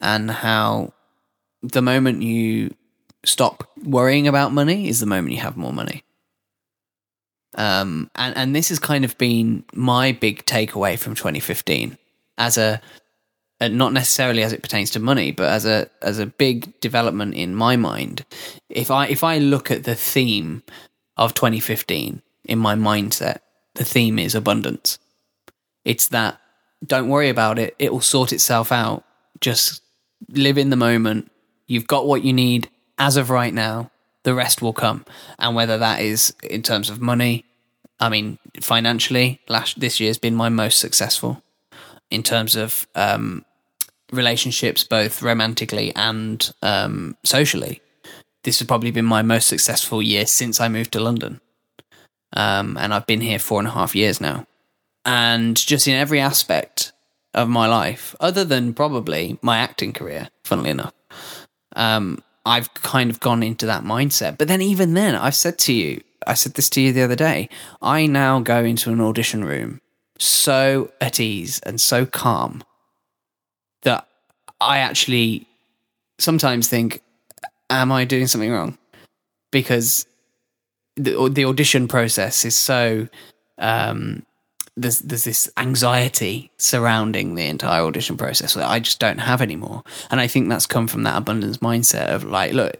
and 0.00 0.30
how 0.30 0.92
the 1.62 1.82
moment 1.82 2.22
you 2.22 2.74
stop 3.24 3.68
worrying 3.84 4.28
about 4.28 4.52
money 4.52 4.88
is 4.88 5.00
the 5.00 5.06
moment 5.06 5.34
you 5.34 5.40
have 5.40 5.56
more 5.56 5.72
money. 5.72 6.04
Um, 7.56 8.10
and 8.14 8.36
and 8.36 8.54
this 8.54 8.68
has 8.68 8.78
kind 8.78 9.04
of 9.04 9.16
been 9.18 9.64
my 9.74 10.12
big 10.12 10.44
takeaway 10.44 10.98
from 10.98 11.14
2015 11.14 11.96
as 12.38 12.58
a 12.58 12.80
uh, 13.58 13.68
not 13.68 13.94
necessarily 13.94 14.42
as 14.42 14.52
it 14.52 14.62
pertains 14.62 14.90
to 14.90 15.00
money, 15.00 15.30
but 15.30 15.48
as 15.48 15.64
a 15.64 15.88
as 16.02 16.18
a 16.18 16.26
big 16.26 16.78
development 16.80 17.34
in 17.34 17.54
my 17.54 17.76
mind. 17.76 18.24
If 18.68 18.90
I 18.90 19.06
if 19.06 19.24
I 19.24 19.38
look 19.38 19.70
at 19.70 19.84
the 19.84 19.94
theme 19.94 20.62
of 21.16 21.32
2015 21.32 22.20
in 22.44 22.58
my 22.58 22.74
mindset, 22.74 23.38
the 23.74 23.84
theme 23.84 24.18
is 24.18 24.34
abundance. 24.34 24.98
It's 25.86 26.08
that 26.08 26.38
don't 26.86 27.08
worry 27.08 27.30
about 27.30 27.58
it; 27.58 27.74
it 27.78 27.92
will 27.92 28.02
sort 28.02 28.32
itself 28.32 28.70
out. 28.70 29.04
Just 29.40 29.80
live 30.28 30.58
in 30.58 30.68
the 30.68 30.76
moment. 30.76 31.30
You've 31.66 31.86
got 31.86 32.06
what 32.06 32.22
you 32.22 32.34
need 32.34 32.68
as 32.98 33.16
of 33.16 33.30
right 33.30 33.54
now. 33.54 33.90
The 34.24 34.34
rest 34.34 34.60
will 34.60 34.74
come, 34.74 35.06
and 35.38 35.56
whether 35.56 35.78
that 35.78 36.02
is 36.02 36.34
in 36.42 36.62
terms 36.62 36.90
of 36.90 37.00
money, 37.00 37.45
I 38.00 38.08
mean 38.08 38.38
financially, 38.60 39.40
last 39.48 39.80
this 39.80 40.00
year's 40.00 40.18
been 40.18 40.34
my 40.34 40.48
most 40.48 40.78
successful 40.78 41.42
in 42.10 42.22
terms 42.22 42.56
of 42.56 42.86
um, 42.94 43.44
relationships, 44.12 44.84
both 44.84 45.22
romantically 45.22 45.94
and 45.94 46.52
um, 46.62 47.16
socially. 47.24 47.80
This 48.44 48.60
has 48.60 48.68
probably 48.68 48.92
been 48.92 49.04
my 49.04 49.22
most 49.22 49.48
successful 49.48 50.00
year 50.00 50.26
since 50.26 50.60
I 50.60 50.68
moved 50.68 50.92
to 50.92 51.00
London. 51.00 51.40
Um, 52.32 52.76
and 52.76 52.92
I've 52.92 53.06
been 53.06 53.20
here 53.20 53.38
four 53.38 53.58
and 53.60 53.68
a 53.68 53.72
half 53.72 53.94
years 53.94 54.20
now. 54.20 54.46
And 55.04 55.56
just 55.56 55.88
in 55.88 55.94
every 55.94 56.20
aspect 56.20 56.92
of 57.34 57.48
my 57.48 57.66
life, 57.66 58.14
other 58.20 58.44
than 58.44 58.74
probably 58.74 59.38
my 59.42 59.58
acting 59.58 59.92
career, 59.92 60.28
funnily 60.44 60.70
enough, 60.70 60.94
um, 61.74 62.22
I've 62.44 62.72
kind 62.74 63.10
of 63.10 63.20
gone 63.20 63.42
into 63.42 63.66
that 63.66 63.84
mindset. 63.84 64.38
But 64.38 64.48
then, 64.48 64.62
even 64.62 64.94
then, 64.94 65.14
I've 65.14 65.34
said 65.34 65.58
to 65.60 65.72
you, 65.72 66.02
I 66.26 66.34
said 66.34 66.54
this 66.54 66.68
to 66.70 66.80
you 66.80 66.92
the 66.92 67.02
other 67.02 67.16
day, 67.16 67.48
I 67.80 68.06
now 68.06 68.40
go 68.40 68.64
into 68.64 68.90
an 68.90 69.00
audition 69.00 69.44
room 69.44 69.80
so 70.18 70.90
at 71.00 71.20
ease 71.20 71.60
and 71.60 71.80
so 71.80 72.06
calm 72.06 72.64
that 73.82 74.06
I 74.60 74.78
actually 74.78 75.46
sometimes 76.18 76.68
think, 76.68 77.02
am 77.70 77.92
I 77.92 78.04
doing 78.04 78.26
something 78.26 78.50
wrong? 78.50 78.78
Because 79.50 80.06
the, 80.96 81.28
the 81.30 81.44
audition 81.44 81.88
process 81.88 82.44
is 82.44 82.56
so 82.56 83.08
um, 83.58 84.24
there's 84.76 85.00
there's 85.00 85.24
this 85.24 85.50
anxiety 85.56 86.50
surrounding 86.58 87.34
the 87.34 87.46
entire 87.46 87.82
audition 87.82 88.16
process 88.16 88.54
that 88.54 88.68
I 88.68 88.80
just 88.80 88.98
don't 88.98 89.18
have 89.18 89.40
anymore, 89.40 89.82
and 90.10 90.20
I 90.20 90.26
think 90.26 90.48
that's 90.48 90.66
come 90.66 90.86
from 90.88 91.04
that 91.04 91.16
abundance 91.16 91.58
mindset 91.58 92.08
of 92.08 92.24
like, 92.24 92.52
look, 92.52 92.76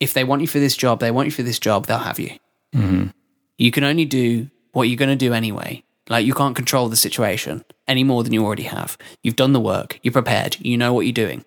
if 0.00 0.14
they 0.14 0.24
want 0.24 0.42
you 0.42 0.48
for 0.48 0.58
this 0.58 0.76
job, 0.76 1.00
they 1.00 1.10
want 1.10 1.26
you 1.26 1.32
for 1.32 1.42
this 1.42 1.58
job, 1.58 1.86
they'll 1.86 1.98
have 1.98 2.18
you. 2.18 2.30
You 2.72 3.70
can 3.72 3.84
only 3.84 4.04
do 4.04 4.50
what 4.72 4.84
you're 4.84 4.96
going 4.96 5.10
to 5.10 5.16
do 5.16 5.32
anyway. 5.32 5.82
Like 6.08 6.24
you 6.24 6.34
can't 6.34 6.56
control 6.56 6.88
the 6.88 6.96
situation 6.96 7.64
any 7.86 8.04
more 8.04 8.22
than 8.22 8.32
you 8.32 8.44
already 8.44 8.62
have. 8.64 8.96
You've 9.22 9.36
done 9.36 9.52
the 9.52 9.60
work. 9.60 9.98
You're 10.02 10.12
prepared. 10.12 10.56
You 10.60 10.76
know 10.78 10.92
what 10.92 11.06
you're 11.06 11.12
doing. 11.12 11.44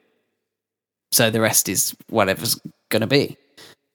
So 1.12 1.29
the 1.29 1.41
rest 1.41 1.67
is 1.67 1.95
whatever's 2.10 2.60
going 2.89 3.01
to 3.01 3.07
be. 3.07 3.38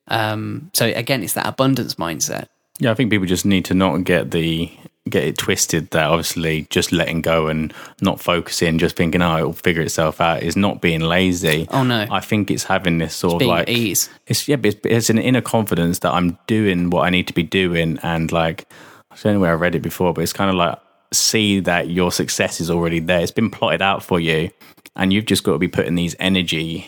Um, 0.07 0.71
so 0.73 0.85
again, 0.87 1.23
it's 1.23 1.33
that 1.33 1.47
abundance 1.47 1.95
mindset. 1.95 2.47
yeah, 2.79 2.91
I 2.91 2.93
think 2.95 3.09
people 3.11 3.27
just 3.27 3.45
need 3.45 3.65
to 3.65 3.73
not 3.73 4.03
get 4.03 4.31
the 4.31 4.71
get 5.07 5.23
it 5.23 5.37
twisted 5.37 5.91
that 5.91 6.05
obviously 6.05 6.67
just 6.69 6.91
letting 6.91 7.21
go 7.21 7.47
and 7.47 7.73
not 8.01 8.19
focusing, 8.19 8.77
just 8.77 8.95
thinking, 8.95 9.21
oh, 9.21 9.37
it'll 9.37 9.53
figure 9.53 9.81
itself 9.81 10.21
out 10.21 10.43
is 10.43 10.55
not 10.55 10.81
being 10.81 11.01
lazy. 11.01 11.67
Oh, 11.71 11.83
no. 11.83 12.05
I 12.09 12.19
think 12.19 12.51
it's 12.51 12.63
having 12.63 12.97
this 12.97 13.15
sort 13.15 13.41
of 13.41 13.47
like 13.47 13.69
ease. 13.69 14.09
It's 14.27 14.47
yeah, 14.47 14.55
but 14.57 14.73
it's, 14.73 14.79
it's 14.83 15.09
an 15.09 15.17
inner 15.17 15.41
confidence 15.41 15.99
that 15.99 16.13
I'm 16.13 16.37
doing 16.47 16.89
what 16.89 17.05
I 17.05 17.09
need 17.09 17.27
to 17.27 17.33
be 17.33 17.43
doing, 17.43 17.99
and 18.03 18.31
like 18.31 18.67
I 19.11 19.15
don't 19.21 19.35
know 19.35 19.39
where 19.39 19.51
I 19.51 19.55
read 19.55 19.75
it 19.75 19.81
before, 19.81 20.13
but 20.13 20.21
it's 20.21 20.33
kind 20.33 20.49
of 20.49 20.55
like 20.55 20.77
see 21.13 21.59
that 21.61 21.89
your 21.89 22.11
success 22.11 22.59
is 22.59 22.69
already 22.69 22.99
there. 22.99 23.21
It's 23.21 23.31
been 23.31 23.49
plotted 23.49 23.81
out 23.81 24.03
for 24.03 24.19
you, 24.19 24.49
and 24.95 25.13
you've 25.13 25.25
just 25.25 25.43
got 25.43 25.53
to 25.53 25.59
be 25.59 25.67
putting 25.67 25.95
these 25.95 26.15
energy, 26.19 26.87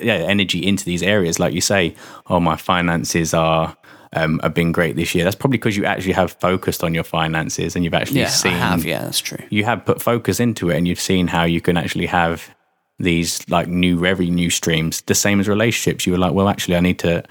yeah, 0.00 0.14
energy 0.14 0.66
into 0.66 0.84
these 0.84 1.02
areas. 1.02 1.38
Like 1.38 1.54
you 1.54 1.60
say, 1.60 1.94
oh, 2.26 2.40
my 2.40 2.56
finances 2.56 3.34
are. 3.34 3.76
Um, 4.14 4.38
have 4.42 4.54
been 4.54 4.72
great 4.72 4.96
this 4.96 5.14
year. 5.14 5.24
That's 5.24 5.36
probably 5.36 5.58
because 5.58 5.76
you 5.76 5.84
actually 5.84 6.12
have 6.12 6.32
focused 6.32 6.84
on 6.84 6.94
your 6.94 7.04
finances 7.04 7.74
and 7.74 7.84
you've 7.84 7.94
actually 7.94 8.20
Yeah, 8.20 8.28
seen 8.28 8.52
I 8.54 8.58
have. 8.58 8.84
Yeah, 8.84 9.02
that's 9.02 9.18
true. 9.20 9.44
you 9.50 9.64
have 9.64 9.84
put 9.84 10.00
focus 10.00 10.38
into 10.40 10.70
it 10.70 10.76
and 10.76 10.86
you've 10.86 11.00
seen 11.00 11.26
how 11.26 11.44
you 11.44 11.60
can 11.60 11.76
actually 11.76 12.06
have 12.06 12.54
these 12.98 13.48
like 13.48 13.66
new 13.66 13.98
revenue 13.98 14.30
new 14.32 14.50
streams. 14.50 15.00
The 15.02 15.14
same 15.14 15.40
as 15.40 15.48
relationships. 15.48 16.06
You 16.06 16.12
were 16.12 16.18
like 16.18 16.32
well 16.32 16.48
actually 16.48 16.76
i 16.76 16.80
need 16.80 16.98
to 17.00 17.24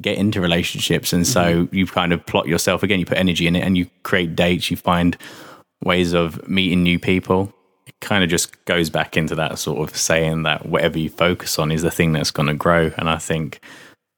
get 0.00 0.16
into 0.18 0.40
relationships. 0.40 1.12
And 1.12 1.26
so 1.26 1.68
you 1.72 1.86
kind 1.86 2.12
of 2.12 2.24
plot 2.26 2.46
yourself 2.48 2.82
again. 2.82 2.98
You 2.98 3.06
put 3.06 3.18
energy 3.18 3.46
in 3.46 3.54
it 3.56 3.62
and 3.62 3.76
you 3.76 3.86
create 4.02 4.34
dates. 4.36 4.70
You 4.70 4.76
find 4.76 5.16
ways 5.84 6.12
of 6.14 6.46
meeting 6.48 6.82
new 6.82 6.98
people. 6.98 7.52
It 7.86 7.94
kind 8.00 8.22
of 8.24 8.30
just 8.30 8.64
goes 8.64 8.88
back 8.90 9.16
into 9.16 9.34
that 9.34 9.58
sort 9.58 9.80
of 9.86 9.96
saying 9.96 10.44
that 10.44 10.66
whatever 10.66 10.98
you 10.98 11.10
focus 11.10 11.58
on 11.58 11.70
is 11.72 11.82
the 11.82 11.90
thing 11.90 12.12
that's 12.12 12.30
going 12.30 12.48
to 12.48 12.54
grow. 12.54 12.90
And 12.96 13.08
i 13.08 13.16
think 13.18 13.60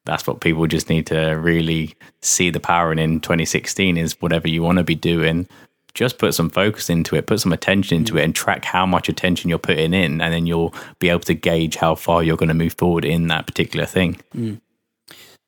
that's 0.05 0.27
what 0.27 0.41
people 0.41 0.67
just 0.67 0.89
need 0.89 1.07
to 1.07 1.31
really 1.33 1.95
see 2.21 2.51
the 2.51 2.61
power 2.61 2.93
in 2.93 2.99
in 2.99 3.21
2016 3.21 3.97
is 3.97 4.21
whatever 4.21 4.49
you 4.49 4.63
want 4.63 4.79
to 4.79 4.85
be 4.85 4.95
doing 4.95 5.49
just 5.95 6.19
put 6.19 6.35
some 6.35 6.51
focus 6.51 6.91
into 6.91 7.15
it, 7.15 7.27
put 7.27 7.41
some 7.41 7.53
attention 7.53 7.99
into 7.99 8.15
mm. 8.15 8.19
it, 8.19 8.25
and 8.25 8.35
track 8.35 8.65
how 8.65 8.85
much 8.85 9.09
attention 9.09 9.49
you're 9.49 9.59
putting 9.59 9.95
in, 9.95 10.21
and 10.21 10.35
then 10.35 10.45
you'll 10.47 10.75
be 10.99 11.09
able 11.09 11.21
to 11.21 11.35
gauge 11.35 11.77
how 11.77 11.95
far 11.95 12.23
you're 12.23 12.37
going 12.37 12.49
to 12.49 12.55
move 12.55 12.75
forward 12.75 13.05
in 13.05 13.29
that 13.29 13.47
particular 13.47 13.87
thing. 13.87 14.21
Mm. 14.37 14.61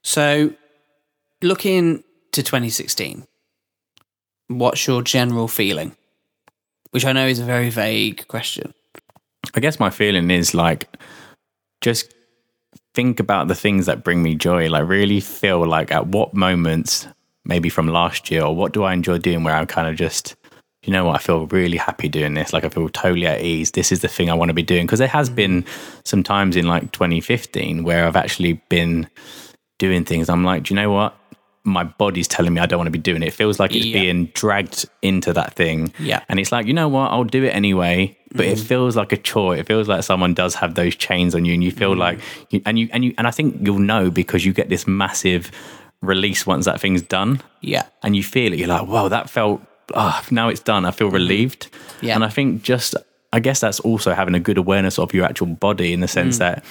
So, 0.04 0.52
looking 1.42 2.04
to 2.32 2.42
2016, 2.42 3.26
what's 4.46 4.86
your 4.86 5.02
general 5.02 5.48
feeling? 5.48 5.96
Which 6.92 7.04
I 7.04 7.12
know 7.12 7.26
is 7.26 7.40
a 7.40 7.44
very 7.44 7.68
vague 7.68 8.26
question. 8.28 8.72
I 9.54 9.60
guess 9.60 9.80
my 9.80 9.90
feeling 9.90 10.30
is 10.30 10.54
like 10.54 10.96
just 11.80 12.14
think 12.96 13.20
about 13.20 13.46
the 13.46 13.54
things 13.54 13.84
that 13.86 14.02
bring 14.02 14.22
me 14.22 14.34
joy. 14.34 14.68
Like 14.70 14.88
really 14.88 15.20
feel 15.20 15.64
like 15.66 15.92
at 15.92 16.08
what 16.08 16.32
moments, 16.32 17.06
maybe 17.44 17.68
from 17.68 17.86
last 17.86 18.30
year, 18.30 18.42
or 18.42 18.56
what 18.56 18.72
do 18.72 18.84
I 18.84 18.94
enjoy 18.94 19.18
doing 19.18 19.44
where 19.44 19.54
I'm 19.54 19.66
kind 19.66 19.86
of 19.86 19.96
just, 19.96 20.34
you 20.82 20.92
know 20.94 21.04
what, 21.04 21.16
I 21.16 21.18
feel 21.18 21.46
really 21.48 21.76
happy 21.76 22.08
doing 22.08 22.32
this. 22.32 22.54
Like 22.54 22.64
I 22.64 22.70
feel 22.70 22.88
totally 22.88 23.26
at 23.26 23.42
ease. 23.42 23.72
This 23.72 23.92
is 23.92 24.00
the 24.00 24.08
thing 24.08 24.30
I 24.30 24.34
want 24.34 24.48
to 24.48 24.54
be 24.54 24.62
doing. 24.62 24.86
Because 24.86 24.98
there 24.98 25.08
has 25.08 25.28
been 25.28 25.62
mm. 25.62 25.68
some 26.04 26.22
times 26.22 26.56
in 26.56 26.66
like 26.66 26.90
2015 26.92 27.84
where 27.84 28.06
I've 28.06 28.16
actually 28.16 28.54
been 28.70 29.08
doing 29.78 30.04
things. 30.06 30.30
I'm 30.30 30.42
like, 30.42 30.62
do 30.64 30.74
you 30.74 30.80
know 30.80 30.90
what? 30.90 31.14
My 31.64 31.84
body's 31.84 32.28
telling 32.28 32.54
me 32.54 32.60
I 32.62 32.66
don't 32.66 32.78
want 32.78 32.86
to 32.86 32.92
be 32.92 32.98
doing 32.98 33.22
it. 33.22 33.28
It 33.28 33.34
feels 33.34 33.60
like 33.60 33.74
it's 33.74 33.84
Yeah. 33.84 34.00
being 34.00 34.26
dragged 34.32 34.88
into 35.02 35.34
that 35.34 35.52
thing. 35.52 35.92
Yeah. 35.98 36.22
And 36.30 36.40
it's 36.40 36.50
like, 36.50 36.66
you 36.66 36.72
know 36.72 36.88
what? 36.88 37.10
I'll 37.10 37.24
do 37.24 37.44
it 37.44 37.50
anyway. 37.50 38.15
But 38.36 38.46
it 38.46 38.58
mm-hmm. 38.58 38.66
feels 38.66 38.96
like 38.96 39.12
a 39.12 39.16
chore. 39.16 39.56
It 39.56 39.66
feels 39.66 39.88
like 39.88 40.02
someone 40.02 40.34
does 40.34 40.54
have 40.56 40.74
those 40.74 40.94
chains 40.96 41.34
on 41.34 41.44
you, 41.44 41.54
and 41.54 41.64
you 41.64 41.70
feel 41.70 41.90
mm-hmm. 41.92 42.00
like, 42.00 42.20
you, 42.50 42.60
and 42.66 42.78
you 42.78 42.88
and 42.92 43.04
you 43.04 43.14
and 43.18 43.26
I 43.26 43.30
think 43.30 43.56
you'll 43.60 43.78
know 43.78 44.10
because 44.10 44.44
you 44.44 44.52
get 44.52 44.68
this 44.68 44.86
massive 44.86 45.50
release 46.02 46.46
once 46.46 46.66
that 46.66 46.80
thing's 46.80 47.02
done, 47.02 47.40
Yeah. 47.60 47.84
and 48.02 48.14
you 48.14 48.22
feel 48.22 48.52
it. 48.52 48.58
You're 48.58 48.68
like, 48.68 48.86
wow, 48.86 49.08
that 49.08 49.30
felt. 49.30 49.62
Ah, 49.94 50.24
now 50.30 50.48
it's 50.48 50.60
done. 50.60 50.84
I 50.84 50.90
feel 50.90 51.08
mm-hmm. 51.08 51.16
relieved. 51.16 51.68
Yeah. 52.02 52.14
And 52.14 52.24
I 52.24 52.28
think 52.28 52.62
just, 52.62 52.94
I 53.32 53.40
guess 53.40 53.60
that's 53.60 53.80
also 53.80 54.14
having 54.14 54.34
a 54.34 54.40
good 54.40 54.58
awareness 54.58 54.98
of 54.98 55.14
your 55.14 55.24
actual 55.24 55.46
body 55.46 55.92
in 55.92 56.00
the 56.00 56.08
sense 56.08 56.36
mm. 56.36 56.38
that 56.40 56.64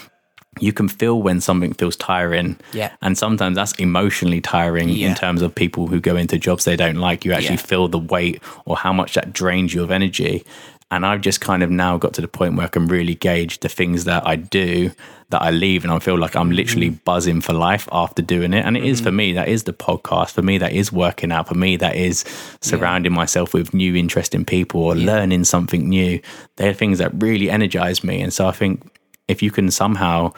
you 0.59 0.71
can 0.71 0.87
feel 0.87 1.21
when 1.21 1.41
something 1.41 1.73
feels 1.73 1.95
tiring. 1.95 2.57
Yeah. 2.73 2.91
And 3.01 3.17
sometimes 3.17 3.55
that's 3.55 3.73
emotionally 3.73 4.41
tiring 4.41 4.89
Yeah. 4.89 5.09
in 5.09 5.15
terms 5.15 5.41
of 5.41 5.53
people 5.53 5.87
who 5.87 5.99
go 5.99 6.15
into 6.15 6.37
jobs 6.37 6.65
they 6.65 6.75
don't 6.75 6.97
like. 6.97 7.25
You 7.25 7.33
actually 7.33 7.55
Yeah. 7.55 7.61
feel 7.61 7.87
the 7.87 7.99
weight 7.99 8.41
or 8.65 8.77
how 8.77 8.93
much 8.93 9.15
that 9.15 9.33
drains 9.33 9.73
you 9.73 9.83
of 9.83 9.91
energy. 9.91 10.43
And 10.91 11.05
I've 11.05 11.21
just 11.21 11.41
kind 11.41 11.63
of 11.63 11.71
now 11.71 11.97
got 11.97 12.13
to 12.13 12.21
the 12.21 12.27
point 12.27 12.55
where 12.55 12.65
I 12.65 12.69
can 12.69 12.85
really 12.87 13.15
gauge 13.15 13.59
the 13.59 13.69
things 13.69 14.03
that 14.05 14.25
I 14.25 14.35
do 14.35 14.91
that 15.29 15.41
I 15.41 15.49
leave 15.49 15.83
and 15.83 15.91
I 15.91 15.97
feel 15.99 16.17
like 16.17 16.35
I'm 16.35 16.51
literally 16.51 16.89
Mm-hmm. 16.91 17.03
buzzing 17.03 17.41
for 17.41 17.53
life 17.53 17.89
after 17.91 18.21
doing 18.21 18.53
it. 18.53 18.63
And 18.63 18.77
it 18.77 18.83
is 18.85 19.01
for 19.01 19.11
me, 19.11 19.33
that 19.33 19.47
is 19.47 19.63
the 19.63 19.73
podcast. 19.73 20.31
For 20.31 20.43
me, 20.43 20.59
that 20.59 20.71
is 20.73 20.91
working 20.91 21.31
out. 21.31 21.47
For 21.47 21.55
me, 21.55 21.75
that 21.77 21.95
is 21.95 22.23
surrounding 22.61 23.11
myself 23.13 23.53
with 23.53 23.73
new 23.73 23.95
interesting 23.95 24.45
people 24.45 24.81
or 24.83 24.95
learning 24.95 25.43
something 25.45 25.89
new. 25.89 26.21
They're 26.57 26.73
things 26.73 26.99
that 26.99 27.11
really 27.15 27.49
energize 27.49 28.03
me. 28.03 28.21
And 28.21 28.31
so 28.31 28.47
I 28.47 28.51
think 28.51 28.99
if 29.27 29.41
you 29.41 29.49
can 29.49 29.71
somehow 29.71 30.33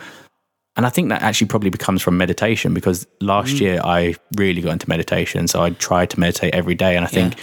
and 0.78 0.86
I 0.86 0.90
think 0.90 1.10
that 1.10 1.24
actually 1.24 1.48
probably 1.48 1.72
becomes 1.72 2.02
from 2.04 2.18
meditation 2.18 2.74
because 2.74 3.06
last 3.20 3.56
Mm. 3.56 3.60
year 3.62 3.82
I 3.84 4.16
really 4.38 4.62
got 4.62 4.74
into 4.74 4.88
meditation. 4.88 5.48
So 5.48 5.62
I 5.64 5.72
tried 5.72 6.12
to 6.12 6.20
meditate 6.20 6.54
every 6.54 6.76
day. 6.76 6.96
And 6.96 7.04
I 7.04 7.08
think 7.10 7.34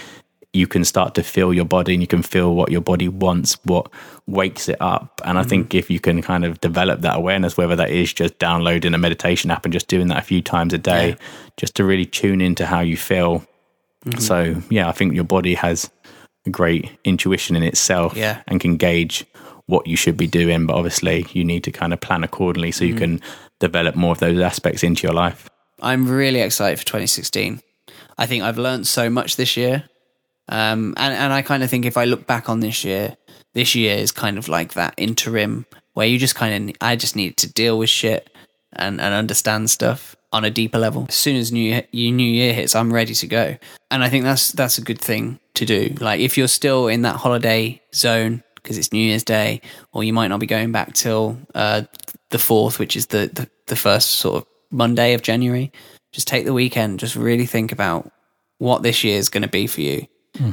you 0.55 0.67
can 0.67 0.85
start 0.85 1.15
to 1.17 1.23
feel 1.23 1.53
your 1.53 1.65
body 1.65 1.93
and 1.95 2.03
you 2.03 2.07
can 2.07 2.23
feel 2.23 2.55
what 2.55 2.71
your 2.71 2.81
body 2.81 3.09
wants, 3.09 3.59
what 3.65 3.91
wakes 4.27 4.69
it 4.69 4.77
up. 4.81 5.21
And 5.25 5.37
I 5.39 5.43
Mm. 5.43 5.49
think 5.49 5.75
if 5.75 5.91
you 5.91 5.99
can 6.01 6.23
kind 6.23 6.45
of 6.45 6.61
develop 6.61 7.01
that 7.01 7.17
awareness, 7.17 7.57
whether 7.57 7.75
that 7.77 7.91
is 7.91 8.13
just 8.13 8.39
downloading 8.39 8.95
a 8.95 8.99
meditation 8.99 9.51
app 9.51 9.65
and 9.65 9.73
just 9.73 9.89
doing 9.89 10.09
that 10.09 10.19
a 10.19 10.23
few 10.23 10.41
times 10.41 10.73
a 10.73 10.79
day, 10.79 11.09
Yeah. 11.09 11.15
just 11.57 11.75
to 11.77 11.85
really 11.85 12.07
tune 12.07 12.41
into 12.41 12.67
how 12.67 12.81
you 12.81 12.97
feel. 12.97 13.45
Mm-hmm. 14.07 14.21
So, 14.21 14.63
yeah, 14.71 14.89
I 14.89 14.93
think 14.93 15.15
your 15.15 15.25
body 15.25 15.55
has 15.55 15.91
a 16.47 16.51
great 16.51 16.89
intuition 17.05 17.57
in 17.57 17.63
itself 17.63 18.17
Yeah. 18.17 18.39
and 18.47 18.61
can 18.61 18.77
gauge 18.77 19.25
what 19.67 19.87
you 19.87 19.97
should 19.97 20.17
be 20.17 20.27
doing. 20.27 20.67
But 20.67 20.77
obviously, 20.77 21.27
you 21.33 21.43
need 21.43 21.65
to 21.65 21.73
kind 21.73 21.93
of 21.93 22.01
plan 22.01 22.23
accordingly 22.23 22.71
so 22.71 22.85
Mm. 22.85 22.89
you 22.89 22.95
can 22.95 23.21
develop 23.61 23.97
more 23.97 24.13
of 24.13 24.21
those 24.21 24.39
aspects 24.41 24.83
into 24.85 25.03
your 25.07 25.15
life. 25.15 25.49
I'm 25.83 26.07
really 26.07 26.41
excited 26.41 26.79
for 26.79 26.85
2016. 26.85 27.61
I 28.17 28.27
think 28.27 28.45
I've 28.45 28.59
learned 28.59 28.87
so 28.87 29.11
much 29.11 29.37
this 29.37 29.57
year. 29.57 29.85
Um, 30.49 30.95
and, 30.97 31.15
and 31.15 31.33
I 31.33 31.43
kind 31.43 31.63
of 31.63 31.71
think 31.71 31.87
if 31.87 31.97
I 31.97 32.05
look 32.05 32.27
back 32.27 32.49
on 32.49 32.61
this 32.61 32.85
year, 32.85 33.17
this 33.55 33.75
year 33.75 33.97
is 33.97 34.13
kind 34.13 34.39
of 34.39 34.49
like 34.49 34.75
that 34.75 34.95
interim 34.97 35.67
where 35.95 36.07
you 36.07 36.19
just 36.19 36.35
kind 36.35 36.71
of, 36.71 36.77
I 36.81 36.97
just 36.97 37.17
need 37.17 37.37
to 37.39 37.53
deal 37.53 37.79
with 37.79 37.89
shit 37.89 38.31
and, 38.73 39.01
and 39.01 39.15
understand 39.15 39.71
stuff 39.71 40.17
on 40.33 40.45
a 40.45 40.51
deeper 40.51 40.79
level. 40.79 41.07
As 41.09 41.15
soon 41.15 41.37
as 41.37 41.53
new 41.53 41.61
year, 41.61 41.87
new 41.93 42.27
year 42.27 42.53
hits, 42.53 42.75
I'm 42.75 42.93
ready 42.93 43.15
to 43.15 43.27
go. 43.27 43.57
And 43.91 44.03
I 44.03 44.09
think 44.09 44.25
that's, 44.25 44.53
that's 44.53 44.79
a 44.79 44.83
good 44.83 45.01
thing 45.01 45.39
to 45.55 45.65
do. 45.65 45.95
Like 46.01 46.21
if 46.21 46.37
you're 46.37 46.49
still 46.49 46.89
in 46.89 47.03
that 47.03 47.17
holiday 47.17 47.81
zone 47.95 48.43
because 48.57 48.79
it's 48.79 48.93
New 48.93 48.99
Year's 48.99 49.25
Day, 49.25 49.61
or 49.93 50.03
you 50.03 50.15
might 50.15 50.29
not 50.29 50.41
be 50.41 50.47
going 50.47 50.73
back 50.73 50.95
till, 50.95 51.39
uh, 51.55 51.83
the 52.31 52.39
fourth, 52.39 52.79
which 52.79 52.97
is 52.97 53.07
the, 53.09 53.31
the, 53.33 53.49
the 53.67 53.77
first 53.77 54.13
sort 54.13 54.37
of 54.37 54.47
Monday 54.71 55.13
of 55.13 55.23
January, 55.23 55.71
just 56.13 56.27
take 56.27 56.47
the 56.47 56.53
weekend, 56.53 56.99
just 56.99 57.15
really 57.15 57.47
think 57.47 57.73
about 57.73 58.11
what 58.59 58.83
this 58.83 59.05
year 59.05 59.19
is 59.19 59.29
going 59.29 59.43
to 59.43 59.49
be 59.49 59.67
for 59.67 59.83
you. 59.83 60.07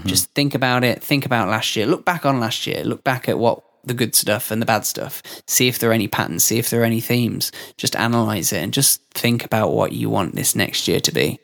Just 0.06 0.32
think 0.34 0.54
about 0.54 0.84
it. 0.84 1.02
Think 1.02 1.26
about 1.26 1.50
last 1.50 1.76
year. 1.76 1.88
Look 1.88 2.06
back 2.06 2.26
on 2.26 2.40
last 2.40 2.68
year. 2.68 2.84
Look 2.84 3.04
back 3.04 3.28
at 3.28 3.40
what 3.40 3.64
the 3.84 3.94
good 3.94 4.14
stuff 4.16 4.52
and 4.52 4.62
the 4.62 4.66
bad 4.66 4.86
stuff. 4.86 5.24
See 5.48 5.68
if 5.68 5.80
there 5.80 5.90
are 5.90 5.94
any 5.94 6.08
patterns. 6.08 6.44
See 6.44 6.60
if 6.60 6.70
there 6.70 6.82
are 6.82 6.86
any 6.86 7.02
themes. 7.02 7.52
Just 7.78 7.96
analyze 7.96 8.54
it 8.54 8.62
and 8.62 8.74
just 8.74 9.02
think 9.12 9.44
about 9.44 9.74
what 9.74 9.92
you 9.92 10.10
want 10.10 10.36
this 10.36 10.56
next 10.56 10.88
year 10.88 11.00
to 11.00 11.12
be. 11.12 11.40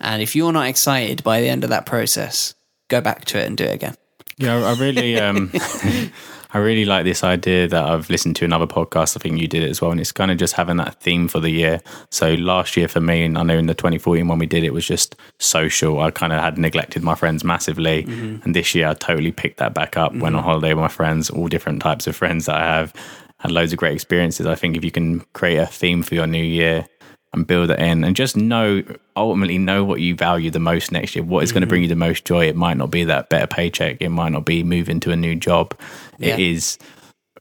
And 0.00 0.22
if 0.22 0.36
you're 0.36 0.52
not 0.52 0.66
excited 0.66 1.24
by 1.24 1.40
the 1.40 1.48
end 1.48 1.64
of 1.64 1.70
that 1.70 1.86
process, 1.86 2.54
go 2.88 3.00
back 3.00 3.24
to 3.26 3.38
it 3.38 3.46
and 3.46 3.56
do 3.56 3.64
it 3.64 3.74
again. 3.74 3.96
Yeah, 4.36 4.58
I 4.58 4.70
I 4.70 4.74
really, 4.74 5.18
um, 5.18 5.50
I 6.50 6.58
really 6.58 6.86
like 6.86 7.04
this 7.04 7.22
idea 7.22 7.68
that 7.68 7.84
I've 7.84 8.08
listened 8.08 8.36
to 8.36 8.44
another 8.44 8.66
podcast. 8.66 9.16
I 9.16 9.20
think 9.20 9.38
you 9.38 9.46
did 9.46 9.62
it 9.62 9.70
as 9.70 9.82
well, 9.82 9.90
and 9.90 10.00
it's 10.00 10.12
kind 10.12 10.30
of 10.30 10.38
just 10.38 10.54
having 10.54 10.78
that 10.78 11.00
theme 11.00 11.28
for 11.28 11.40
the 11.40 11.50
year. 11.50 11.80
So 12.10 12.34
last 12.34 12.76
year 12.76 12.88
for 12.88 13.00
me, 13.00 13.24
and 13.24 13.36
I 13.36 13.42
know 13.42 13.58
in 13.58 13.66
the 13.66 13.74
2014 13.74 14.26
when 14.26 14.38
we 14.38 14.46
did 14.46 14.64
it 14.64 14.72
was 14.72 14.86
just 14.86 15.14
social. 15.38 16.00
I 16.00 16.10
kind 16.10 16.32
of 16.32 16.40
had 16.40 16.56
neglected 16.56 17.02
my 17.02 17.14
friends 17.14 17.44
massively, 17.44 18.04
mm-hmm. 18.04 18.42
and 18.44 18.56
this 18.56 18.74
year 18.74 18.88
I 18.88 18.94
totally 18.94 19.32
picked 19.32 19.58
that 19.58 19.74
back 19.74 19.96
up. 19.96 20.12
Went 20.12 20.36
on 20.36 20.40
mm-hmm. 20.40 20.48
holiday 20.48 20.74
with 20.74 20.82
my 20.82 20.88
friends, 20.88 21.28
all 21.28 21.48
different 21.48 21.82
types 21.82 22.06
of 22.06 22.16
friends 22.16 22.46
that 22.46 22.56
I 22.56 22.64
have. 22.64 22.94
Had 23.40 23.52
loads 23.52 23.72
of 23.72 23.78
great 23.78 23.94
experiences. 23.94 24.46
I 24.46 24.56
think 24.56 24.76
if 24.76 24.84
you 24.84 24.90
can 24.90 25.20
create 25.32 25.58
a 25.58 25.66
theme 25.66 26.02
for 26.02 26.16
your 26.16 26.26
new 26.26 26.42
year 26.42 26.86
and 27.38 27.46
build 27.46 27.70
it 27.70 27.78
in 27.78 28.04
and 28.04 28.14
just 28.16 28.36
know 28.36 28.82
ultimately 29.16 29.58
know 29.58 29.84
what 29.84 30.00
you 30.00 30.14
value 30.14 30.50
the 30.50 30.58
most 30.58 30.92
next 30.92 31.14
year 31.16 31.24
what 31.24 31.42
is 31.42 31.52
going 31.52 31.60
to 31.60 31.64
mm-hmm. 31.66 31.70
bring 31.70 31.82
you 31.82 31.88
the 31.88 31.96
most 31.96 32.24
joy 32.24 32.46
it 32.46 32.56
might 32.56 32.76
not 32.76 32.90
be 32.90 33.04
that 33.04 33.28
better 33.30 33.46
paycheck 33.46 33.96
it 34.00 34.10
might 34.10 34.30
not 34.32 34.44
be 34.44 34.62
moving 34.62 35.00
to 35.00 35.10
a 35.10 35.16
new 35.16 35.34
job 35.34 35.74
It 36.18 36.28
Yeah. 36.28 36.36
is 36.36 36.78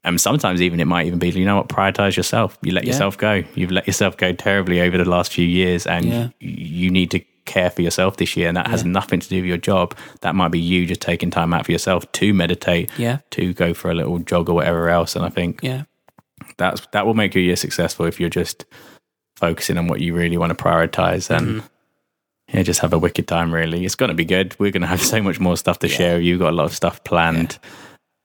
and 0.04 0.22
sometimes 0.22 0.62
even 0.62 0.80
it 0.80 0.86
might 0.86 1.06
even 1.08 1.20
be 1.20 1.30
you 1.30 1.46
know 1.46 1.58
what 1.58 1.68
prioritize 1.68 2.16
yourself 2.16 2.58
you 2.62 2.72
let 2.72 2.84
Yeah. 2.86 2.92
yourself 2.94 3.18
go 3.18 3.44
you've 3.56 3.72
let 3.72 3.88
yourself 3.88 4.16
go 4.18 4.32
terribly 4.32 4.80
over 4.82 4.98
the 4.98 5.10
last 5.10 5.34
few 5.34 5.46
years 5.46 5.86
and 5.86 6.06
Yeah. 6.06 6.28
you 6.40 6.90
need 6.90 7.12
to 7.12 7.20
care 7.46 7.70
for 7.70 7.82
yourself 7.82 8.18
this 8.18 8.36
year 8.36 8.48
and 8.50 8.58
that 8.58 8.68
has 8.68 8.84
nothing 8.84 9.20
to 9.22 9.30
do 9.30 9.38
with 9.38 9.46
your 9.46 9.58
job 9.58 9.96
that 10.22 10.36
might 10.36 10.50
be 10.50 10.60
you 10.60 10.86
just 10.86 11.00
taking 11.02 11.32
time 11.32 11.54
out 11.54 11.66
for 11.66 11.72
yourself 11.72 12.10
to 12.12 12.34
meditate 12.34 12.90
Yeah. 12.98 13.20
to 13.32 13.54
go 13.54 13.74
for 13.74 13.90
a 13.90 13.96
little 13.96 14.20
jog 14.20 14.50
or 14.50 14.54
whatever 14.54 14.90
else 14.90 15.16
and 15.16 15.26
i 15.26 15.30
think 15.30 15.60
Yeah. 15.64 15.84
that's 16.58 16.86
that 16.92 17.06
will 17.06 17.14
make 17.14 17.34
your 17.36 17.44
year 17.44 17.56
successful 17.56 18.06
if 18.06 18.20
you're 18.20 18.30
just 18.30 18.66
focusing 19.38 19.78
on 19.78 19.88
what 19.88 20.02
you 20.02 20.14
really 20.16 20.38
want 20.38 20.50
to 20.58 20.64
prioritize 20.64 21.30
and 21.30 21.48
Mm-hmm. 21.62 22.58
yeah, 22.58 22.64
just 22.64 22.80
have 22.82 22.94
a 22.94 23.00
wicked 23.00 23.28
time. 23.28 23.54
Really, 23.54 23.86
it's 23.86 23.96
going 23.96 24.10
to 24.10 24.16
be 24.16 24.26
good. 24.26 24.56
We're 24.60 24.72
going 24.72 24.82
to 24.82 24.88
have 24.88 25.02
so 25.14 25.22
much 25.22 25.40
more 25.40 25.56
stuff 25.58 25.80
to 25.80 25.88
share. 25.88 26.20
You've 26.20 26.40
got 26.40 26.50
a 26.54 26.56
lot 26.56 26.66
of 26.66 26.74
stuff 26.76 27.04
planned, 27.04 27.60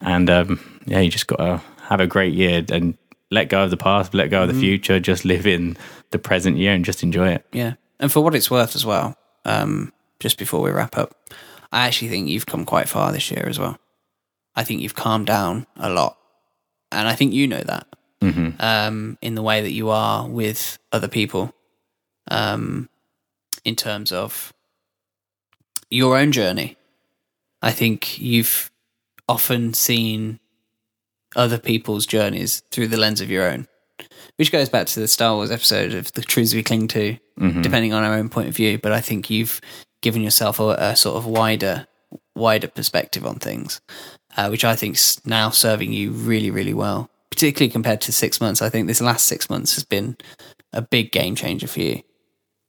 and 0.01 0.29
um, 0.31 0.81
yeah, 0.87 1.01
you 1.01 1.11
just 1.11 1.27
got 1.27 1.37
to 1.37 1.61
have 1.89 2.01
a 2.01 2.07
great 2.07 2.33
year 2.35 2.65
and 2.73 2.97
let 3.31 3.49
go 3.49 3.65
of 3.65 3.71
the 3.71 3.77
past, 3.77 4.15
let 4.15 4.29
go 4.31 4.43
of 4.43 4.49
Mm-hmm. 4.51 4.59
the 4.59 4.63
future. 4.67 5.01
Just 5.01 5.25
live 5.25 5.47
in 5.47 5.77
the 6.11 6.19
present 6.19 6.57
year 6.57 6.73
and 6.73 6.85
just 6.85 7.03
enjoy 7.03 7.29
it. 7.29 7.47
Yeah. 7.53 7.75
And 8.01 8.11
for 8.13 8.21
what 8.23 8.35
it's 8.35 8.51
worth 8.51 8.75
as 8.77 8.85
well, 8.87 9.17
um, 9.45 9.93
just 10.21 10.39
before 10.39 10.61
we 10.63 10.71
wrap 10.71 10.97
up, 10.99 11.15
I 11.73 11.87
actually 11.87 12.09
think 12.09 12.29
you've 12.29 12.47
come 12.47 12.65
quite 12.65 12.89
far 12.89 13.13
this 13.13 13.31
year 13.31 13.45
as 13.49 13.59
well. 13.59 13.79
I 14.55 14.65
think 14.65 14.83
you've 14.83 14.95
calmed 14.95 15.27
down 15.27 15.67
a 15.77 15.89
lot. 15.89 16.19
And 16.91 17.09
I 17.09 17.15
think 17.15 17.33
you 17.33 17.47
know 17.49 17.63
that 17.63 17.87
um, 18.61 19.19
in 19.21 19.35
the 19.35 19.43
way 19.43 19.61
that 19.61 19.73
you 19.73 19.91
are 19.91 20.29
with 20.29 20.79
other 20.93 21.09
people, 21.09 21.53
um, 22.31 22.89
in 23.65 23.77
terms 23.77 24.13
of 24.13 24.53
your 25.91 26.17
own 26.17 26.33
journey. 26.33 26.77
I 27.61 27.71
think 27.73 28.19
you've 28.19 28.71
often 29.29 29.75
seen 29.75 30.41
other 31.37 31.59
people's 31.59 32.07
journeys 32.07 32.63
through 32.71 32.89
the 32.89 32.97
lens 32.97 33.21
of 33.21 33.31
your 33.31 33.49
own, 33.49 33.69
which 34.37 34.51
goes 34.53 34.69
back 34.69 34.87
to 34.89 35.01
the 35.01 35.09
Star 35.09 35.35
Wars 35.35 35.51
episode 35.51 35.95
of 35.95 36.13
the 36.13 36.23
truths 36.23 36.55
we 36.55 36.63
cling 36.63 36.89
to, 36.89 37.17
depending 37.63 37.93
on 37.93 38.03
our 38.03 38.15
own 38.15 38.29
point 38.29 38.49
of 38.49 38.57
view. 38.57 38.79
But 38.79 38.93
I 38.93 39.01
think 39.01 39.31
you've 39.31 39.61
given 40.01 40.23
yourself 40.23 40.59
a, 40.61 40.71
a 40.79 40.97
sort 40.97 41.17
of 41.17 41.27
wider, 41.27 41.87
wider 42.35 42.69
perspective 42.69 43.25
on 43.25 43.37
things, 43.37 43.81
uh, 44.37 44.49
which 44.49 44.65
I 44.65 44.75
think's 44.77 45.25
now 45.25 45.51
serving 45.51 45.93
you 45.93 46.11
really, 46.11 46.51
really 46.51 46.75
well. 46.75 47.09
Particularly 47.33 47.73
compared 47.73 48.03
to 48.03 48.13
six 48.13 48.41
months, 48.43 48.61
I 48.61 48.69
think 48.69 48.87
this 48.87 49.01
last 49.01 49.27
six 49.27 49.49
months 49.49 49.75
has 49.75 49.85
been 49.85 50.17
a 50.75 50.83
big 50.83 51.11
game 51.13 51.35
changer 51.35 51.67
for 51.67 51.81
you. 51.81 52.03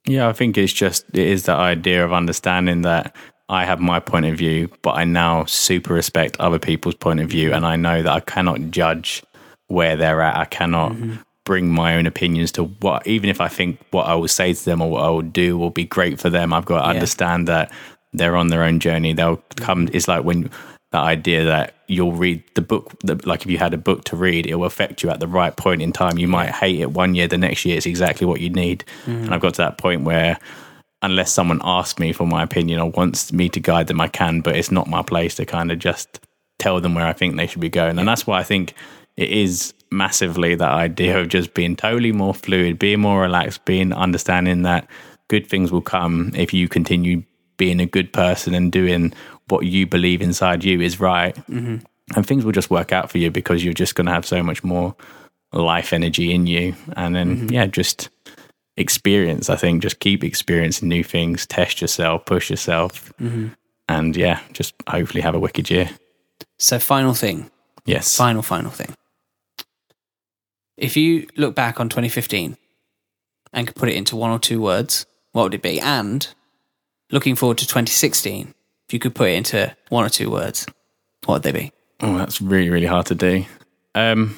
Yeah, 0.06 0.26
I 0.26 0.32
think 0.32 0.56
it's 0.56 0.72
just 0.72 1.04
it 1.10 1.26
is 1.28 1.44
that 1.44 1.58
idea 1.58 2.02
of 2.04 2.12
understanding 2.14 2.80
that 2.82 3.14
I 3.50 3.66
have 3.66 3.78
my 3.78 4.00
point 4.00 4.24
of 4.24 4.36
view, 4.38 4.70
but 4.82 4.92
I 4.96 5.04
now 5.04 5.44
super 5.44 5.92
respect 5.92 6.38
other 6.40 6.58
people's 6.58 6.94
point 6.94 7.20
of 7.20 7.28
view, 7.28 7.52
and 7.52 7.66
I 7.66 7.76
know 7.76 8.02
that 8.02 8.10
I 8.12 8.20
cannot 8.20 8.70
judge 8.70 9.22
where 9.68 9.96
they're 9.96 10.22
at. 10.22 10.36
I 10.36 10.46
cannot 10.46 10.92
Mm-hmm. 10.92 11.16
bring 11.44 11.68
my 11.70 11.96
own 11.96 12.06
opinions 12.06 12.50
to 12.52 12.64
what, 12.64 13.06
even 13.06 13.28
if 13.28 13.40
I 13.42 13.48
think 13.48 13.78
what 13.90 14.06
I 14.06 14.14
will 14.14 14.28
say 14.28 14.54
to 14.54 14.64
them 14.64 14.80
or 14.80 14.90
what 14.90 15.04
I 15.04 15.08
will 15.10 15.20
do 15.22 15.58
will 15.58 15.70
be 15.70 15.84
great 15.84 16.18
for 16.18 16.30
them. 16.30 16.54
I've 16.54 16.64
got 16.64 16.80
to 16.80 16.86
Yeah. 16.88 16.94
understand 16.94 17.48
that 17.48 17.70
they're 18.14 18.36
on 18.36 18.48
their 18.48 18.64
own 18.64 18.80
journey. 18.80 19.12
They'll 19.12 19.42
come. 19.56 19.86
Mm-hmm. 19.86 19.94
It's 19.96 20.08
like 20.08 20.24
when 20.24 20.48
that 20.94 21.02
idea 21.02 21.44
that 21.44 21.74
you'll 21.88 22.12
read 22.12 22.40
the 22.54 22.62
book, 22.62 22.92
the, 23.00 23.20
like 23.26 23.42
if 23.42 23.50
you 23.50 23.58
had 23.58 23.74
a 23.74 23.76
book 23.76 24.04
to 24.04 24.16
read, 24.16 24.46
it 24.46 24.54
will 24.54 24.64
affect 24.64 25.02
you 25.02 25.10
at 25.10 25.18
the 25.18 25.26
right 25.26 25.56
point 25.56 25.82
in 25.82 25.92
time. 25.92 26.18
You 26.18 26.28
might 26.28 26.50
hate 26.50 26.80
it 26.80 26.92
one 26.92 27.16
year, 27.16 27.26
the 27.26 27.36
next 27.36 27.64
year 27.64 27.76
it's 27.76 27.84
exactly 27.84 28.28
what 28.28 28.40
you 28.40 28.48
need. 28.48 28.84
Mm-hmm. 29.04 29.24
And 29.24 29.34
I've 29.34 29.40
got 29.40 29.54
to 29.54 29.62
that 29.62 29.76
point 29.76 30.04
where 30.04 30.38
unless 31.02 31.32
someone 31.32 31.60
asks 31.64 31.98
me 31.98 32.12
for 32.12 32.28
my 32.28 32.44
opinion 32.44 32.78
or 32.78 32.90
wants 32.90 33.32
me 33.32 33.48
to 33.48 33.58
guide 33.58 33.88
them, 33.88 34.00
I 34.00 34.06
can, 34.06 34.40
but 34.40 34.54
it's 34.54 34.70
not 34.70 34.86
my 34.86 35.02
place 35.02 35.34
to 35.34 35.44
kind 35.44 35.72
of 35.72 35.80
just 35.80 36.20
tell 36.60 36.80
them 36.80 36.94
where 36.94 37.06
I 37.06 37.12
think 37.12 37.36
they 37.36 37.48
should 37.48 37.60
be 37.60 37.68
going. 37.68 37.98
And 37.98 38.06
that's 38.06 38.24
why 38.24 38.38
I 38.38 38.44
think 38.44 38.74
it 39.16 39.30
is 39.30 39.74
massively 39.90 40.54
that 40.54 40.70
idea 40.70 41.18
of 41.18 41.28
just 41.28 41.54
being 41.54 41.74
totally 41.74 42.12
more 42.12 42.34
fluid, 42.34 42.78
being 42.78 43.00
more 43.00 43.20
relaxed, 43.20 43.64
being 43.64 43.92
understanding 43.92 44.62
that 44.62 44.88
good 45.26 45.48
things 45.48 45.72
will 45.72 45.82
come 45.82 46.30
if 46.36 46.54
you 46.54 46.68
continue 46.68 47.24
being 47.56 47.80
a 47.80 47.86
good 47.86 48.12
person 48.12 48.54
and 48.54 48.70
doing 48.72 49.12
what 49.48 49.66
you 49.66 49.86
believe 49.86 50.22
inside 50.22 50.64
you 50.64 50.80
is 50.80 51.00
right. 51.00 51.34
Mm-hmm. 51.48 51.76
And 52.16 52.26
things 52.26 52.44
will 52.44 52.52
just 52.52 52.70
work 52.70 52.92
out 52.92 53.10
for 53.10 53.18
you 53.18 53.30
because 53.30 53.64
you're 53.64 53.72
just 53.72 53.94
going 53.94 54.06
to 54.06 54.12
have 54.12 54.26
so 54.26 54.42
much 54.42 54.62
more 54.62 54.94
life 55.52 55.92
energy 55.92 56.34
in 56.34 56.46
you. 56.46 56.74
And 56.96 57.14
then, 57.14 57.48
yeah, 57.48 57.66
just 57.66 58.10
experience. 58.76 59.48
I 59.48 59.56
think 59.56 59.82
just 59.82 60.00
keep 60.00 60.22
experiencing 60.24 60.88
new 60.88 61.04
things, 61.04 61.46
test 61.46 61.80
yourself, 61.80 62.26
push 62.26 62.50
yourself, 62.50 63.12
and 63.88 64.16
yeah, 64.16 64.40
just 64.52 64.74
hopefully 64.88 65.20
have 65.22 65.34
a 65.34 65.38
wicked 65.38 65.70
year. 65.70 65.90
So, 66.58 66.78
final 66.78 67.14
thing, 67.14 67.50
Yes. 67.86 68.16
final, 68.16 68.42
final 68.42 68.70
thing. 68.70 68.94
If 70.76 70.96
you 70.96 71.28
look 71.36 71.54
back 71.54 71.78
on 71.80 71.88
2015 71.88 72.56
and 73.52 73.66
could 73.66 73.76
put 73.76 73.88
it 73.88 73.94
into 73.94 74.16
one 74.16 74.30
or 74.30 74.38
two 74.38 74.60
words, 74.60 75.06
what 75.32 75.44
would 75.44 75.54
it 75.54 75.62
be? 75.62 75.80
And 75.80 76.26
looking 77.10 77.36
forward 77.36 77.58
to 77.58 77.66
2016, 77.66 78.54
if 78.88 78.92
you 78.92 78.98
could 78.98 79.14
put 79.14 79.30
it 79.30 79.34
into 79.34 79.74
one 79.88 80.04
or 80.04 80.08
two 80.08 80.30
words, 80.30 80.66
what 81.24 81.36
would 81.36 81.42
they 81.42 81.52
be? 81.52 81.72
Oh, 82.00 82.18
that's 82.18 82.40
really, 82.40 82.70
really 82.70 82.86
hard 82.86 83.06
to 83.06 83.14
do. 83.14 83.44
Um, 83.94 84.36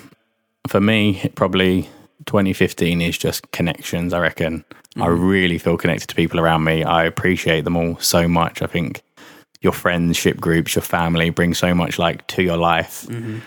for 0.68 0.80
me, 0.80 1.30
probably 1.34 1.88
2015 2.26 3.00
is 3.00 3.18
just 3.18 3.50
connections. 3.52 4.12
I 4.12 4.20
reckon 4.20 4.64
I 4.96 5.06
mm. 5.06 5.30
really 5.30 5.58
feel 5.58 5.76
connected 5.76 6.08
to 6.08 6.14
people 6.14 6.40
around 6.40 6.64
me. 6.64 6.84
I 6.84 7.04
appreciate 7.04 7.64
them 7.64 7.76
all 7.76 7.98
so 7.98 8.28
much. 8.28 8.62
I 8.62 8.66
think 8.66 9.02
your 9.60 9.72
friendship 9.72 10.40
groups, 10.40 10.74
your 10.74 10.82
family 10.82 11.30
bring 11.30 11.54
so 11.54 11.74
much 11.74 11.98
like 11.98 12.26
to 12.28 12.42
your 12.42 12.56
life, 12.56 13.06
mm-hmm. 13.08 13.38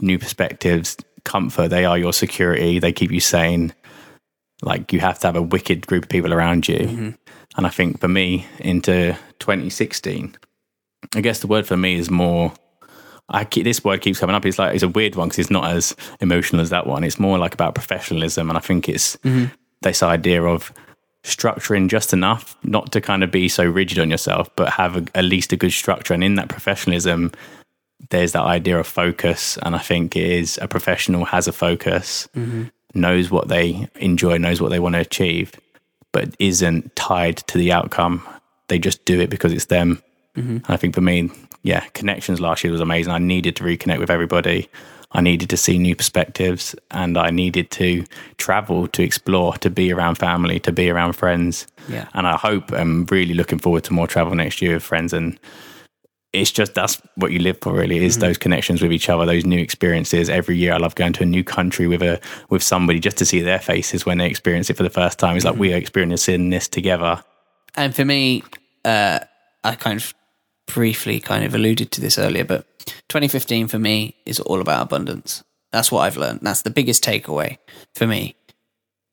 new 0.00 0.18
perspectives, 0.18 0.96
comfort. 1.24 1.68
They 1.68 1.84
are 1.84 1.98
your 1.98 2.12
security. 2.12 2.78
They 2.78 2.92
keep 2.92 3.10
you 3.10 3.20
sane. 3.20 3.74
Like 4.62 4.92
you 4.92 5.00
have 5.00 5.18
to 5.20 5.26
have 5.26 5.36
a 5.36 5.42
wicked 5.42 5.86
group 5.86 6.04
of 6.04 6.08
people 6.08 6.32
around 6.32 6.68
you. 6.68 6.78
Mm-hmm. 6.78 7.10
And 7.56 7.66
I 7.66 7.70
think 7.70 8.00
for 8.00 8.08
me, 8.08 8.46
into 8.58 9.16
2016, 9.38 10.36
I 11.14 11.20
guess 11.20 11.40
the 11.40 11.46
word 11.46 11.66
for 11.66 11.76
me 11.76 11.94
is 11.94 12.10
more. 12.10 12.52
I 13.28 13.44
keep, 13.44 13.64
this 13.64 13.82
word 13.82 14.02
keeps 14.02 14.18
coming 14.18 14.36
up. 14.36 14.44
It's 14.44 14.58
like 14.58 14.74
it's 14.74 14.82
a 14.82 14.88
weird 14.88 15.16
one 15.16 15.28
because 15.28 15.38
it's 15.38 15.50
not 15.50 15.70
as 15.70 15.96
emotional 16.20 16.60
as 16.60 16.70
that 16.70 16.86
one. 16.86 17.04
It's 17.04 17.18
more 17.18 17.38
like 17.38 17.54
about 17.54 17.74
professionalism, 17.74 18.50
and 18.50 18.58
I 18.58 18.60
think 18.60 18.88
it's 18.88 19.16
mm-hmm. 19.16 19.46
this 19.82 20.02
idea 20.02 20.42
of 20.42 20.72
structuring 21.22 21.88
just 21.88 22.12
enough, 22.12 22.56
not 22.64 22.92
to 22.92 23.00
kind 23.00 23.24
of 23.24 23.30
be 23.30 23.48
so 23.48 23.64
rigid 23.64 23.98
on 23.98 24.10
yourself, 24.10 24.50
but 24.56 24.68
have 24.70 24.96
a, 24.96 25.06
at 25.14 25.24
least 25.24 25.52
a 25.52 25.56
good 25.56 25.72
structure. 25.72 26.12
And 26.12 26.22
in 26.22 26.34
that 26.34 26.50
professionalism, 26.50 27.32
there's 28.10 28.32
that 28.32 28.42
idea 28.42 28.78
of 28.78 28.86
focus, 28.86 29.58
and 29.62 29.74
I 29.74 29.78
think 29.78 30.16
it 30.16 30.30
is 30.30 30.58
a 30.60 30.68
professional 30.68 31.24
has 31.24 31.48
a 31.48 31.52
focus, 31.52 32.28
mm-hmm. 32.36 32.64
knows 32.94 33.30
what 33.30 33.48
they 33.48 33.88
enjoy, 33.96 34.36
knows 34.36 34.60
what 34.60 34.68
they 34.68 34.80
want 34.80 34.94
to 34.94 35.00
achieve, 35.00 35.52
but 36.14 36.34
isn't 36.38 36.94
tied 36.94 37.36
to 37.38 37.58
the 37.58 37.72
outcome. 37.72 38.26
They 38.68 38.78
just 38.78 39.04
do 39.04 39.20
it 39.20 39.28
because 39.28 39.52
it's 39.52 39.66
them. 39.66 40.00
Mm-hmm. 40.36 40.56
And 40.56 40.66
I 40.68 40.76
think 40.76 40.94
for 40.94 41.00
me, 41.00 41.30
yeah, 41.64 41.80
connections 41.92 42.40
last 42.40 42.62
year 42.62 42.72
was 42.72 42.80
amazing. 42.80 43.12
I 43.12 43.18
needed 43.18 43.56
to 43.56 43.64
reconnect 43.64 43.98
with 43.98 44.10
everybody. 44.10 44.70
I 45.10 45.20
needed 45.20 45.50
to 45.50 45.56
see 45.56 45.76
new 45.76 45.96
perspectives 45.96 46.76
and 46.92 47.18
I 47.18 47.30
needed 47.30 47.70
to 47.72 48.04
travel, 48.36 48.86
to 48.88 49.02
explore, 49.02 49.54
to 49.58 49.70
be 49.70 49.92
around 49.92 50.14
family, 50.14 50.60
to 50.60 50.72
be 50.72 50.88
around 50.88 51.14
friends. 51.14 51.66
Yeah. 51.88 52.06
And 52.14 52.28
I 52.28 52.36
hope 52.36 52.72
I'm 52.72 53.06
really 53.06 53.34
looking 53.34 53.58
forward 53.58 53.82
to 53.84 53.92
more 53.92 54.06
travel 54.06 54.34
next 54.36 54.62
year 54.62 54.74
with 54.74 54.84
friends. 54.84 55.12
And 55.12 55.38
it's 56.34 56.50
just 56.50 56.74
that's 56.74 57.00
what 57.14 57.30
you 57.30 57.38
live 57.38 57.58
for 57.62 57.72
really 57.72 58.04
is 58.04 58.18
those 58.18 58.36
connections 58.36 58.82
with 58.82 58.92
each 58.92 59.08
other, 59.08 59.24
those 59.24 59.46
new 59.46 59.58
experiences. 59.58 60.28
Every 60.28 60.56
year 60.56 60.74
I 60.74 60.78
love 60.78 60.96
going 60.96 61.12
to 61.14 61.22
a 61.22 61.26
new 61.26 61.44
country 61.44 61.86
with 61.86 62.02
a 62.02 62.20
with 62.50 62.62
somebody 62.62 62.98
just 62.98 63.16
to 63.18 63.24
see 63.24 63.40
their 63.40 63.60
faces 63.60 64.04
when 64.04 64.18
they 64.18 64.26
experience 64.26 64.68
it 64.68 64.76
for 64.76 64.82
the 64.82 64.90
first 64.90 65.18
time. 65.18 65.36
It's 65.36 65.44
like 65.44 65.56
we 65.56 65.72
are 65.72 65.76
experiencing 65.76 66.50
this 66.50 66.66
together. 66.66 67.22
And 67.76 67.94
for 67.94 68.04
me, 68.04 68.42
uh, 68.84 69.20
I 69.62 69.74
kind 69.76 70.00
of 70.00 70.12
briefly 70.66 71.20
kind 71.20 71.44
of 71.44 71.54
alluded 71.54 71.92
to 71.92 72.00
this 72.00 72.18
earlier, 72.18 72.44
but 72.44 72.66
2015 73.08 73.68
for 73.68 73.78
me 73.78 74.16
is 74.26 74.40
all 74.40 74.60
about 74.60 74.82
abundance. 74.82 75.44
That's 75.72 75.92
what 75.92 76.00
I've 76.00 76.16
learned. 76.16 76.40
That's 76.42 76.62
the 76.62 76.70
biggest 76.70 77.04
takeaway 77.04 77.58
for 77.94 78.06
me. 78.06 78.34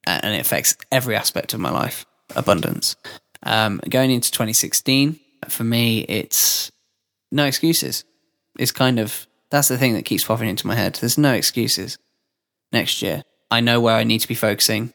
And 0.04 0.34
it 0.34 0.40
affects 0.40 0.76
every 0.90 1.14
aspect 1.14 1.54
of 1.54 1.60
my 1.60 1.70
life 1.70 2.04
abundance. 2.34 2.96
Um, 3.44 3.80
going 3.88 4.10
into 4.10 4.30
2016, 4.32 5.18
for 5.48 5.64
me, 5.64 6.00
it's 6.00 6.71
no 7.32 7.44
excuses. 7.46 8.04
It's 8.58 8.72
kind 8.72 8.98
of, 8.98 9.26
that's 9.50 9.68
the 9.68 9.78
thing 9.78 9.94
that 9.94 10.04
keeps 10.04 10.24
popping 10.24 10.48
into 10.48 10.66
my 10.66 10.74
head. 10.74 10.94
There's 10.96 11.18
no 11.18 11.32
excuses 11.32 11.98
next 12.72 13.02
year. 13.02 13.22
I 13.50 13.60
know 13.60 13.80
where 13.80 13.96
I 13.96 14.04
need 14.04 14.20
to 14.20 14.28
be 14.28 14.34
focusing. 14.34 14.92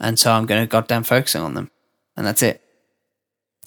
And 0.00 0.18
so 0.18 0.32
I'm 0.32 0.46
going 0.46 0.62
to 0.62 0.70
goddamn 0.70 1.04
focusing 1.04 1.42
on 1.42 1.54
them. 1.54 1.70
And 2.16 2.26
that's 2.26 2.42
it. 2.42 2.62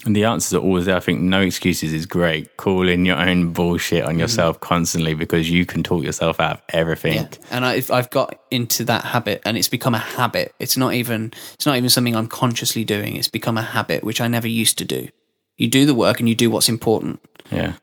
And 0.05 0.15
the 0.15 0.25
answers 0.25 0.53
are 0.53 0.61
always 0.61 0.85
there. 0.85 0.95
I 0.95 0.99
think 0.99 1.21
no 1.21 1.41
excuses 1.41 1.93
is 1.93 2.05
great. 2.05 2.57
Calling 2.57 3.05
your 3.05 3.17
own 3.17 3.53
bullshit 3.53 4.03
on 4.03 4.11
mm-hmm. 4.11 4.21
yourself 4.21 4.59
constantly 4.59 5.13
because 5.13 5.49
you 5.49 5.65
can 5.65 5.83
talk 5.83 6.03
yourself 6.03 6.39
out 6.39 6.57
of 6.57 6.61
everything. 6.69 7.13
Yeah. 7.13 7.27
And 7.51 7.65
I've 7.65 7.91
I've 7.91 8.09
got 8.09 8.39
into 8.49 8.83
that 8.85 9.03
habit, 9.05 9.43
and 9.45 9.57
it's 9.57 9.69
become 9.69 9.93
a 9.93 9.99
habit. 9.99 10.55
It's 10.59 10.75
not 10.75 10.93
even 10.93 11.31
it's 11.53 11.67
not 11.67 11.77
even 11.77 11.89
something 11.89 12.15
I'm 12.15 12.27
consciously 12.27 12.83
doing. 12.83 13.15
It's 13.15 13.27
become 13.27 13.57
a 13.57 13.61
habit 13.61 14.03
which 14.03 14.21
I 14.21 14.27
never 14.27 14.47
used 14.47 14.79
to 14.79 14.85
do. 14.85 15.09
You 15.57 15.67
do 15.67 15.85
the 15.85 15.93
work 15.95 16.19
and 16.19 16.27
you 16.29 16.35
do 16.35 16.49
what's 16.49 16.69
important. 16.69 17.19
Yeah. 17.51 17.73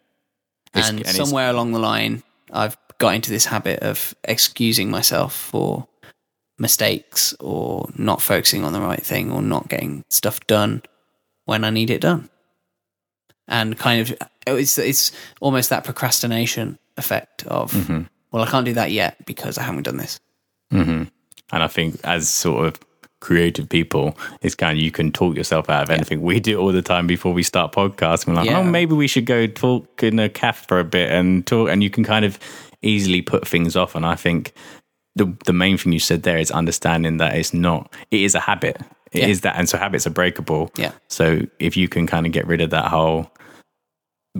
It's- 0.74 0.88
and 0.88 1.00
it's- 1.00 1.16
somewhere 1.16 1.50
along 1.50 1.72
the 1.72 1.78
line, 1.78 2.22
I've 2.52 2.76
got 2.98 3.14
into 3.14 3.30
this 3.30 3.46
habit 3.46 3.80
of 3.80 4.14
excusing 4.24 4.90
myself 4.90 5.34
for 5.34 5.86
mistakes 6.58 7.34
or 7.40 7.88
not 7.96 8.20
focusing 8.20 8.64
on 8.64 8.72
the 8.72 8.80
right 8.80 9.04
thing 9.04 9.30
or 9.30 9.40
not 9.42 9.68
getting 9.68 10.04
stuff 10.08 10.40
done 10.46 10.82
when 11.44 11.64
I 11.64 11.70
need 11.70 11.90
it 11.90 12.00
done. 12.00 12.28
And 13.46 13.78
kind 13.78 14.00
of, 14.02 14.12
it's 14.46 14.76
it's 14.78 15.12
almost 15.40 15.70
that 15.70 15.84
procrastination 15.84 16.78
effect 16.96 17.46
of, 17.46 17.72
Mm-hmm. 17.72 18.02
well, 18.32 18.42
I 18.42 18.50
can't 18.50 18.66
do 18.66 18.74
that 18.74 18.90
yet 18.90 19.24
because 19.24 19.56
I 19.56 19.62
haven't 19.62 19.84
done 19.84 19.96
this. 19.96 20.18
And 21.50 21.62
I 21.62 21.68
think 21.68 21.98
as 22.04 22.28
sort 22.28 22.66
of 22.66 22.78
creative 23.20 23.68
people, 23.68 24.16
it's 24.42 24.54
kind 24.54 24.78
of 24.78 24.82
you 24.84 24.90
can 24.90 25.10
talk 25.12 25.36
yourself 25.36 25.68
out 25.68 25.82
of 25.82 25.90
anything. 25.90 26.22
We 26.22 26.40
do 26.40 26.58
it 26.58 26.62
all 26.62 26.72
the 26.72 26.82
time 26.82 27.06
before 27.06 27.32
we 27.32 27.42
start 27.42 27.72
podcasts. 27.72 28.26
We're 28.26 28.34
like, 28.34 28.46
oh, 28.48 28.50
Yeah. 28.50 28.58
oh, 28.60 28.64
maybe 28.64 28.94
we 28.94 29.08
should 29.08 29.26
go 29.26 29.46
talk 29.46 30.02
in 30.02 30.18
a 30.18 30.28
cafe 30.28 30.64
for 30.68 30.78
a 30.80 30.84
bit 30.84 31.10
and 31.10 31.46
talk. 31.46 31.68
And 31.68 31.82
you 31.82 31.90
can 31.90 32.04
kind 32.04 32.24
of 32.24 32.38
easily 32.82 33.22
put 33.22 33.46
things 33.46 33.76
off. 33.76 33.94
And 33.94 34.06
I 34.06 34.14
think 34.14 34.52
the 35.16 35.34
the 35.46 35.52
main 35.52 35.76
thing 35.78 35.92
you 35.92 35.98
said 35.98 36.22
there 36.22 36.38
is 36.38 36.50
understanding 36.50 37.16
that 37.18 37.34
it's 37.34 37.52
not. 37.52 37.92
It 38.10 38.20
is 38.22 38.34
a 38.34 38.40
habit. 38.40 38.80
It 39.12 39.28
is 39.28 39.38
Yeah. 39.38 39.50
that, 39.52 39.58
and 39.58 39.68
so 39.68 39.78
habits 39.78 40.06
are 40.06 40.10
breakable. 40.10 40.70
Yeah. 40.76 40.92
So 41.08 41.40
if 41.58 41.76
you 41.76 41.88
can 41.88 42.06
kind 42.06 42.24
of 42.26 42.32
get 42.32 42.46
rid 42.46 42.60
of 42.60 42.70
that 42.70 42.86
whole 42.86 43.30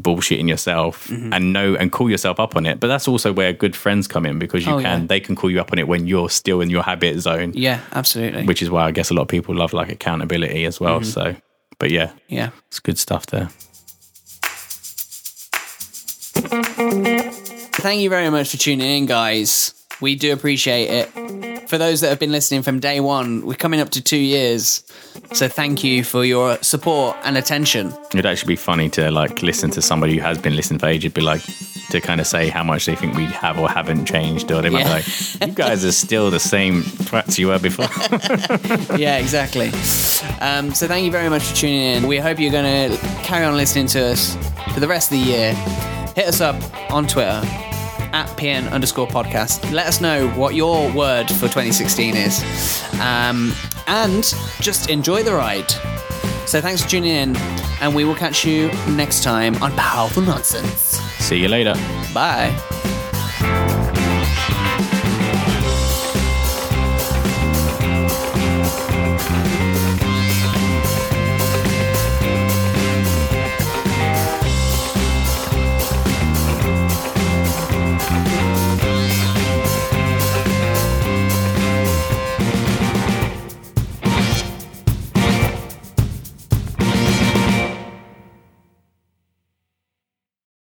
bullshit 0.03 0.39
in 0.39 0.49
yourself 0.49 1.09
Mm-hmm. 1.09 1.33
and 1.33 1.53
know 1.53 1.75
and 1.75 1.91
call 1.93 2.09
yourself 2.11 2.39
up 2.41 2.57
on 2.57 2.67
it. 2.67 2.81
But 2.81 2.87
that's 2.89 3.09
also 3.09 3.33
where 3.33 3.53
good 3.53 3.75
friends 3.77 4.07
come 4.09 4.25
in 4.27 4.39
because 4.39 4.65
you 4.67 4.73
Oh, 4.73 4.81
can 4.81 5.01
yeah. 5.03 5.07
they 5.07 5.21
can 5.21 5.35
call 5.37 5.51
you 5.51 5.61
up 5.61 5.73
on 5.73 5.79
it 5.79 5.87
when 5.89 6.07
you're 6.07 6.31
still 6.31 6.61
in 6.61 6.71
your 6.71 6.83
habit 6.83 7.21
zone 7.21 7.53
Yeah, 7.55 7.81
absolutely. 7.93 8.45
which 8.45 8.63
is 8.63 8.71
why 8.71 8.85
I 8.85 8.91
guess 8.91 9.11
a 9.11 9.15
lot 9.15 9.23
of 9.23 9.29
people 9.29 9.55
love 9.55 9.73
like 9.73 9.91
accountability 9.91 10.65
as 10.65 10.81
well. 10.81 11.01
Mm-hmm. 11.01 11.11
So, 11.11 11.37
but 11.79 11.91
yeah, 11.91 12.13
yeah. 12.29 12.51
it's 12.69 12.81
good 12.81 12.99
stuff 12.99 13.27
there. 13.27 13.49
Thank 17.81 18.01
you 18.03 18.11
very 18.11 18.31
much 18.31 18.51
for 18.51 18.57
tuning 18.57 18.87
in, 18.87 19.07
guys. 19.07 19.75
We 20.01 20.15
do 20.15 20.33
appreciate 20.33 20.89
it. 20.91 21.11
For 21.69 21.77
those 21.77 22.01
that 22.01 22.09
have 22.09 22.19
been 22.19 22.33
listening 22.33 22.63
from 22.63 22.81
day 22.81 22.99
one, 22.99 23.45
we're 23.45 23.53
coming 23.55 23.79
up 23.81 23.91
to 23.91 24.03
two 24.03 24.17
years. 24.17 24.83
So 25.35 25.49
thank 25.49 25.85
you 25.85 26.03
for 26.03 26.25
your 26.25 26.57
support 26.63 27.17
and 27.25 27.37
attention. 27.37 27.93
It'd 28.13 28.25
actually 28.25 28.55
be 28.55 28.57
funny 28.57 28.89
to 28.91 29.11
like 29.11 29.43
listen 29.43 29.71
to 29.73 29.83
somebody 29.83 30.15
who 30.17 30.23
has 30.23 30.39
been 30.39 30.57
listening 30.57 30.79
for 30.79 30.87
ages, 30.87 31.13
be 31.13 31.21
like, 31.21 31.43
to 31.91 32.01
kind 32.01 32.23
of 32.23 32.27
say 32.27 32.49
how 32.49 32.65
much 32.65 32.87
they 32.87 32.95
think 32.95 33.15
we 33.17 33.27
have 33.27 33.59
or 33.59 33.69
haven't 33.69 34.07
changed, 34.07 34.51
or 34.51 34.63
they 34.63 34.71
might 34.71 34.81
Yeah. 34.81 34.87
be 34.87 34.91
like, 35.41 35.49
"You 35.49 35.55
guys 35.55 35.85
are 35.85 35.93
still 35.93 36.31
the 36.31 36.41
same 36.41 36.83
twats 36.85 37.39
you 37.39 37.49
were 37.49 37.59
before." 37.59 37.89
yeah, 38.99 39.19
exactly. 39.19 39.69
Um, 40.41 40.73
so 40.75 40.87
thank 40.89 41.05
you 41.05 41.11
very 41.13 41.29
much 41.29 41.43
for 41.43 41.55
tuning 41.57 41.81
in. 41.83 42.07
We 42.07 42.17
hope 42.19 42.39
you're 42.39 42.51
going 42.53 42.91
to 42.93 42.97
carry 43.25 43.45
on 43.45 43.57
listening 43.59 43.89
to 43.89 44.07
us 44.07 44.37
for 44.73 44.81
the 44.81 44.89
rest 44.89 45.13
of 45.13 45.19
the 45.19 45.25
year. 45.25 45.53
Hit 46.17 46.29
us 46.29 46.41
up 46.41 46.57
on 46.91 47.07
Twitter 47.07 47.43
at 48.13 48.27
PN 48.37 48.71
underscore 48.71 49.07
podcast. 49.07 49.71
Let 49.73 49.87
us 49.87 50.01
know 50.01 50.29
what 50.31 50.55
your 50.55 50.91
word 50.93 51.29
for 51.29 51.43
2016 51.49 52.17
is. 52.17 52.43
Um, 53.01 53.55
and 53.87 54.23
just 54.61 54.91
enjoy 54.91 55.23
the 55.23 55.35
ride. 55.35 55.71
So 56.47 56.61
thanks 56.61 56.83
for 56.83 56.89
tuning 56.89 57.11
in, 57.11 57.37
and 57.81 57.95
we 57.95 58.05
will 58.05 58.15
catch 58.15 58.45
you 58.45 58.69
next 58.89 59.23
time 59.23 59.63
on 59.63 59.73
Powerful 59.73 60.23
Nonsense. 60.23 60.99
See 61.19 61.39
you 61.39 61.49
later. 61.49 61.75
Bye. 62.15 62.97